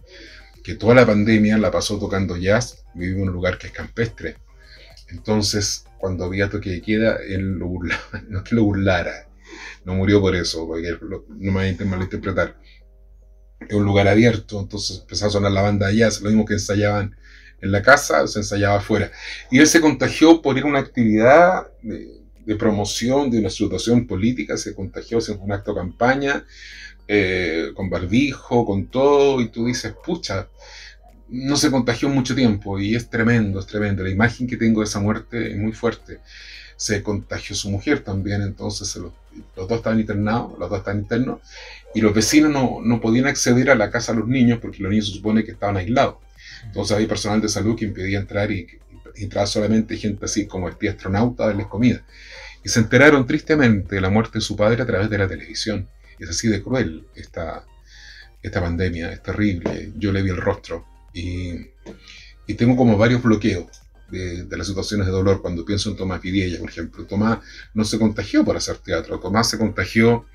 que 0.65 0.75
toda 0.75 0.95
la 0.95 1.07
pandemia 1.07 1.59
la 1.59 1.71
pasó 1.71 1.99
tocando 1.99 2.37
jazz, 2.39 2.85
vivía 2.95 3.17
en 3.17 3.29
un 3.29 3.33
lugar 3.33 3.59
que 3.59 3.67
es 3.67 3.73
campestre. 3.75 4.37
Entonces, 5.11 5.85
cuando 5.99 6.25
había 6.25 6.49
toque 6.49 6.71
de 6.71 6.81
queda, 6.81 7.17
él 7.17 7.59
lo 7.59 7.67
burlaba, 7.67 8.03
no 8.29 8.39
es 8.39 8.45
que 8.45 8.55
lo 8.55 8.65
burlara, 8.65 9.29
no 9.85 9.95
murió 9.95 10.21
por 10.23 10.35
eso, 10.35 10.67
porque 10.67 10.97
no 11.01 11.23
me 11.29 11.51
vayan 11.51 11.77
a 11.83 11.85
malinterpretar. 11.85 12.57
Es 13.61 13.75
un 13.75 13.85
lugar 13.85 14.09
abierto, 14.09 14.59
entonces 14.59 15.01
empezó 15.01 15.27
a 15.27 15.31
sonar 15.31 15.53
la 15.53 15.61
banda 15.61 15.89
de 15.89 15.97
jazz, 15.97 16.23
lo 16.23 16.31
mismo 16.31 16.47
que 16.47 16.55
ensayaban 16.55 17.15
en 17.61 17.73
la 17.73 17.83
casa, 17.83 18.27
se 18.27 18.39
ensayaba 18.41 18.79
afuera. 18.79 19.11
Y 19.51 19.59
él 19.59 19.67
se 19.67 19.81
contagió 19.81 20.41
por 20.43 20.57
ir 20.57 20.65
a 20.65 20.67
una 20.67 20.79
actividad 20.79 21.67
de, 21.83 22.19
promoción 22.59 23.31
de 23.31 23.39
una 23.39 23.51
situación 23.51 24.09
política, 24.09 24.57
se 24.57 24.75
contagió 24.75 25.19
en 25.29 25.41
un 25.41 25.53
acto 25.53 25.73
de 25.73 25.81
campaña, 25.81 26.45
eh, 27.07 27.71
con 27.75 27.89
barbijo, 27.89 28.67
con 28.67 28.87
todo, 28.89 29.41
y 29.41 29.49
tú 29.49 29.67
dices, 29.67 29.95
pucha, 30.05 30.49
no 31.29 31.57
se 31.57 31.71
contagió 31.71 32.09
mucho 32.09 32.35
tiempo, 32.35 32.81
y 32.81 32.97
es 32.97 33.09
tremendo, 33.09 33.61
es 33.61 33.67
tremendo. 33.67 34.03
La 34.03 34.11
imagen 34.11 34.49
que 34.49 34.57
tengo 34.57 34.81
de 34.81 34.87
esa 34.87 34.99
muerte 34.99 35.53
es 35.53 35.57
muy 35.57 35.73
fuerte. 35.73 36.19
Se 36.77 37.03
contagió 37.05 37.55
su 37.55 37.71
mujer 37.71 38.01
también, 38.01 38.43
entonces 38.43 38.89
se 38.89 38.99
los, 38.99 39.13
los 39.55 39.69
dos 39.69 39.79
estaban 39.79 40.01
internados, 40.01 40.59
los 40.59 40.69
dos 40.69 40.79
estaban 40.81 41.01
internos, 41.03 41.41
y 41.95 42.01
los 42.01 42.13
vecinos 42.13 42.51
no, 42.51 42.81
no 42.83 43.01
podían 43.01 43.29
acceder 43.29 43.71
a 43.71 43.77
la 43.77 43.91
casa 43.91 44.13
de 44.13 44.21
los 44.21 44.29
niños 44.29 44.59
porque 44.61 44.83
los 44.83 44.91
niños 44.91 45.07
se 45.07 45.15
supone 45.15 45.45
que 45.45 45.53
estaban 45.53 45.77
aislados. 45.77 46.17
Entonces 46.65 46.97
había 46.97 47.09
personal 47.09 47.41
de 47.41 47.49
salud 47.49 47.77
que 47.77 47.87
impedía 47.87 48.19
entrar 48.19 48.51
y, 48.51 48.67
y 49.17 49.25
entraba 49.25 49.47
solamente 49.47 49.97
gente 49.97 50.25
así 50.25 50.47
como 50.47 50.69
espía 50.69 50.93
astronauta 50.93 51.45
a 51.45 51.47
darles 51.49 51.67
comida. 51.67 52.05
Y 52.65 52.69
se 52.69 52.81
enteraron 52.81 53.27
tristemente 53.27 53.95
de 53.95 54.01
la 54.01 54.11
muerte 54.11 54.39
de 54.39 54.43
su 54.43 54.57
padre 54.57 54.83
a 54.83 54.87
través 54.87 55.09
de 55.09 55.19
la 55.19 55.29
televisión. 55.29 55.89
Es 56.19 56.29
así 56.29 56.49
de 56.49 56.63
cruel 56.63 57.07
esta, 57.15 57.65
esta 58.43 58.61
pandemia, 58.61 59.13
es 59.13 59.23
terrible. 59.23 59.93
Yo 59.97 60.13
le 60.13 60.23
vi 60.23 60.31
el 60.31 60.37
rostro 60.37 60.87
y, 61.15 61.53
y 62.47 62.55
tengo 62.55 62.77
como 62.77 62.97
varios 62.99 63.23
bloqueos 63.23 63.67
de, 64.11 64.57
las 64.57 64.67
situaciones 64.67 65.07
de 65.07 65.13
dolor 65.13 65.41
cuando 65.41 65.65
pienso 65.65 65.91
en 65.91 65.97
Tomás 65.97 66.21
Vidiella, 66.21 66.59
por 66.59 66.69
ejemplo. 66.69 67.07
Tomás 67.07 67.39
no 67.75 67.85
se 67.85 67.99
contagió 67.99 68.45
por 68.45 68.57
hacer 68.57 68.79
teatro, 68.79 69.19
Tomás 69.19 69.51
se 69.51 69.59
contagió 69.59 70.27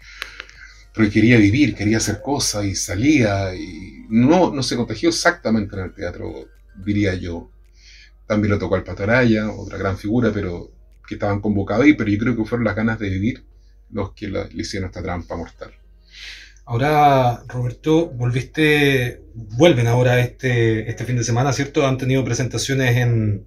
porque 0.94 1.12
quería 1.12 1.38
vivir, 1.38 1.76
quería 1.76 1.98
hacer 1.98 2.22
cosas 2.22 2.66
y 2.66 2.76
salía 2.76 3.54
y 3.54 3.85
no, 4.10 4.54
no 4.54 4.64
se 4.64 4.76
contagió 4.76 5.10
exactamente 5.10 5.76
en 5.76 5.84
el 5.84 5.94
teatro, 5.94 6.32
diría 6.84 7.14
yo. 7.16 7.52
También 8.28 8.52
lo 8.52 8.60
tocó 8.60 8.76
al 8.76 8.84
Pataraya, 8.84 9.52
otra 9.52 9.78
gran 9.78 9.98
figura, 9.98 10.32
pero 10.34 10.72
que 11.08 11.16
estaban 11.16 11.42
convocados 11.42 11.86
ahí, 11.86 11.94
pero 11.94 12.10
yo 12.10 12.18
creo 12.18 12.36
que 12.36 12.46
fueron 12.46 12.66
las 12.66 12.76
ganas 12.76 12.98
de 12.98 13.10
vivir 13.10 13.44
los 13.92 14.14
que 14.14 14.28
la, 14.28 14.46
le 14.46 14.62
hicieron 14.62 14.90
esta 14.90 15.04
trampa 15.04 15.36
mortal. 15.36 15.72
Ahora, 16.66 17.44
Roberto, 17.48 18.08
volviste, 18.08 19.22
vuelven 19.36 19.86
ahora 19.86 20.20
este, 20.20 20.90
este 20.90 21.06
fin 21.06 21.18
de 21.18 21.24
semana, 21.24 21.54
¿cierto? 21.54 21.86
Han 21.86 22.00
tenido 22.00 22.26
presentaciones 22.26 22.98
en, 22.98 23.46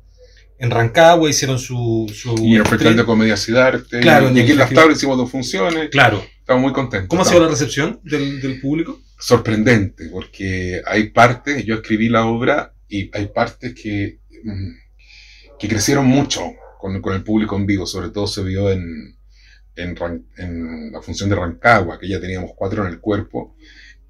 en 0.59 0.70
Rancagua, 0.70 1.28
hicieron 1.28 1.59
su... 1.59 2.06
su 2.14 2.36
y 2.38 2.54
el 2.54 2.64
Festival 2.64 2.96
de 2.96 3.04
Comedia 3.04 3.36
Cidarte, 3.36 3.98
claro, 3.98 4.30
y 4.30 4.38
aquí 4.38 4.52
en 4.52 4.59
Las 4.59 4.72
Tablas 4.72 4.98
hicimos 4.98 5.16
dos 5.16 5.28
funciones. 5.28 5.88
Claro. 5.90 6.22
Estamos 6.38 6.62
muy 6.62 6.72
contentos. 6.72 7.09
¿Cómo 7.09 7.22
ha 7.22 7.24
sido 7.24 7.40
la 7.40 7.48
recepción 7.48 8.00
del, 8.04 8.40
del 8.40 8.61
público? 8.61 9.00
Sorprendente, 9.19 10.09
porque 10.11 10.81
hay 10.87 11.11
partes, 11.11 11.64
yo 11.64 11.77
escribí 11.77 12.09
la 12.09 12.27
obra 12.27 12.75
y 12.89 13.11
hay 13.16 13.27
partes 13.29 13.75
que, 13.75 14.21
que 15.59 15.69
crecieron 15.69 16.07
mucho 16.07 16.53
con, 16.79 17.01
con 17.03 17.14
el 17.14 17.25
público 17.25 17.57
en 17.57 17.66
vivo, 17.66 17.87
sobre 17.87 18.11
todo 18.11 18.27
se 18.27 18.43
vio 18.45 18.71
en, 18.71 19.19
en, 19.79 20.93
la 20.93 21.01
función 21.03 21.29
de 21.29 21.37
Rancagua, 21.37 21.99
que 21.99 22.09
ya 22.09 22.21
teníamos 22.21 22.53
cuatro 22.55 22.85
en 22.87 22.93
el 22.93 23.01
cuerpo, 23.01 23.57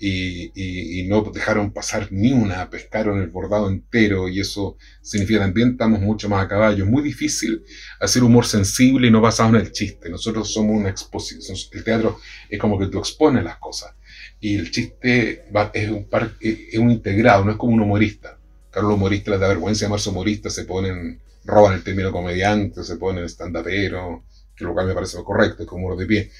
y, 0.00 0.52
y, 0.54 1.00
y, 1.00 1.08
no 1.08 1.22
dejaron 1.22 1.72
pasar 1.72 2.06
ni 2.12 2.30
una, 2.30 2.70
pescaron 2.70 3.20
el 3.20 3.30
bordado 3.30 3.68
entero, 3.68 4.28
y 4.28 4.40
eso 4.40 4.76
significa 5.02 5.40
también 5.40 5.72
estamos 5.72 6.00
mucho 6.00 6.28
más 6.28 6.44
a 6.44 6.48
caballo. 6.48 6.84
Es 6.84 6.90
muy 6.90 7.02
difícil 7.02 7.64
hacer 7.98 8.22
humor 8.22 8.46
sensible 8.46 9.08
y 9.08 9.10
no 9.10 9.20
basado 9.20 9.48
en 9.50 9.56
el 9.56 9.72
chiste. 9.72 10.08
Nosotros 10.08 10.52
somos 10.52 10.76
una 10.76 10.88
exposición, 10.88 11.56
el 11.72 11.82
teatro 11.82 12.20
es 12.48 12.60
como 12.60 12.78
que 12.78 12.86
tú 12.86 12.98
expones 13.00 13.42
las 13.42 13.56
cosas, 13.58 13.92
y 14.40 14.56
el 14.56 14.70
chiste 14.70 15.44
va, 15.54 15.70
es, 15.74 15.90
un 15.90 16.08
par, 16.08 16.32
es 16.40 16.78
un 16.78 16.90
integrado, 16.90 17.44
no 17.44 17.52
es 17.52 17.56
como 17.56 17.74
un 17.74 17.80
humorista. 17.80 18.38
Claro, 18.70 18.88
los 18.88 18.96
humoristas 18.96 19.32
les 19.32 19.40
da 19.40 19.48
vergüenza 19.48 19.86
llamarse 19.86 20.10
humorista, 20.10 20.50
se 20.50 20.64
ponen, 20.64 21.20
roban 21.44 21.74
el 21.74 21.82
término 21.82 22.12
comediante, 22.12 22.84
se 22.84 22.96
ponen 22.96 23.24
stand-upero, 23.24 24.24
que 24.54 24.64
lo 24.64 24.74
cual 24.74 24.86
me 24.86 24.94
parece 24.94 25.22
correcto, 25.24 25.62
es 25.62 25.68
como 25.68 25.86
humor 25.86 25.98
de 25.98 26.06
pie. 26.06 26.30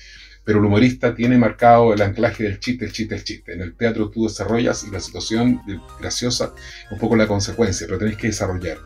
Pero 0.45 0.61
el 0.61 0.65
humorista 0.65 1.15
tiene 1.15 1.37
marcado 1.37 1.93
el 1.93 2.01
anclaje 2.01 2.45
del 2.45 2.59
chiste, 2.59 2.87
el 2.87 2.93
chiste, 2.93 3.15
el 3.15 3.25
chiste. 3.25 3.53
En 3.53 3.61
el 3.61 3.77
teatro 3.77 4.11
tú 4.11 4.25
desarrollas 4.25 4.85
y 4.85 4.91
la 4.91 5.01
situación 5.01 5.61
graciosa 6.01 6.55
un 6.91 6.99
poco 6.99 7.17
la 7.17 7.27
consecuencia, 7.27 7.87
pero 7.87 7.99
tenés 7.99 8.17
que 8.17 8.29
desarrollar. 8.29 8.79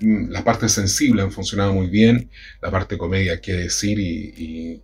Mm, 0.00 0.30
la 0.30 0.42
parte 0.44 0.68
sensible 0.68 1.22
han 1.22 1.30
funcionado 1.30 1.72
muy 1.72 1.88
bien, 1.88 2.30
la 2.62 2.70
parte 2.70 2.98
comedia, 2.98 3.40
qué 3.40 3.52
decir, 3.52 3.98
y, 3.98 4.34
y, 4.36 4.82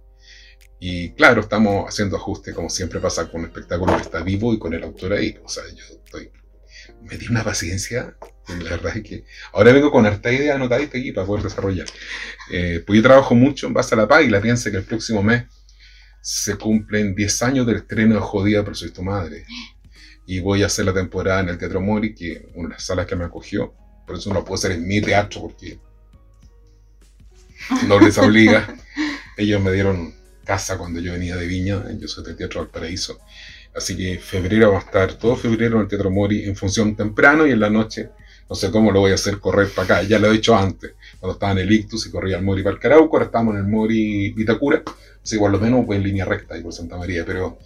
claro, 1.17 1.43
estamos 1.43 1.87
haciendo 1.89 2.17
ajustes, 2.17 2.55
como 2.55 2.71
siempre 2.71 3.01
pasa 3.01 3.31
con 3.31 3.41
un 3.41 3.47
espectáculo 3.47 3.97
que 3.97 4.03
está 4.03 4.23
vivo 4.23 4.55
y 4.55 4.59
con 4.59 4.73
el 4.73 4.83
autor 4.83 5.13
ahí. 5.13 5.39
O 5.45 5.49
sea, 5.49 5.63
yo 5.69 5.85
estoy 6.05 6.31
me 7.03 7.17
di 7.17 7.27
una 7.29 7.43
paciencia, 7.43 8.17
la 8.49 8.71
verdad 8.71 8.97
es 8.97 9.03
que 9.03 9.25
ahora 9.53 9.73
vengo 9.73 9.91
con 9.91 10.07
harta 10.07 10.33
idea 10.33 10.55
anotadita 10.55 10.99
aquí 10.99 11.13
para 11.13 11.27
poder 11.27 11.45
desarrollar. 11.45 11.87
Eh, 12.51 12.83
pues 12.87 12.97
yo 12.97 13.03
trabajo 13.03 13.35
mucho 13.35 13.67
en 13.67 13.75
base 13.75 13.95
a 13.95 13.99
la 13.99 14.09
paz 14.09 14.25
y 14.25 14.29
la 14.29 14.41
piensa 14.41 14.71
que 14.71 14.79
el 14.79 14.85
próximo 14.85 15.23
mes 15.23 15.45
se 16.23 16.57
cumplen 16.57 17.15
10 17.15 17.43
años 17.43 17.67
del 17.67 17.77
estreno 17.77 18.15
de 18.15 18.21
Jodida 18.21 18.65
por 18.65 18.77
Soy 18.77 18.91
tu 18.91 19.03
madre. 19.03 19.45
Y 20.27 20.41
voy 20.41 20.63
a 20.63 20.67
hacer 20.67 20.85
la 20.85 20.93
temporada 20.93 21.41
en 21.41 21.49
el 21.49 21.59
Teatro 21.59 21.81
Mori, 21.81 22.15
que 22.15 22.49
una 22.55 22.69
de 22.69 22.75
las 22.75 22.85
salas 22.85 23.07
que 23.07 23.17
me 23.17 23.25
acogió. 23.25 23.75
Por 24.07 24.17
eso 24.17 24.33
no 24.33 24.45
puedo 24.45 24.57
hacer 24.57 24.73
en 24.73 24.87
mi 24.87 25.01
teatro, 25.01 25.41
porque 25.41 25.79
no 27.87 27.99
les 27.99 28.19
obliga. 28.19 28.77
Ellos 29.37 29.63
me 29.63 29.73
dieron 29.73 30.15
casa 30.51 30.77
cuando 30.77 30.99
yo 30.99 31.13
venía 31.13 31.37
de 31.37 31.47
Viña, 31.47 31.81
yo 31.97 32.09
soy 32.09 32.25
del 32.25 32.35
Teatro 32.35 32.63
Valparaíso. 32.63 33.21
Así 33.73 33.97
que 33.97 34.19
febrero 34.19 34.73
va 34.73 34.79
a 34.79 34.81
estar 34.81 35.15
todo 35.15 35.37
febrero 35.37 35.77
en 35.77 35.83
el 35.83 35.87
Teatro 35.87 36.11
Mori 36.11 36.43
en 36.45 36.57
función 36.57 36.97
temprano 36.97 37.47
y 37.47 37.53
en 37.53 37.61
la 37.61 37.71
noche. 37.71 38.11
No 38.49 38.57
sé 38.57 38.73
cómo 38.73 38.91
lo 38.91 38.99
voy 38.99 39.13
a 39.13 39.15
hacer 39.15 39.39
correr 39.39 39.69
para 39.69 39.85
acá. 39.85 40.03
Ya 40.03 40.19
lo 40.19 40.33
he 40.33 40.35
hecho 40.35 40.57
antes. 40.57 40.95
Cuando 41.21 41.35
estaba 41.35 41.53
en 41.53 41.59
el 41.59 41.71
Ictus 41.71 42.05
y 42.09 42.11
corría 42.11 42.37
al 42.37 42.43
Mori 42.43 42.65
para 42.65 42.75
el 42.75 42.81
Carauco, 42.81 43.17
ahora 43.17 43.27
estamos 43.27 43.55
en 43.55 43.61
el 43.61 43.69
Mori 43.69 44.33
Vitacura. 44.33 44.83
Así 45.23 45.37
igual 45.37 45.53
lo 45.53 45.61
menos 45.61 45.87
pues 45.87 45.99
en 45.99 46.03
línea 46.03 46.25
recta 46.25 46.59
y 46.59 46.63
por 46.65 46.73
Santa 46.73 46.97
María. 46.97 47.25
Pero, 47.25 47.61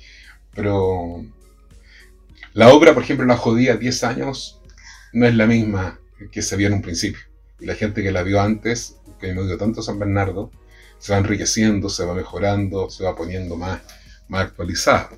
pero 0.54 1.24
la 2.52 2.68
obra, 2.68 2.92
por 2.92 3.02
ejemplo, 3.02 3.24
La 3.24 3.38
Jodía 3.38 3.76
10 3.76 4.04
años, 4.04 4.60
no 5.14 5.24
es 5.24 5.34
la 5.34 5.46
misma 5.46 6.00
que 6.30 6.42
se 6.42 6.54
vio 6.56 6.66
en 6.66 6.74
un 6.74 6.82
principio. 6.82 7.22
Y 7.60 7.64
la 7.64 7.76
gente 7.76 8.02
que 8.02 8.12
la 8.12 8.22
vio 8.22 8.42
antes, 8.42 8.98
que 9.18 9.32
me 9.32 9.42
dio 9.46 9.56
tanto 9.56 9.80
San 9.80 9.98
Bernardo, 9.98 10.50
se 11.04 11.12
va 11.12 11.18
enriqueciendo, 11.18 11.90
se 11.90 12.06
va 12.06 12.14
mejorando, 12.14 12.88
se 12.88 13.04
va 13.04 13.14
poniendo 13.14 13.56
más, 13.56 13.82
más 14.26 14.46
actualizada. 14.46 15.10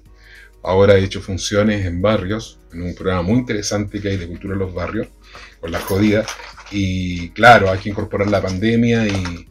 Ahora 0.64 0.97
he 0.97 1.05
hecho 1.05 1.20
funciones 1.20 1.87
en 1.87 2.03
barrios, 2.03 2.59
en 2.72 2.82
un 2.82 2.93
programa 2.97 3.22
muy 3.22 3.39
interesante 3.39 4.01
que 4.01 4.09
hay 4.09 4.16
de 4.16 4.26
cultura 4.26 4.55
en 4.55 4.59
los 4.59 4.74
barrios, 4.74 5.07
con 5.61 5.70
la 5.70 5.78
jodida. 5.78 6.26
Y 6.72 7.28
claro, 7.28 7.70
hay 7.70 7.78
que 7.78 7.91
incorporar 7.91 8.28
la 8.28 8.43
pandemia 8.43 9.07
y, 9.07 9.47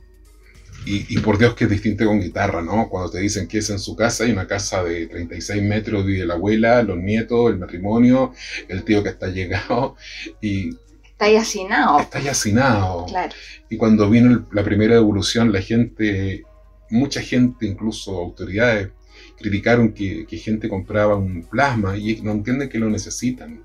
y, 0.86 1.17
por 1.19 1.38
Dios 1.38 1.55
que 1.55 1.63
es 1.63 1.69
distinto 1.69 2.05
con 2.05 2.19
guitarra, 2.19 2.61
¿no? 2.61 2.89
Cuando 2.89 3.09
te 3.09 3.21
dicen 3.21 3.47
que 3.47 3.59
es 3.59 3.69
en 3.69 3.79
su 3.79 3.95
casa, 3.95 4.25
hay 4.25 4.33
una 4.33 4.45
casa 4.45 4.83
de 4.83 5.07
36 5.07 5.63
metros, 5.63 6.05
vive 6.05 6.25
la 6.25 6.33
abuela, 6.33 6.83
los 6.83 6.97
nietos, 6.97 7.49
el 7.49 7.59
matrimonio, 7.59 8.33
el 8.67 8.83
tío 8.83 9.01
que 9.01 9.09
está 9.09 9.27
llegado 9.27 9.95
y... 10.41 10.71
Está 11.16 11.26
ahí 11.26 11.38
hacinado. 11.38 12.01
Está 12.01 12.18
ahí 12.18 12.28
hacinado. 12.28 13.05
Claro. 13.05 13.34
Y 13.70 13.78
cuando 13.78 14.09
vino 14.09 14.45
la 14.51 14.66
primera 14.66 14.95
evolución, 14.95 15.53
la 15.53 15.61
gente, 15.61 16.43
mucha 16.89 17.22
gente, 17.22 17.66
incluso 17.66 18.18
autoridades, 18.18 18.89
criticaron 19.38 19.93
que, 19.93 20.28
gente 20.32 20.68
compraba 20.68 21.16
un 21.16 21.43
plasma 21.43 21.95
y 21.95 22.22
no 22.22 22.32
entienden 22.32 22.68
que 22.68 22.80
lo 22.80 22.89
necesitan. 22.89 23.63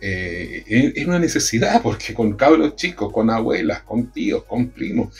Eh, 0.00 0.92
es 0.96 1.06
una 1.06 1.18
necesidad 1.18 1.82
porque 1.82 2.14
con 2.14 2.32
cabros 2.34 2.76
chicos, 2.76 3.12
con 3.12 3.28
abuelas, 3.28 3.82
con 3.82 4.10
tíos, 4.10 4.44
con 4.44 4.68
primos, 4.68 5.14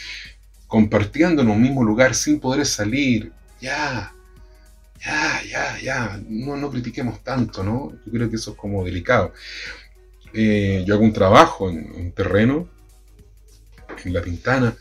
compartiendo 0.67 1.43
en 1.43 1.51
un 1.51 1.61
mismo 1.61 1.85
lugar 1.85 2.15
sin 2.15 2.41
poder 2.41 2.65
salir, 2.65 3.33
ya, 3.61 4.15
ya, 5.05 5.43
ya, 5.47 5.79
ya, 5.79 6.21
no, 6.27 6.57
no 6.57 6.71
critiquemos 6.71 7.23
tanto, 7.23 7.63
¿no? 7.63 7.93
Yo 8.07 8.13
creo 8.13 8.31
que 8.31 8.37
eso 8.37 8.53
es 8.53 8.57
como 8.57 8.83
delicado. 8.83 9.35
Eh, 10.35 10.83
yo 10.85 10.95
hago 10.95 11.05
un 11.05 11.13
trabajo 11.13 11.71
en 11.71 11.91
un 11.95 12.13
terreno, 12.13 12.69
en 14.05 14.13
La 14.13 14.21
Pintana, 14.21 14.77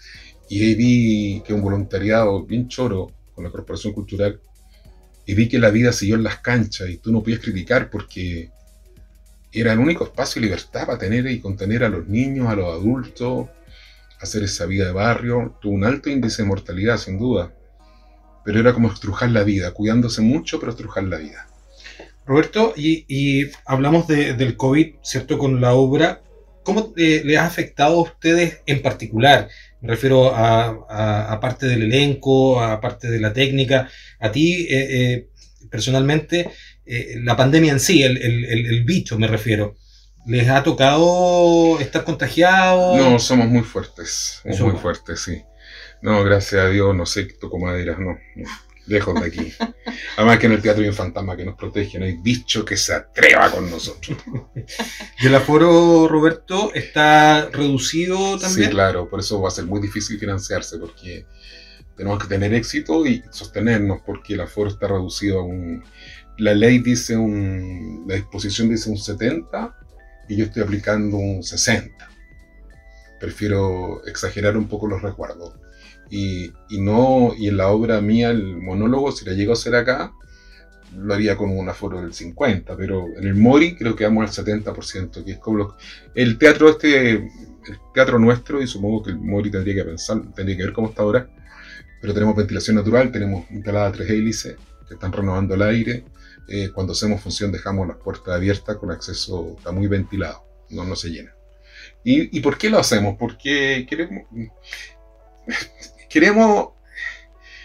y 0.49 0.63
ahí 0.63 0.75
vi 0.75 1.43
que 1.45 1.53
un 1.53 1.61
voluntariado 1.61 2.43
bien 2.43 2.67
choro 2.67 3.11
con 3.35 3.43
la 3.43 3.51
Corporación 3.51 3.93
Cultural 3.93 4.39
y 5.25 5.33
vi 5.35 5.47
que 5.47 5.59
la 5.59 5.69
vida 5.69 5.93
siguió 5.93 6.15
en 6.15 6.23
las 6.23 6.39
canchas 6.39 6.89
y 6.89 6.97
tú 6.97 7.11
no 7.11 7.21
podías 7.21 7.39
criticar 7.39 7.89
porque 7.89 8.51
era 9.51 9.73
el 9.73 9.79
único 9.79 10.03
espacio 10.03 10.41
de 10.41 10.47
libertad 10.47 10.85
para 10.85 10.97
tener 10.97 11.27
y 11.27 11.39
contener 11.39 11.83
a 11.83 11.89
los 11.89 12.07
niños, 12.07 12.49
a 12.49 12.55
los 12.55 12.67
adultos, 12.67 13.47
hacer 14.19 14.43
esa 14.43 14.65
vida 14.65 14.85
de 14.85 14.91
barrio. 14.91 15.55
Tuvo 15.61 15.73
un 15.73 15.85
alto 15.85 16.09
índice 16.09 16.41
de 16.41 16.47
mortalidad, 16.47 16.97
sin 16.97 17.19
duda, 17.19 17.53
pero 18.43 18.59
era 18.59 18.73
como 18.73 18.91
estrujar 18.91 19.29
la 19.29 19.43
vida, 19.43 19.71
cuidándose 19.71 20.21
mucho, 20.21 20.59
pero 20.59 20.71
estrujar 20.71 21.03
la 21.03 21.17
vida. 21.17 21.47
Roberto, 22.25 22.73
y, 22.75 23.47
hablamos 23.65 24.07
del 24.07 24.55
COVID, 24.57 24.95
¿cierto? 25.01 25.37
Con 25.37 25.61
la 25.61 25.73
obra. 25.73 26.21
¿Cómo 26.63 26.93
eh, 26.95 27.21
le 27.25 27.37
ha 27.37 27.45
afectado 27.45 27.97
a 27.97 28.03
ustedes 28.03 28.61
en 28.65 28.81
particular? 28.81 29.49
Me 29.83 29.89
refiero 29.89 30.33
a, 30.33 31.37
parte 31.41 31.65
del 31.65 31.83
elenco, 31.83 32.61
a 32.61 32.79
parte 32.79 33.09
de 33.09 33.19
la 33.19 33.33
técnica. 33.33 33.89
A 34.21 34.31
ti, 34.31 34.65
eh, 34.69 34.69
eh, 34.69 35.27
personalmente, 35.69 36.51
eh, 36.85 37.15
la 37.21 37.35
pandemia 37.35 37.73
en 37.73 37.81
sí, 37.81 38.01
el, 38.01 38.83
bicho 38.85 39.19
me 39.19 39.27
refiero. 39.27 39.75
¿Les 40.25 40.47
ha 40.47 40.63
tocado 40.63 41.77
estar 41.81 42.05
contagiados? 42.05 42.97
No, 42.97 43.19
somos 43.19 43.47
muy 43.47 43.63
fuertes. 43.63 44.41
muy 44.45 44.77
fuertes, 44.77 45.19
sí. 45.19 45.41
No, 46.01 46.23
gracias 46.23 46.61
a 46.61 46.69
Dios, 46.69 46.95
no 46.95 47.05
sé, 47.05 47.25
toco 47.25 47.59
madera, 47.59 47.97
no. 47.99 48.17
no 48.37 48.49
lejos 48.85 49.19
de 49.19 49.27
aquí. 49.27 49.53
Además 50.17 50.39
que 50.39 50.45
en 50.47 50.51
el 50.53 50.61
teatro 50.61 50.83
hay 50.83 50.89
un 50.89 50.95
fantasma 50.95 51.35
que 51.35 51.45
nos 51.45 51.55
protege, 51.55 51.99
no 51.99 52.05
hay 52.05 52.17
bicho 52.17 52.65
que 52.65 52.77
se 52.77 52.93
atreva 52.93 53.49
con 53.51 53.69
nosotros. 53.69 54.17
¿Y 55.19 55.27
el 55.27 55.35
aforo, 55.35 56.07
Roberto, 56.07 56.73
está 56.73 57.49
reducido 57.49 58.37
también? 58.37 58.69
Sí, 58.69 58.73
claro, 58.73 59.09
por 59.09 59.19
eso 59.19 59.41
va 59.41 59.49
a 59.49 59.51
ser 59.51 59.65
muy 59.65 59.81
difícil 59.81 60.19
financiarse, 60.19 60.77
porque 60.77 61.25
tenemos 61.95 62.19
que 62.19 62.27
tener 62.27 62.53
éxito 62.53 63.05
y 63.05 63.23
sostenernos, 63.31 64.01
porque 64.05 64.33
el 64.33 64.41
aforo 64.41 64.69
está 64.69 64.87
reducido 64.87 65.39
a 65.39 65.43
un... 65.43 65.83
La 66.37 66.53
ley 66.53 66.79
dice 66.79 67.15
un... 67.15 68.05
La 68.07 68.15
disposición 68.15 68.69
dice 68.69 68.89
un 68.89 68.97
70 68.97 69.77
y 70.29 70.37
yo 70.37 70.45
estoy 70.45 70.63
aplicando 70.63 71.17
un 71.17 71.43
60. 71.43 72.09
Prefiero 73.19 74.05
exagerar 74.05 74.57
un 74.57 74.67
poco 74.67 74.87
los 74.87 75.01
recuerdos 75.01 75.53
y, 76.15 76.79
no, 76.79 77.33
y 77.35 77.47
en 77.47 77.57
la 77.57 77.69
obra 77.69 77.99
mía, 77.99 78.29
el 78.29 78.57
monólogo, 78.57 79.11
si 79.11 79.25
la 79.25 79.33
llego 79.33 79.51
a 79.51 79.53
hacer 79.53 79.73
acá, 79.73 80.13
lo 80.95 81.11
haría 81.11 81.35
con 81.35 81.49
un 81.49 81.67
aforo 81.67 82.01
del 82.01 82.13
50%, 82.13 82.75
pero 82.77 83.07
en 83.17 83.23
el 83.23 83.33
Mori 83.33 83.75
creo 83.75 83.95
que 83.95 84.03
vamos 84.03 84.37
al 84.37 84.45
70%, 84.45 85.25
que 85.25 85.31
es 85.31 85.37
como 85.39 85.75
el 86.13 86.37
teatro 86.37 86.69
este, 86.69 87.31
teatro 87.95 88.19
nuestro, 88.19 88.61
y 88.61 88.67
supongo 88.67 89.01
que 89.01 89.09
el 89.09 89.17
Mori 89.17 89.49
tendría 89.49 89.73
que 89.73 89.85
pensar, 89.85 90.21
tendría 90.35 90.55
que 90.55 90.63
ver 90.65 90.73
cómo 90.73 90.89
está 90.89 91.01
ahora, 91.01 91.27
pero 91.99 92.13
tenemos 92.13 92.35
ventilación 92.35 92.75
natural, 92.75 93.11
tenemos 93.11 93.49
instalada 93.49 93.91
tres 93.91 94.07
hélices 94.11 94.55
que 94.87 94.93
están 94.93 95.11
renovando 95.11 95.55
el 95.55 95.63
aire, 95.63 96.05
eh, 96.47 96.69
cuando 96.71 96.93
hacemos 96.93 97.21
función 97.21 97.51
dejamos 97.51 97.87
las 97.87 97.97
puertas 97.97 98.35
abiertas 98.35 98.77
con 98.77 98.91
acceso, 98.91 99.55
está 99.57 99.71
muy 99.71 99.87
ventilado, 99.87 100.43
no, 100.69 100.83
no 100.83 100.95
se 100.95 101.09
llena. 101.09 101.33
¿Y, 102.03 102.37
¿Y 102.37 102.41
por 102.41 102.59
qué 102.59 102.69
lo 102.69 102.77
hacemos? 102.77 103.15
Porque 103.17 103.87
queremos 103.89 104.25
queremos 106.13 106.69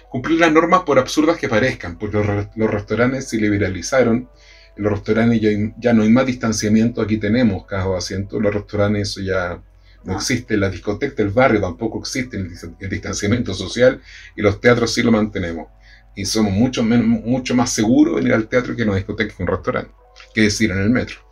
cumplir 0.08 0.40
las 0.40 0.50
normas 0.50 0.80
por 0.84 0.98
absurdas 0.98 1.36
que 1.36 1.50
parezcan, 1.50 1.98
porque 1.98 2.16
los, 2.16 2.70
restaurantes 2.70 3.28
se 3.28 3.36
liberalizaron, 3.36 4.30
en 4.74 4.82
los 4.82 4.90
restaurantes 4.90 5.38
ya, 5.78 5.92
no 5.92 6.02
hay 6.02 6.08
más 6.08 6.24
distanciamiento, 6.24 7.02
aquí 7.02 7.18
tenemos 7.18 7.66
cada 7.66 7.98
asiento, 7.98 8.40
los 8.40 8.54
restaurantes 8.54 9.10
eso 9.10 9.20
ya 9.20 9.62
no, 10.04 10.14
existe, 10.14 10.56
la 10.56 10.70
discoteca 10.70 11.16
del 11.16 11.28
barrio 11.28 11.60
tampoco 11.60 11.98
existe 11.98 12.38
el, 12.38 12.88
distanciamiento 12.88 13.52
social 13.52 14.00
y 14.34 14.40
los 14.40 14.58
teatros 14.62 14.94
sí 14.94 15.02
lo 15.02 15.12
mantenemos. 15.12 15.68
Y 16.16 16.24
somos 16.24 16.52
mucho, 16.52 16.82
menos, 16.82 17.06
mucho 17.06 17.54
más 17.54 17.70
seguros 17.70 18.16
venir 18.16 18.32
al 18.32 18.48
teatro 18.48 18.74
que 18.74 18.82
en 18.82 18.88
una 18.88 18.96
discoteca 18.96 19.36
que 19.36 19.42
en 19.42 19.48
un 19.50 19.56
restaurante, 19.56 19.90
que 20.34 20.42
decir 20.42 20.70
en 20.70 20.78
el 20.78 20.88
metro. 20.88 21.27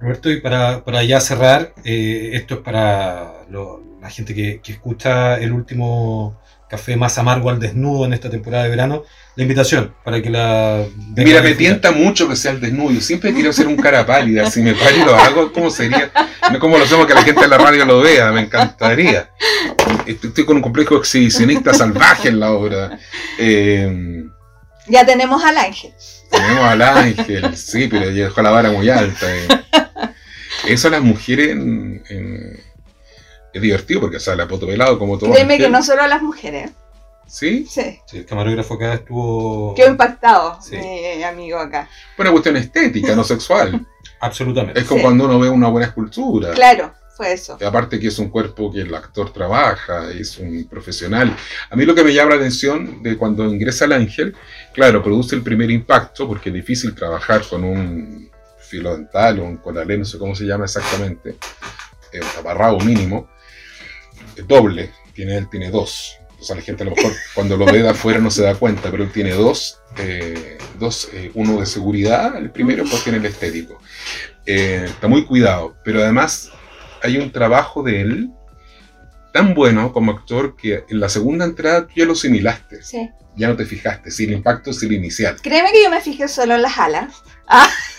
Roberto, 0.00 0.30
y 0.30 0.40
para, 0.40 0.82
para 0.84 1.04
ya 1.04 1.20
cerrar, 1.20 1.74
eh, 1.84 2.30
esto 2.32 2.54
es 2.54 2.60
para 2.60 3.34
la 3.50 4.10
gente 4.10 4.34
que, 4.34 4.60
que 4.62 4.72
escucha 4.72 5.36
el 5.36 5.52
último 5.52 6.40
café 6.70 6.96
más 6.96 7.18
amargo 7.18 7.50
al 7.50 7.58
desnudo 7.58 8.06
en 8.06 8.12
esta 8.12 8.30
temporada 8.30 8.62
de 8.62 8.70
verano, 8.70 9.02
la 9.34 9.42
invitación 9.42 9.92
para 10.04 10.22
que 10.22 10.30
la... 10.30 10.84
Mira, 11.16 11.42
me 11.42 11.54
tienta 11.54 11.90
mucho 11.90 12.28
que 12.28 12.36
sea 12.36 12.52
el 12.52 12.60
desnudo. 12.60 12.92
Yo 12.92 13.00
siempre 13.00 13.34
quiero 13.34 13.52
ser 13.52 13.66
un 13.66 13.76
cara 13.76 14.06
pálida. 14.06 14.48
Si 14.48 14.62
me 14.62 14.74
paro 14.74 14.96
y 14.96 15.04
lo 15.04 15.16
hago, 15.16 15.52
¿cómo 15.52 15.68
sería? 15.68 16.12
No 16.52 16.60
como 16.60 16.78
lo 16.78 16.84
hacemos 16.84 17.06
que 17.06 17.14
la 17.14 17.22
gente 17.22 17.42
en 17.42 17.50
la 17.50 17.58
radio 17.58 17.84
lo 17.84 18.00
vea, 18.00 18.30
me 18.30 18.42
encantaría. 18.42 19.30
Estoy 20.06 20.46
con 20.46 20.56
un 20.56 20.62
complejo 20.62 20.96
exhibicionista 20.96 21.74
salvaje 21.74 22.28
en 22.28 22.38
la 22.38 22.52
obra. 22.52 22.98
Eh, 23.38 24.24
ya 24.86 25.04
tenemos 25.04 25.42
al 25.42 25.56
ángel. 25.56 25.92
Tenemos 26.30 26.64
al 26.64 26.82
ángel, 26.82 27.56
sí, 27.56 27.88
pero 27.88 28.06
ya 28.10 28.24
dejó 28.24 28.42
la 28.42 28.50
vara 28.50 28.70
muy 28.70 28.88
alta. 28.88 29.26
Eh. 29.34 29.48
Eso 30.68 30.88
las 30.90 31.02
mujeres 31.02 31.50
en 31.50 32.02
es 33.52 33.60
divertido 33.62 34.00
porque, 34.00 34.18
o 34.18 34.20
sea, 34.20 34.36
la 34.36 34.46
foto 34.46 34.66
pelado 34.66 34.98
como 34.98 35.18
todo. 35.18 35.32
Créeme 35.32 35.58
que 35.58 35.68
no 35.68 35.82
solo 35.82 36.02
a 36.02 36.06
las 36.08 36.22
mujeres. 36.22 36.70
¿Sí? 37.26 37.66
Sí. 37.68 37.98
Sí, 38.06 38.18
el 38.18 38.26
camarógrafo 38.26 38.74
acá 38.74 38.94
estuvo. 38.94 39.74
Quedó 39.74 39.88
impactado, 39.88 40.58
Sí. 40.62 40.76
mi 40.76 41.22
amigo 41.22 41.58
acá. 41.58 41.88
Una 42.18 42.30
cuestión 42.30 42.56
estética, 42.56 43.14
no 43.14 43.24
sexual. 43.24 43.86
Absolutamente. 44.20 44.80
Es 44.80 44.86
como 44.86 44.98
Sí. 45.00 45.04
cuando 45.04 45.24
uno 45.24 45.38
ve 45.38 45.48
una 45.48 45.68
buena 45.68 45.86
escultura. 45.88 46.52
Claro, 46.52 46.92
fue 47.20 47.34
eso. 47.34 47.58
Aparte 47.62 48.00
que 48.00 48.08
es 48.08 48.18
un 48.18 48.30
cuerpo 48.30 48.72
que 48.72 48.80
el 48.80 48.94
actor 48.94 49.30
trabaja, 49.30 50.10
es 50.10 50.38
un 50.38 50.64
profesional. 50.64 51.36
A 51.68 51.76
mí 51.76 51.84
lo 51.84 51.94
que 51.94 52.02
me 52.02 52.14
llama 52.14 52.30
la 52.30 52.36
atención 52.36 53.02
de 53.02 53.18
cuando 53.18 53.44
ingresa 53.44 53.84
el 53.84 53.92
ángel, 53.92 54.34
claro, 54.72 55.02
produce 55.02 55.36
el 55.36 55.42
primer 55.42 55.70
impacto 55.70 56.26
porque 56.26 56.48
es 56.48 56.54
difícil 56.54 56.94
trabajar 56.94 57.42
con 57.46 57.62
un 57.62 58.30
filo 58.58 58.96
dental 58.96 59.40
o 59.40 59.44
un 59.44 59.58
colalé, 59.58 59.98
no 59.98 60.06
sé 60.06 60.16
cómo 60.16 60.34
se 60.34 60.46
llama 60.46 60.64
exactamente, 60.64 61.36
eh, 62.10 62.20
un 62.22 62.28
taparrabo 62.34 62.80
mínimo, 62.80 63.28
doble, 64.46 64.90
tiene, 65.12 65.36
él 65.36 65.50
tiene 65.50 65.70
dos. 65.70 66.16
O 66.40 66.42
sea, 66.42 66.56
la 66.56 66.62
gente 66.62 66.84
a 66.84 66.86
lo 66.86 66.96
mejor 66.96 67.12
cuando 67.34 67.58
lo 67.58 67.66
ve 67.66 67.82
de 67.82 67.90
afuera 67.90 68.18
no 68.18 68.30
se 68.30 68.44
da 68.44 68.54
cuenta, 68.54 68.90
pero 68.90 69.02
él 69.02 69.12
tiene 69.12 69.32
dos, 69.32 69.82
eh, 69.98 70.56
dos 70.78 71.10
eh, 71.12 71.30
uno 71.34 71.60
de 71.60 71.66
seguridad, 71.66 72.34
el 72.38 72.50
primero, 72.50 72.84
pues 72.88 73.04
tiene 73.04 73.18
el 73.18 73.26
estético. 73.26 73.78
Eh, 74.46 74.86
está 74.86 75.06
muy 75.06 75.26
cuidado, 75.26 75.76
pero 75.84 76.00
además 76.00 76.50
hay 77.02 77.18
un 77.18 77.30
trabajo 77.32 77.82
de 77.82 78.00
él 78.00 78.30
tan 79.32 79.54
bueno 79.54 79.92
como 79.92 80.12
actor 80.12 80.56
que 80.56 80.84
en 80.88 81.00
la 81.00 81.08
segunda 81.08 81.44
entrada 81.44 81.86
tú 81.86 81.92
ya 81.96 82.04
lo 82.04 82.12
asimilaste, 82.14 82.82
Sí. 82.82 83.08
ya 83.36 83.48
no 83.48 83.56
te 83.56 83.64
fijaste, 83.64 84.10
si 84.10 84.24
el 84.24 84.32
impacto 84.32 84.70
es 84.70 84.82
el 84.82 84.92
inicial. 84.92 85.36
Créeme 85.40 85.70
que 85.72 85.82
yo 85.84 85.90
me 85.90 86.00
fijé 86.00 86.26
solo 86.28 86.54
en 86.56 86.62
las 86.62 86.78
alas. 86.78 87.22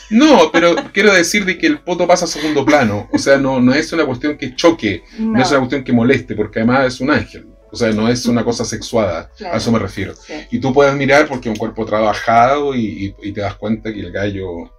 No, 0.09 0.49
pero 0.51 0.75
quiero 0.93 1.13
decir 1.13 1.45
de 1.45 1.57
que 1.57 1.67
el 1.67 1.79
poto 1.79 2.05
pasa 2.05 2.25
a 2.25 2.27
segundo 2.27 2.65
plano, 2.65 3.07
o 3.13 3.17
sea, 3.17 3.37
no, 3.37 3.61
no 3.61 3.73
es 3.73 3.93
una 3.93 4.05
cuestión 4.05 4.37
que 4.37 4.55
choque, 4.55 5.03
no. 5.19 5.33
No, 5.33 5.41
es 5.41 5.49
una 5.51 5.59
cuestión 5.59 5.83
que 5.85 5.93
moleste, 5.93 6.35
porque 6.35 6.59
además 6.59 6.87
es 6.93 6.99
un 6.99 7.11
ángel, 7.11 7.47
o 7.71 7.75
sea, 7.77 7.91
no 7.91 8.09
es 8.09 8.25
una 8.25 8.43
cosa 8.43 8.65
sexuada, 8.65 9.29
Claro. 9.37 9.53
a 9.53 9.57
eso 9.57 9.71
me 9.71 9.79
refiero. 9.79 10.13
sí. 10.15 10.33
Y 10.51 10.59
tú 10.59 10.73
puedes 10.73 10.93
mirar 10.95 11.27
porque 11.29 11.47
es 11.47 11.53
un 11.53 11.59
cuerpo 11.59 11.85
trabajado 11.85 12.75
y, 12.75 13.05
y- 13.21 13.29
y 13.29 13.31
te 13.31 13.39
das 13.39 13.55
cuenta 13.55 13.93
que 13.93 14.01
el 14.01 14.11
gallo 14.11 14.73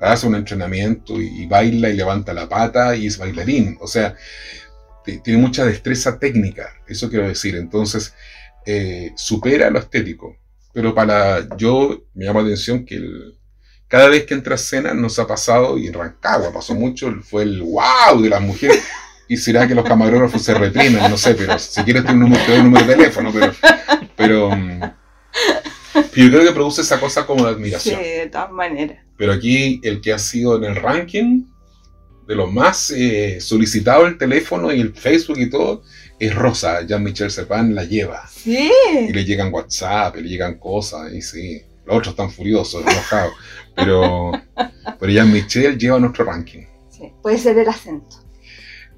hace 0.00 0.26
un 0.26 0.34
entrenamiento 0.34 1.20
y, 1.20 1.46
baila 1.46 1.90
y 1.90 1.96
levanta 1.96 2.32
la 2.32 2.48
pata 2.48 2.96
y 2.96 3.06
es 3.06 3.18
bailarín. 3.18 3.76
O 3.80 3.86
sea, 3.86 4.16
tiene 5.04 5.38
mucha 5.40 5.64
destreza 5.64 6.18
técnica, 6.18 6.74
eso 6.86 7.08
quiero 7.10 7.28
decir. 7.28 7.56
Entonces, 7.56 8.14
eh, 8.66 9.12
supera 9.16 9.70
lo 9.70 9.78
estético. 9.78 10.36
Pero 10.72 10.94
para 10.94 11.48
yo 11.56 12.04
me 12.14 12.24
llama 12.24 12.40
la 12.40 12.46
atención 12.46 12.84
que 12.84 13.00
cada 13.88 14.08
vez 14.08 14.24
que 14.24 14.34
entra 14.34 14.54
a 14.54 14.56
escena 14.56 14.94
nos 14.94 15.18
ha 15.18 15.26
pasado, 15.26 15.76
y 15.76 15.88
en 15.88 15.94
Rancagua 15.94 16.52
pasó 16.52 16.74
mucho, 16.74 17.12
fue 17.22 17.42
el 17.42 17.60
wow 17.60 18.22
de 18.22 18.28
las 18.28 18.40
mujeres. 18.40 18.82
Y 19.28 19.36
será 19.36 19.66
que 19.68 19.74
los 19.74 19.84
camarógrafos 19.84 20.42
se 20.42 20.54
reprimen, 20.54 21.08
no 21.10 21.16
sé, 21.16 21.34
pero 21.34 21.58
si 21.58 21.82
quieres 21.84 22.04
te 22.04 22.12
un 22.12 22.20
número, 22.20 22.62
número 22.64 22.84
de 22.84 22.94
teléfono, 22.96 23.30
pero, 23.32 23.52
pero, 24.16 24.50
mm, 24.50 24.80
pero 25.92 26.10
yo 26.14 26.30
creo 26.30 26.44
que 26.44 26.52
produce 26.52 26.82
esa 26.82 26.98
cosa 26.98 27.26
como 27.26 27.44
de 27.46 27.50
Sí, 27.50 27.56
admiración. 27.56 28.00
de 28.00 28.28
todas 28.30 28.50
maneras. 28.50 29.04
Pero 29.20 29.34
aquí 29.34 29.82
el 29.84 30.00
que 30.00 30.14
ha 30.14 30.18
sido 30.18 30.56
en 30.56 30.64
el 30.64 30.76
ranking 30.76 31.44
de 32.26 32.34
los 32.34 32.50
más 32.50 32.90
eh, 32.90 33.38
solicitados 33.38 34.08
el 34.08 34.16
teléfono 34.16 34.72
y 34.72 34.80
el 34.80 34.94
Facebook 34.94 35.38
y 35.38 35.50
todo 35.50 35.82
es 36.18 36.34
Rosa. 36.34 36.86
Jean-Michel 36.86 37.30
Sepan 37.30 37.74
la 37.74 37.84
lleva. 37.84 38.26
Sí. 38.28 38.70
Y 39.10 39.12
le 39.12 39.26
llegan 39.26 39.52
WhatsApp, 39.52 40.16
y 40.16 40.22
le 40.22 40.28
llegan 40.30 40.58
cosas, 40.58 41.12
y 41.12 41.20
sí. 41.20 41.60
Los 41.84 41.98
otros 41.98 42.12
están 42.14 42.30
furiosos, 42.30 42.80
enojados. 42.80 43.34
Pero, 43.76 44.32
pero 44.98 45.12
Jean-Michel 45.12 45.76
lleva 45.76 46.00
nuestro 46.00 46.24
ranking. 46.24 46.64
sí. 46.88 47.12
Puede 47.20 47.36
ser 47.36 47.58
el 47.58 47.68
acento. 47.68 48.24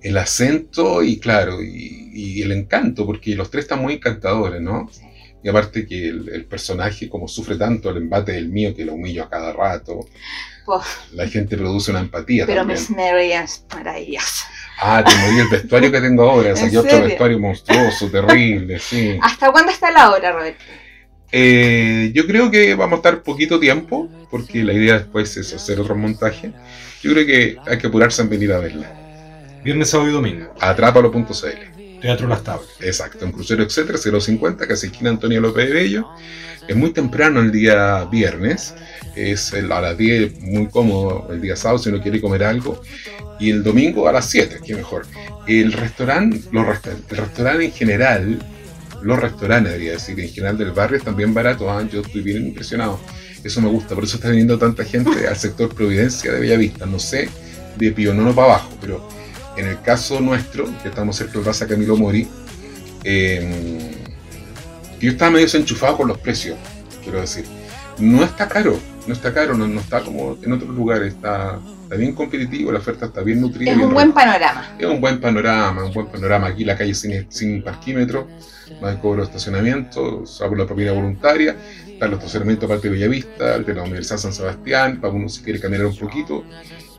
El 0.02 0.18
acento 0.18 1.02
y 1.02 1.18
claro, 1.18 1.60
y, 1.60 2.10
y 2.12 2.42
el 2.42 2.52
encanto, 2.52 3.04
porque 3.04 3.34
los 3.34 3.50
tres 3.50 3.64
están 3.64 3.82
muy 3.82 3.94
encantadores, 3.94 4.60
¿no? 4.60 4.88
Sí. 4.92 5.02
Y 5.42 5.48
aparte 5.48 5.86
que 5.86 6.08
el, 6.08 6.28
el 6.28 6.44
personaje, 6.44 7.08
como 7.08 7.26
sufre 7.26 7.56
tanto 7.56 7.90
el 7.90 7.96
embate 7.98 8.32
del 8.32 8.48
mío, 8.48 8.74
que 8.74 8.84
lo 8.84 8.94
humillo 8.94 9.24
a 9.24 9.30
cada 9.30 9.52
rato, 9.52 10.06
la 11.12 11.26
gente 11.28 11.56
produce 11.56 11.90
una 11.90 12.00
empatía 12.00 12.46
pero 12.46 12.60
también. 12.60 12.78
Miss 12.78 12.90
Mary 12.90 13.32
es 13.32 13.64
maravillosa. 13.74 14.46
Ah, 14.78 15.04
te 15.04 15.14
morí 15.16 15.40
el 15.40 15.48
vestuario 15.48 15.92
que 15.92 16.00
tengo 16.00 16.30
ahora. 16.30 16.54
Saqué 16.56 16.70
¿En 16.72 16.78
otro 16.78 17.02
vestuario 17.02 17.38
monstruoso, 17.38 18.10
terrible, 18.10 18.78
sí. 18.78 19.18
¿Hasta 19.20 19.50
cuándo 19.50 19.72
está 19.72 19.90
la 19.90 20.10
hora, 20.10 20.32
Robert? 20.32 20.56
Eh, 21.32 22.10
yo 22.14 22.26
creo 22.26 22.50
que 22.50 22.74
vamos 22.74 22.94
a 22.94 22.96
estar 22.96 23.22
poquito 23.22 23.58
tiempo, 23.58 24.08
porque 24.30 24.62
la 24.62 24.72
idea 24.72 24.98
después 24.98 25.36
es 25.36 25.52
hacer 25.52 25.80
otro 25.80 25.94
montaje. 25.94 26.52
Yo 27.02 27.12
creo 27.12 27.26
que 27.26 27.56
hay 27.66 27.78
que 27.78 27.86
apurarse 27.86 28.22
en 28.22 28.28
venir 28.28 28.52
a 28.52 28.58
verla. 28.58 28.92
Viernes, 29.64 29.90
sábado 29.90 30.10
y 30.10 30.12
domingo. 30.12 30.54
Atrápalo.cl. 30.60 31.71
Teatro 32.02 32.28
Las 32.28 32.42
Tablas. 32.44 32.68
Exacto, 32.80 33.24
en 33.24 33.32
Crucero 33.32 33.62
Etcétera, 33.62 33.96
050, 33.98 34.66
casi 34.66 34.86
esquina 34.88 35.10
Antonio 35.10 35.40
López 35.40 35.68
de 35.68 35.74
Bello. 35.74 36.08
Es 36.68 36.76
muy 36.76 36.90
temprano 36.92 37.40
el 37.40 37.50
día 37.50 38.04
viernes, 38.04 38.74
es 39.16 39.52
a 39.52 39.60
las 39.62 39.96
10, 39.96 40.40
muy 40.40 40.68
cómodo 40.68 41.28
el 41.32 41.40
día 41.40 41.56
sábado 41.56 41.78
si 41.78 41.88
uno 41.88 42.00
quiere 42.02 42.20
comer 42.20 42.44
algo. 42.44 42.80
Y 43.40 43.50
el 43.50 43.62
domingo 43.62 44.06
a 44.08 44.12
las 44.12 44.28
7, 44.30 44.60
que 44.64 44.74
mejor. 44.74 45.06
El 45.48 45.72
restaurante, 45.72 46.40
los 46.52 46.64
resta- 46.66 47.60
en 47.62 47.72
general, 47.72 48.38
los 49.02 49.18
restaurantes, 49.18 49.72
debería 49.72 49.92
decir, 49.94 50.18
en 50.20 50.28
general 50.28 50.56
del 50.58 50.70
barrio 50.70 50.98
están 50.98 51.16
bien 51.16 51.34
baratos. 51.34 51.66
ah, 51.68 51.82
Yo 51.90 52.02
estoy 52.02 52.20
bien 52.22 52.46
impresionado. 52.46 53.00
Eso 53.42 53.60
me 53.60 53.68
gusta, 53.68 53.96
por 53.96 54.04
eso 54.04 54.16
está 54.16 54.28
viniendo 54.28 54.56
tanta 54.56 54.84
gente 54.84 55.26
al 55.26 55.36
sector 55.36 55.74
Providencia 55.74 56.30
de 56.32 56.38
Bellavista. 56.40 56.86
No 56.86 57.00
sé, 57.00 57.28
de 57.76 57.90
Pionono 57.90 58.32
para 58.32 58.54
abajo, 58.54 58.76
pero 58.80 59.08
en 59.56 59.68
el 59.68 59.80
caso 59.82 60.20
nuestro, 60.20 60.66
que 60.82 60.88
estamos 60.88 61.16
cerca 61.16 61.38
de 61.38 61.44
Plaza 61.44 61.66
Camilo 61.66 61.96
Mori, 61.96 62.28
eh, 63.04 63.90
yo 65.00 65.10
estaba 65.10 65.32
medio 65.32 65.46
desenchufado 65.46 65.96
con 65.96 66.08
los 66.08 66.18
precios, 66.18 66.56
quiero 67.02 67.20
decir. 67.20 67.44
No 67.98 68.24
está 68.24 68.48
caro, 68.48 68.78
no 69.06 69.12
está 69.12 69.34
caro, 69.34 69.54
no, 69.54 69.66
no 69.66 69.80
está 69.80 70.00
como 70.00 70.38
en 70.42 70.52
otros 70.52 70.70
lugares, 70.70 71.14
está, 71.14 71.60
está 71.82 71.96
bien 71.96 72.14
competitivo, 72.14 72.72
la 72.72 72.78
oferta 72.78 73.06
está 73.06 73.20
bien 73.22 73.40
nutrida. 73.40 73.72
Es 73.72 73.78
un 73.78 73.92
buen 73.92 74.12
panorama. 74.12 74.76
es 74.78 74.86
un 74.86 75.00
buen 75.00 75.20
panorama, 75.20 75.84
un 75.84 75.92
buen 75.92 76.06
panorama. 76.06 76.48
Aquí 76.48 76.64
la 76.64 76.76
calle 76.76 76.94
sin, 76.94 77.30
sin 77.30 77.62
parquímetro, 77.62 78.28
no 78.80 78.86
hay 78.86 78.96
cobro 78.96 79.22
de 79.22 79.26
estacionamiento, 79.26 80.24
salvo 80.24 80.56
la 80.56 80.66
propiedad 80.66 80.94
voluntaria. 80.94 81.56
Están 82.02 82.10
los 82.10 82.18
estacionamientos 82.18 82.68
aparte 82.68 82.88
de 82.88 82.94
Bellavista, 82.94 83.54
el 83.54 83.64
de 83.64 83.74
la 83.74 83.82
Universidad 83.84 84.18
San 84.18 84.32
Sebastián, 84.32 85.00
para 85.00 85.12
uno 85.12 85.28
si 85.28 85.40
quiere 85.40 85.60
caminar 85.60 85.86
un 85.86 85.96
poquito. 85.96 86.44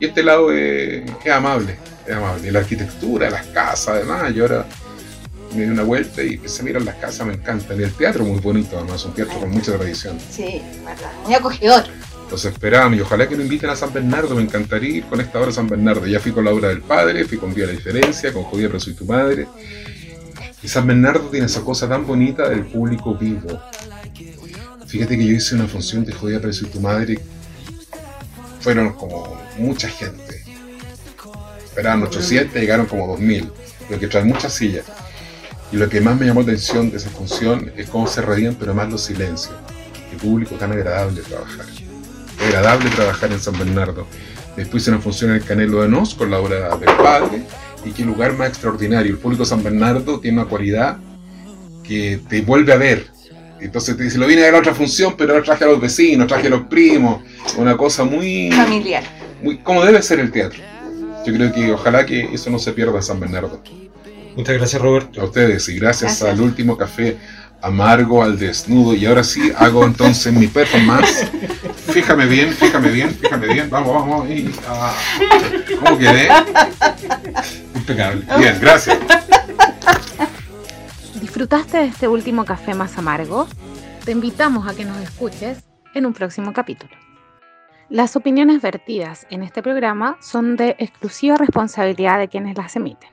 Y 0.00 0.06
este 0.06 0.22
lado 0.22 0.50
es, 0.50 1.04
es 1.22 1.30
amable, 1.30 1.76
es 2.06 2.14
amable. 2.14 2.48
Y 2.48 2.50
la 2.50 2.60
arquitectura, 2.60 3.28
las 3.28 3.44
casas, 3.48 3.88
además, 3.88 4.32
yo 4.32 4.44
ahora 4.44 4.66
me 5.54 5.64
di 5.64 5.68
una 5.68 5.82
vuelta 5.82 6.22
y 6.22 6.40
a 6.58 6.62
mirar 6.62 6.80
las 6.80 6.94
casas, 6.94 7.26
me 7.26 7.34
encantan. 7.34 7.78
Y 7.78 7.82
el 7.82 7.92
teatro 7.92 8.24
muy 8.24 8.40
bonito, 8.40 8.78
además, 8.78 9.04
un 9.04 9.12
teatro 9.12 9.38
con 9.40 9.50
mucha 9.50 9.76
tradición. 9.76 10.18
Sí, 10.30 10.62
verdad. 10.86 11.12
Muy 11.26 11.34
acogedor. 11.34 11.84
Los 12.30 12.42
esperamos 12.46 12.96
y 12.96 13.02
ojalá 13.02 13.28
que 13.28 13.36
lo 13.36 13.42
inviten 13.42 13.68
a 13.68 13.76
San 13.76 13.92
Bernardo, 13.92 14.34
me 14.34 14.40
encantaría 14.40 14.96
ir 14.96 15.04
con 15.04 15.20
esta 15.20 15.38
obra 15.38 15.50
a 15.50 15.52
San 15.52 15.68
Bernardo. 15.68 16.06
Ya 16.06 16.18
fui 16.18 16.32
con 16.32 16.46
la 16.46 16.50
obra 16.50 16.68
del 16.68 16.80
padre, 16.80 17.26
fui 17.26 17.36
con 17.36 17.52
Vía 17.52 17.66
la 17.66 17.72
Diferencia, 17.72 18.32
con 18.32 18.44
Jodía 18.44 18.68
pero 18.68 18.80
soy 18.80 18.94
tu 18.94 19.04
madre. 19.04 19.46
Y 20.62 20.68
San 20.68 20.86
Bernardo 20.86 21.28
tiene 21.28 21.44
esa 21.44 21.60
cosa 21.60 21.86
tan 21.86 22.06
bonita 22.06 22.48
del 22.48 22.64
público 22.64 23.14
vivo. 23.14 23.60
Fíjate 24.94 25.18
que 25.18 25.26
yo 25.26 25.34
hice 25.34 25.56
una 25.56 25.66
función 25.66 26.04
de 26.04 26.14
pero 26.22 26.52
soy 26.52 26.68
tu 26.68 26.78
madre. 26.78 27.18
Fueron 28.60 28.92
como 28.92 29.36
mucha 29.58 29.88
gente. 29.88 30.44
Esperaban 31.64 32.04
800, 32.04 32.54
llegaron 32.54 32.86
como 32.86 33.08
2000. 33.08 33.50
Lo 33.90 33.98
que 33.98 34.06
trae 34.06 34.22
muchas 34.22 34.52
sillas. 34.52 34.84
Y 35.72 35.78
lo 35.78 35.88
que 35.88 36.00
más 36.00 36.16
me 36.16 36.26
llamó 36.26 36.42
la 36.42 36.52
atención 36.52 36.92
de 36.92 36.98
esa 36.98 37.10
función 37.10 37.72
es 37.76 37.88
cómo 37.88 38.06
se 38.06 38.22
reían, 38.22 38.54
pero 38.54 38.72
más 38.72 38.88
los 38.88 39.02
silencios. 39.02 39.56
El 40.12 40.18
público 40.18 40.54
tan 40.54 40.70
agradable 40.70 41.22
trabajar. 41.22 41.66
Agradable 42.46 42.88
trabajar 42.90 43.32
en 43.32 43.40
San 43.40 43.58
Bernardo. 43.58 44.06
Después 44.56 44.84
hice 44.84 44.92
una 44.92 45.00
función 45.00 45.30
en 45.30 45.38
el 45.38 45.44
Canelo 45.44 45.82
de 45.82 45.88
Nos 45.88 46.14
con 46.14 46.30
la 46.30 46.38
obra 46.38 46.76
del 46.76 46.96
padre. 46.98 47.42
Y 47.84 47.90
qué 47.90 48.04
lugar 48.04 48.34
más 48.34 48.50
extraordinario. 48.50 49.10
El 49.10 49.18
público 49.18 49.42
de 49.42 49.48
San 49.48 49.64
Bernardo 49.64 50.20
tiene 50.20 50.40
una 50.40 50.48
cualidad 50.48 50.98
que 51.82 52.20
te 52.28 52.42
vuelve 52.42 52.72
a 52.72 52.76
ver. 52.76 53.13
Entonces 53.64 53.96
te 53.96 54.04
dice, 54.04 54.18
lo 54.18 54.26
vine 54.26 54.42
a 54.42 54.46
ver 54.46 54.54
a 54.56 54.58
otra 54.58 54.74
función, 54.74 55.14
pero 55.16 55.32
ahora 55.32 55.44
traje 55.44 55.64
a 55.64 55.68
los 55.68 55.80
vecinos, 55.80 56.26
traje 56.26 56.46
a 56.46 56.50
los 56.50 56.62
primos. 56.66 57.22
Una 57.56 57.76
cosa 57.76 58.04
muy, 58.04 58.50
Familiar. 58.52 59.02
muy 59.42 59.58
como 59.58 59.84
debe 59.84 60.00
ser 60.02 60.20
el 60.20 60.30
teatro. 60.30 60.60
Yo 61.26 61.32
creo 61.32 61.52
que 61.52 61.72
ojalá 61.72 62.04
que 62.04 62.28
eso 62.34 62.50
no 62.50 62.58
se 62.58 62.72
pierda 62.72 62.96
en 62.96 63.02
San 63.02 63.18
Bernardo. 63.20 63.62
Muchas 64.36 64.56
gracias, 64.56 64.82
Roberto. 64.82 65.20
A 65.20 65.24
ustedes 65.24 65.68
y 65.68 65.76
gracias, 65.76 66.18
Gracias. 66.18 66.28
al 66.30 66.40
último 66.40 66.76
café 66.76 67.16
amargo, 67.62 68.22
al 68.22 68.38
desnudo. 68.38 68.94
Y 68.94 69.06
ahora 69.06 69.24
sí 69.24 69.52
hago 69.56 69.84
entonces 69.84 70.32
mi 70.32 70.48
performance. 70.48 71.26
Fíjame 71.92 72.26
bien, 72.26 72.52
fíjame 72.52 72.90
bien, 72.90 73.10
fíjame 73.14 73.46
bien. 73.46 73.70
Vamos, 73.70 73.94
vamos. 73.94 74.28
Y, 74.28 74.50
ah, 74.68 74.92
¿Cómo 75.82 75.96
quedé? 75.98 76.28
Impecable. 77.74 78.22
Bien, 78.38 78.58
gracias. 78.60 78.98
¿Disfrutaste 81.34 81.78
de 81.78 81.86
este 81.86 82.06
último 82.06 82.44
café 82.44 82.74
más 82.74 82.96
amargo? 82.96 83.48
Te 84.04 84.12
invitamos 84.12 84.68
a 84.68 84.76
que 84.76 84.84
nos 84.84 84.98
escuches 84.98 85.64
en 85.92 86.06
un 86.06 86.12
próximo 86.12 86.52
capítulo. 86.52 86.94
Las 87.88 88.14
opiniones 88.14 88.62
vertidas 88.62 89.26
en 89.30 89.42
este 89.42 89.60
programa 89.60 90.16
son 90.20 90.54
de 90.54 90.76
exclusiva 90.78 91.36
responsabilidad 91.36 92.20
de 92.20 92.28
quienes 92.28 92.56
las 92.56 92.76
emiten. 92.76 93.10